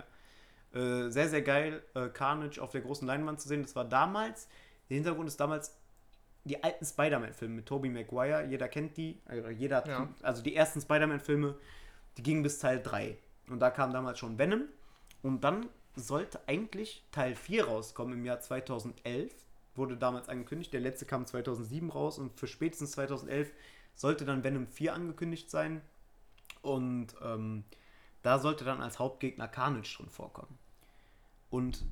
[0.73, 0.81] Ja.
[0.81, 1.05] Ja.
[1.05, 3.61] Äh, sehr, sehr geil, äh, Carnage auf der großen Leinwand zu sehen.
[3.61, 4.47] Das war damals,
[4.89, 5.77] der Hintergrund ist damals
[6.45, 8.45] die alten Spider-Man-Filme mit Tobey Maguire.
[8.45, 10.09] Jeder kennt die, also jeder Ja.
[10.21, 11.55] also die ersten Spider-Man-Filme,
[12.17, 13.17] die gingen bis Teil 3.
[13.49, 14.63] Und da kam damals schon Venom.
[15.21, 19.33] Und dann sollte eigentlich Teil 4 rauskommen im Jahr 2011.
[19.75, 20.73] Wurde damals angekündigt.
[20.73, 23.51] Der letzte kam 2007 raus und für spätestens 2011
[23.95, 25.81] sollte dann Venom 4 angekündigt sein.
[26.61, 27.63] Und ähm,
[28.21, 30.57] da sollte dann als Hauptgegner Carnage drin vorkommen.
[31.53, 31.85] Und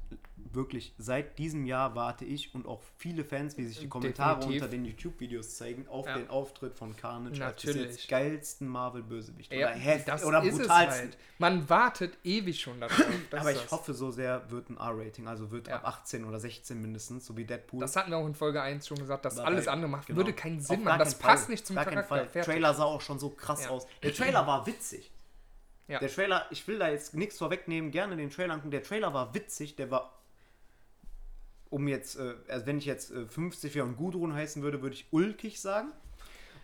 [0.53, 4.63] wirklich, seit diesem Jahr warte ich und auch viele Fans, wie sich die Kommentare Definitiv.
[4.63, 6.17] unter den YouTube-Videos zeigen, auf Ja.
[6.17, 7.91] den Auftritt von Carnage als Natürlich.
[7.91, 9.53] jetzt geilsten Marvel-Bösewicht.
[9.53, 11.09] Ja, oder heft das oder brutalsten.
[11.09, 11.17] halt.
[11.37, 12.97] Man wartet ewig schon darauf.
[13.31, 15.75] Aber ich hoffe so sehr, wird ein R-Rating, also wird Ja.
[15.75, 17.79] ab 18 oder 16 mindestens, so wie Deadpool.
[17.81, 20.17] Das hatten wir auch in Folge 1 schon gesagt, dass Dabei- alles andere macht, genau.
[20.17, 20.97] würde keinen Sinn machen.
[20.99, 21.51] Das passt Fall.
[21.51, 22.25] nicht zum Gar Charakter.
[22.25, 22.43] Fertig.
[22.43, 23.85] Trailer sah auch schon so krass aus.
[24.03, 25.11] Der Trailer war witzig.
[25.91, 25.99] Ja.
[25.99, 28.71] Der Trailer, ich will da jetzt nichts vorwegnehmen, gerne den Trailer angucken.
[28.71, 30.17] Der Trailer war witzig, der war.
[31.69, 34.95] Um jetzt, äh, also wenn ich jetzt äh, 50 wäre und Gudrun heißen würde, würde
[34.95, 35.89] ich ulkig sagen.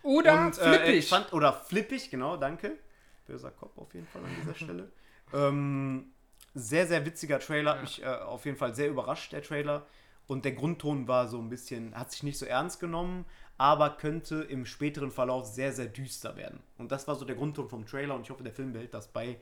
[0.02, 0.98] Oder und, äh, flippig.
[0.98, 2.78] ich fand, oder flippig, genau, danke.
[3.26, 4.90] Böser Kopf auf jeden Fall an dieser Stelle.
[5.32, 6.12] Ähm,
[6.54, 7.70] sehr, sehr witziger Trailer.
[7.72, 7.82] Hat Ja.
[7.82, 9.86] mich äh, auf jeden Fall sehr überrascht, der Trailer.
[10.26, 13.24] Und der Grundton war so ein bisschen, hat sich nicht so ernst genommen,
[13.58, 16.60] aber könnte im späteren Verlauf sehr, sehr düster werden.
[16.78, 19.08] Und das war so der Grundton vom Trailer und ich hoffe, der Film behält das
[19.08, 19.38] bei.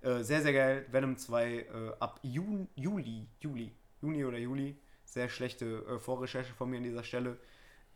[0.00, 0.86] Äh, sehr, sehr geil.
[0.90, 1.66] Venom 2 äh,
[1.98, 4.76] ab Juni, Juli, Juli, Juni oder Juli.
[5.04, 7.38] Sehr schlechte äh, Vorrecherche von mir an dieser Stelle.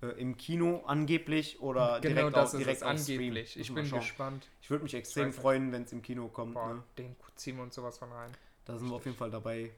[0.02, 3.18] äh, im Kino angeblich oder Genau direkt, das auf, direkt auf Stream.
[3.20, 3.58] angeblich.
[3.60, 4.48] Ich bin gespannt.
[4.62, 5.38] Ich würde mich extrem nicht.
[5.38, 6.54] freuen, wenn es im Kino kommt.
[6.54, 6.82] Boah, Ne?
[6.98, 8.32] den ziehen wir uns sowas von rein.
[8.64, 9.70] Da sind wir auf jeden Fall dabei.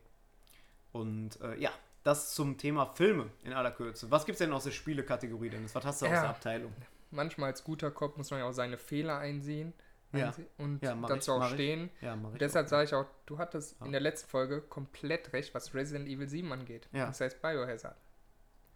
[0.92, 1.70] Und äh, ja,
[2.02, 4.10] das zum Thema Filme in aller Kürze.
[4.10, 5.74] Was gibt es denn aus der Spielekategorie, Dennis?
[5.74, 6.20] Was hast du aus Ja.
[6.22, 6.72] der Abteilung?
[7.10, 9.72] Manchmal als guter Kopf muss man ja auch seine Fehler einsehen.
[10.14, 10.34] Ja.
[10.58, 11.88] und Ja, dazu ich, auch stehen.
[12.02, 16.06] Ja, Deshalb sage ich auch, du hattest in der letzten Folge komplett recht, was Resident
[16.06, 16.86] Evil 7 angeht.
[16.92, 17.96] Das heißt Biohazard.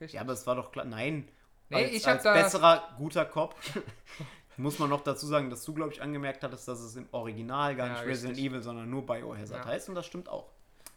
[0.00, 0.14] Richtig.
[0.14, 0.86] Ja, aber es war doch klar.
[0.86, 1.28] Nein.
[1.68, 3.54] Nee, als, ich als besserer, guter Cop
[4.56, 7.74] muss man noch dazu sagen, dass du, glaube ich, angemerkt hattest, dass es im Original
[7.76, 8.38] gar nicht Resident.
[8.38, 9.88] Evil, sondern nur Biohazard heißt.
[9.88, 10.50] Und das stimmt auch.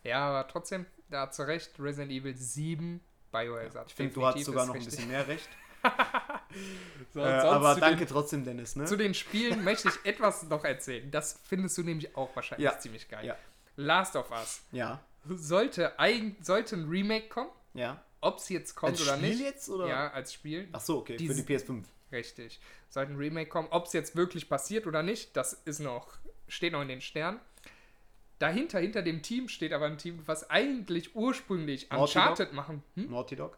[0.04, 3.90] Ja, aber trotzdem, da hast du recht, Resident Evil 7 Biohazard.
[3.90, 4.96] Ich finde, du hast sogar noch ein richtig.
[4.98, 5.50] bisschen mehr recht.
[7.14, 8.76] So, Äh, aber zu danke Den, trotzdem, Dennis.
[8.76, 8.86] Ne?
[8.86, 11.10] zu den Spielen möchte ich etwas noch erzählen.
[11.12, 12.78] Das findest du nämlich auch wahrscheinlich Ja.
[12.80, 13.26] ziemlich geil.
[13.26, 13.38] Ja.
[13.76, 14.62] Last of Us.
[14.72, 18.02] Ja, Sollte, eigen, sollte ein Remake kommen, ja.
[18.22, 19.42] ob es jetzt kommt Als oder Spiel nicht.
[19.42, 19.70] jetzt?
[19.70, 19.88] Oder?
[19.88, 20.68] Ja, als Spiel.
[20.72, 21.84] Ach so, okay, für Diese- die PS5.
[22.12, 22.60] Richtig.
[22.90, 23.68] Sollte ein Remake kommen.
[23.70, 27.40] Ob es jetzt wirklich passiert oder nicht, das ist noch, steht noch in den Sternen.
[28.40, 32.84] Dahinter, hinter dem Team steht aber ein Team, was eigentlich ursprünglich Naughty Uncharted machen.
[32.96, 33.12] Hm?
[33.12, 33.58] Naughty Dog?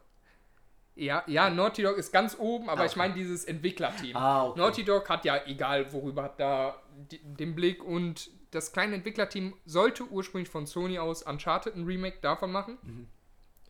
[0.94, 2.98] Ja, ja, Naughty Dog ist ganz oben, aber Ah, ich okay.
[2.98, 4.16] meine dieses Entwicklerteam.
[4.16, 4.58] Ah, okay.
[4.60, 6.76] Naughty Dog hat ja, egal worüber, hat da
[7.22, 12.52] den Blick und das kleine Entwicklerteam sollte ursprünglich von Sony aus Uncharted ein Remake davon
[12.52, 12.76] machen.
[12.82, 13.08] Mhm.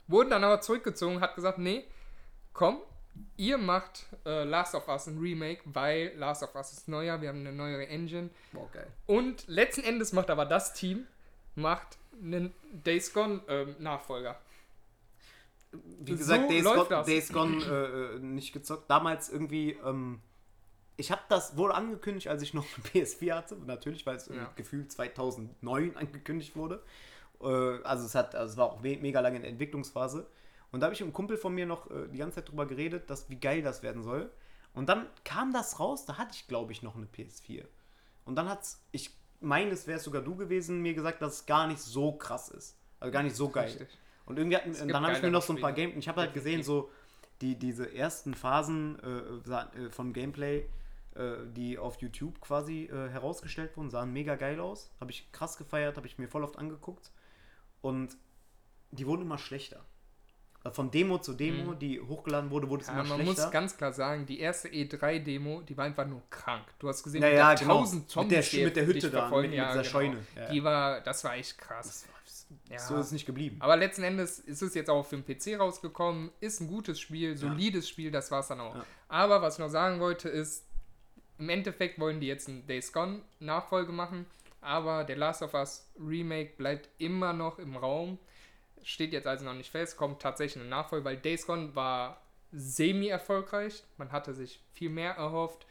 [0.09, 1.85] Wurden dann aber zurückgezogen, hat gesagt, nee,
[2.53, 2.79] komm,
[3.37, 7.29] ihr macht äh, Last of Us ein Remake, weil Last of Us ist neuer, wir
[7.29, 8.31] haben eine neuere Engine.
[8.53, 8.87] Boah, geil.
[9.07, 11.07] Und letzten Endes macht aber das Team,
[11.55, 14.39] macht einen Days Gone ähm, Nachfolger.
[16.01, 17.05] Wie gesagt, So Days Gone.
[17.05, 18.91] Days Gone äh, äh, nicht gezockt.
[18.91, 20.21] Damals irgendwie, ähm,
[20.99, 23.57] ich habe das wohl angekündigt, als ich noch eine PS4 hatte.
[23.57, 24.51] Natürlich, weil es Ja.
[24.57, 26.83] gefühlt 2009 angekündigt wurde.
[27.41, 27.47] Äh,
[27.85, 30.27] also es hat, also es war auch me mega lange in der Entwicklungsphase.
[30.73, 32.67] Und da habe ich mit einem Kumpel von mir noch äh, die ganze Zeit drüber
[32.67, 34.31] geredet, dass, wie geil das werden soll.
[34.75, 37.65] Und dann kam das raus, da hatte ich, glaube ich, noch eine PS4.
[38.25, 39.11] Und dann hat's, ich
[39.41, 42.79] meine, es wäre sogar du gewesen, mir gesagt, dass es gar nicht so krass ist.
[43.01, 43.67] Also gar nicht so geil.
[43.67, 43.89] Richtig.
[44.25, 45.73] Und irgendwie hatten, dann habe ich mir noch so ein paar.
[45.73, 46.91] Game, ich habe halt gesehen, so
[47.41, 50.69] die, diese ersten Phasen äh, äh, vom Gameplay,
[51.17, 54.91] äh, die auf YouTube quasi äh, herausgestellt wurden, sahen mega geil aus.
[55.01, 57.11] Habe ich krass gefeiert, habe ich mir voll oft angeguckt.
[57.81, 58.17] Und
[58.93, 59.85] die wurden immer schlechter.
[60.65, 62.95] Also von Demo zu Demo, die hochgeladen wurde, wurde es Mhm.
[62.97, 63.43] Ja, immer man schlechter.
[63.45, 66.65] muss ganz klar sagen, die erste E3-Demo, die war einfach nur krank.
[66.79, 67.79] Du hast gesehen, ja, ja, da genau.
[67.81, 69.91] tausend Mit Zombies der, mit der Hütte da, mit, mit Ja, dieser genau.
[69.91, 70.27] Scheune.
[70.53, 72.07] Die war, das war echt krass.
[72.07, 72.79] war.
[72.79, 73.57] So ist es nicht geblieben.
[73.61, 77.37] Aber letzten Endes ist es jetzt auch für den PC rausgekommen, ist ein gutes Spiel,
[77.37, 78.77] solides Spiel, das war es dann auch.
[79.09, 80.65] Aber was ich noch sagen wollte ist,
[81.39, 84.27] im Endeffekt wollen die jetzt ein Days Gone Nachfolge machen,
[84.61, 88.19] aber der Last of Us Remake bleibt immer noch im Raum.
[88.83, 92.21] Steht jetzt also noch nicht fest, kommt tatsächlich eine Nachfolge, weil Days Gone war
[92.53, 93.85] semi-erfolgreich.
[93.97, 95.67] Man hatte sich viel mehr erhofft.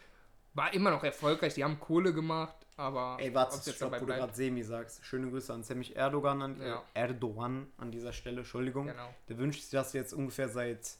[0.53, 4.05] War immer noch erfolgreich, die haben Kohle gemacht, aber Ey, warte, ich glaub, wo du
[4.07, 5.05] gerade Semi sagst.
[5.05, 6.83] Schöne Grüße an Semich Erdogan an, Ja.
[6.93, 8.87] äh, Erdogan an dieser Stelle, Entschuldigung.
[8.87, 9.13] Genau.
[9.29, 10.97] Der wünscht sich das jetzt ungefähr seit.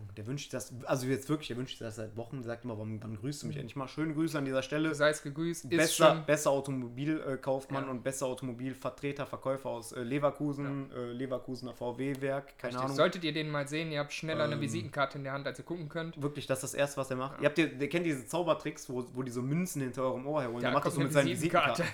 [0.00, 0.14] Ahnung.
[0.16, 0.72] Der wünscht sich das.
[0.84, 2.42] Also jetzt wirklich, der wünscht sich das seit Wochen.
[2.42, 3.88] Sagt immer, wann, wann grüßt du mich endlich mal?
[3.88, 4.94] Schöne Grüße an dieser Stelle.
[4.94, 7.90] Sei es gegrüßt, Besser, schon besser Automobilkaufmann Ja.
[7.90, 12.84] und besser Automobilvertreter, Verkäufer aus äh, Leverkusen, äh, Leverkusener VW-Werk, keine Richtig.
[12.84, 12.96] Ahnung.
[12.96, 15.58] Solltet ihr den mal sehen, ihr habt schneller eine Ähm, Visitenkarte in der Hand, als
[15.58, 16.20] ihr gucken könnt.
[16.20, 17.40] Wirklich, das ist das Erste, was er macht.
[17.40, 20.42] Ihr, habt, ihr, ihr kennt diese Zaubertricks, wo, wo die so Münzen hinter eurem Ohr
[20.42, 20.60] herholen.
[20.60, 21.84] Der macht das so eine mit seinen Visitenkarten.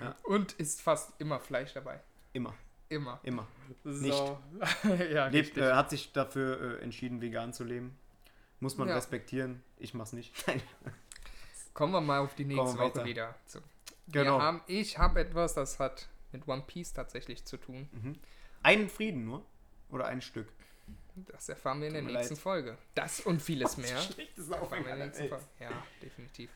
[0.00, 0.16] Ja.
[0.24, 2.00] Und ist fast immer Fleisch dabei.
[2.32, 2.54] Immer,
[2.92, 3.20] Immer.
[3.22, 3.46] immer.
[3.84, 4.38] So.
[5.12, 7.96] ja, Lebt, äh, hat sich dafür äh, entschieden, vegan zu leben.
[8.60, 8.94] Muss man Ja.
[8.94, 9.62] respektieren.
[9.78, 10.32] Ich mach's nicht.
[11.74, 13.34] Kommen wir mal auf die nächste Woche wieder.
[13.46, 13.60] So.
[14.08, 14.36] Genau.
[14.38, 17.88] Wir haben, ich habe etwas, das hat mit One Piece tatsächlich zu tun.
[18.62, 19.44] Einen Frieden nur?
[19.90, 20.48] Oder ein Stück?
[21.14, 22.42] Das erfahren wir in der Tut mir nächsten leid.
[22.42, 22.78] Folge.
[22.94, 23.98] Das und vieles mehr.
[23.98, 25.30] Schlechtes erfahren wir in der aller nächsten Welt.
[25.30, 25.44] Folge.
[25.60, 25.70] Ja,
[26.02, 26.50] definitiv.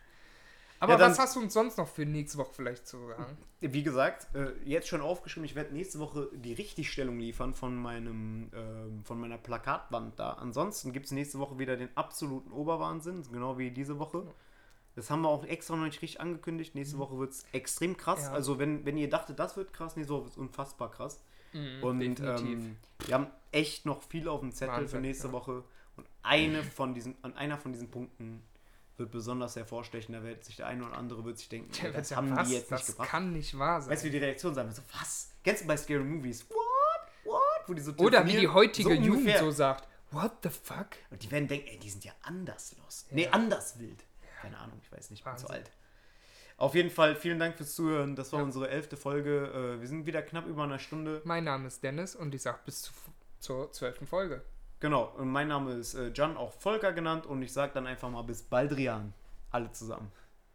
[0.78, 3.36] Aber dann- was hast du uns sonst noch für nächste Woche vielleicht zu sagen?
[3.60, 8.50] Wie gesagt, äh, jetzt schon aufgeschrieben, ich werde nächste Woche die Richtigstellung liefern von meinem
[8.54, 10.32] ähm, von meiner Plakatwand da.
[10.34, 14.26] Ansonsten gibt es nächste Woche wieder den absoluten Oberwahnsinn, genau wie diese Woche.
[14.94, 16.74] Das haben wir auch extra noch nicht richtig angekündigt.
[16.74, 18.24] Nächste Woche wird es extrem krass.
[18.24, 18.32] Ja.
[18.32, 21.22] Also wenn, wenn ihr dachtet, das wird krass, nächste Woche wird es unfassbar krass.
[21.52, 25.32] Mhm, Und ähm, wir haben echt noch viel auf dem Zettel für Wahnsinn, nächste ja.
[25.32, 25.64] Woche.
[25.96, 28.42] Und eine von diesen, an einer von diesen Punkten
[28.98, 30.14] wird besonders hervorstechen.
[30.14, 32.48] Da wird sich der eine oder andere wird sich denken, Der das ja, haben was?
[32.48, 33.08] die jetzt nicht das gebracht.
[33.10, 33.90] kann nicht wahr sein.
[33.92, 34.76] Weißt du, wie die Reaktion sein wird?
[34.76, 35.30] So, was?
[35.44, 36.48] Kennst du bei Scary Movies?
[36.48, 36.56] What?
[37.24, 37.40] What?
[37.66, 39.40] Wo die so Oder wie die heutige So Jugend ungefähr.
[39.40, 39.88] so sagt.
[40.12, 40.88] What the fuck?
[41.10, 43.08] Und die werden denken, ey, die sind ja anders lost.
[43.10, 43.16] Ja.
[43.16, 44.04] Nee, anders wild.
[44.40, 45.70] Keine Ahnung, ich weiß nicht, ich bin zu alt.
[46.58, 48.16] Auf jeden Fall, vielen Dank fürs Zuhören.
[48.16, 48.44] Das war Ja.
[48.46, 49.74] unsere elfte Folge.
[49.76, 51.20] Äh, Wir sind wieder knapp über einer Stunde.
[51.24, 52.92] Mein Name ist Dennis und ich sag bis zu,
[53.40, 54.42] zur zwölften Folge.
[54.78, 58.10] Genau, und mein Name ist äh, Jan, auch Volker genannt und ich sage dann einfach
[58.10, 59.14] mal bis Baldrian.
[59.50, 60.12] Alle zusammen.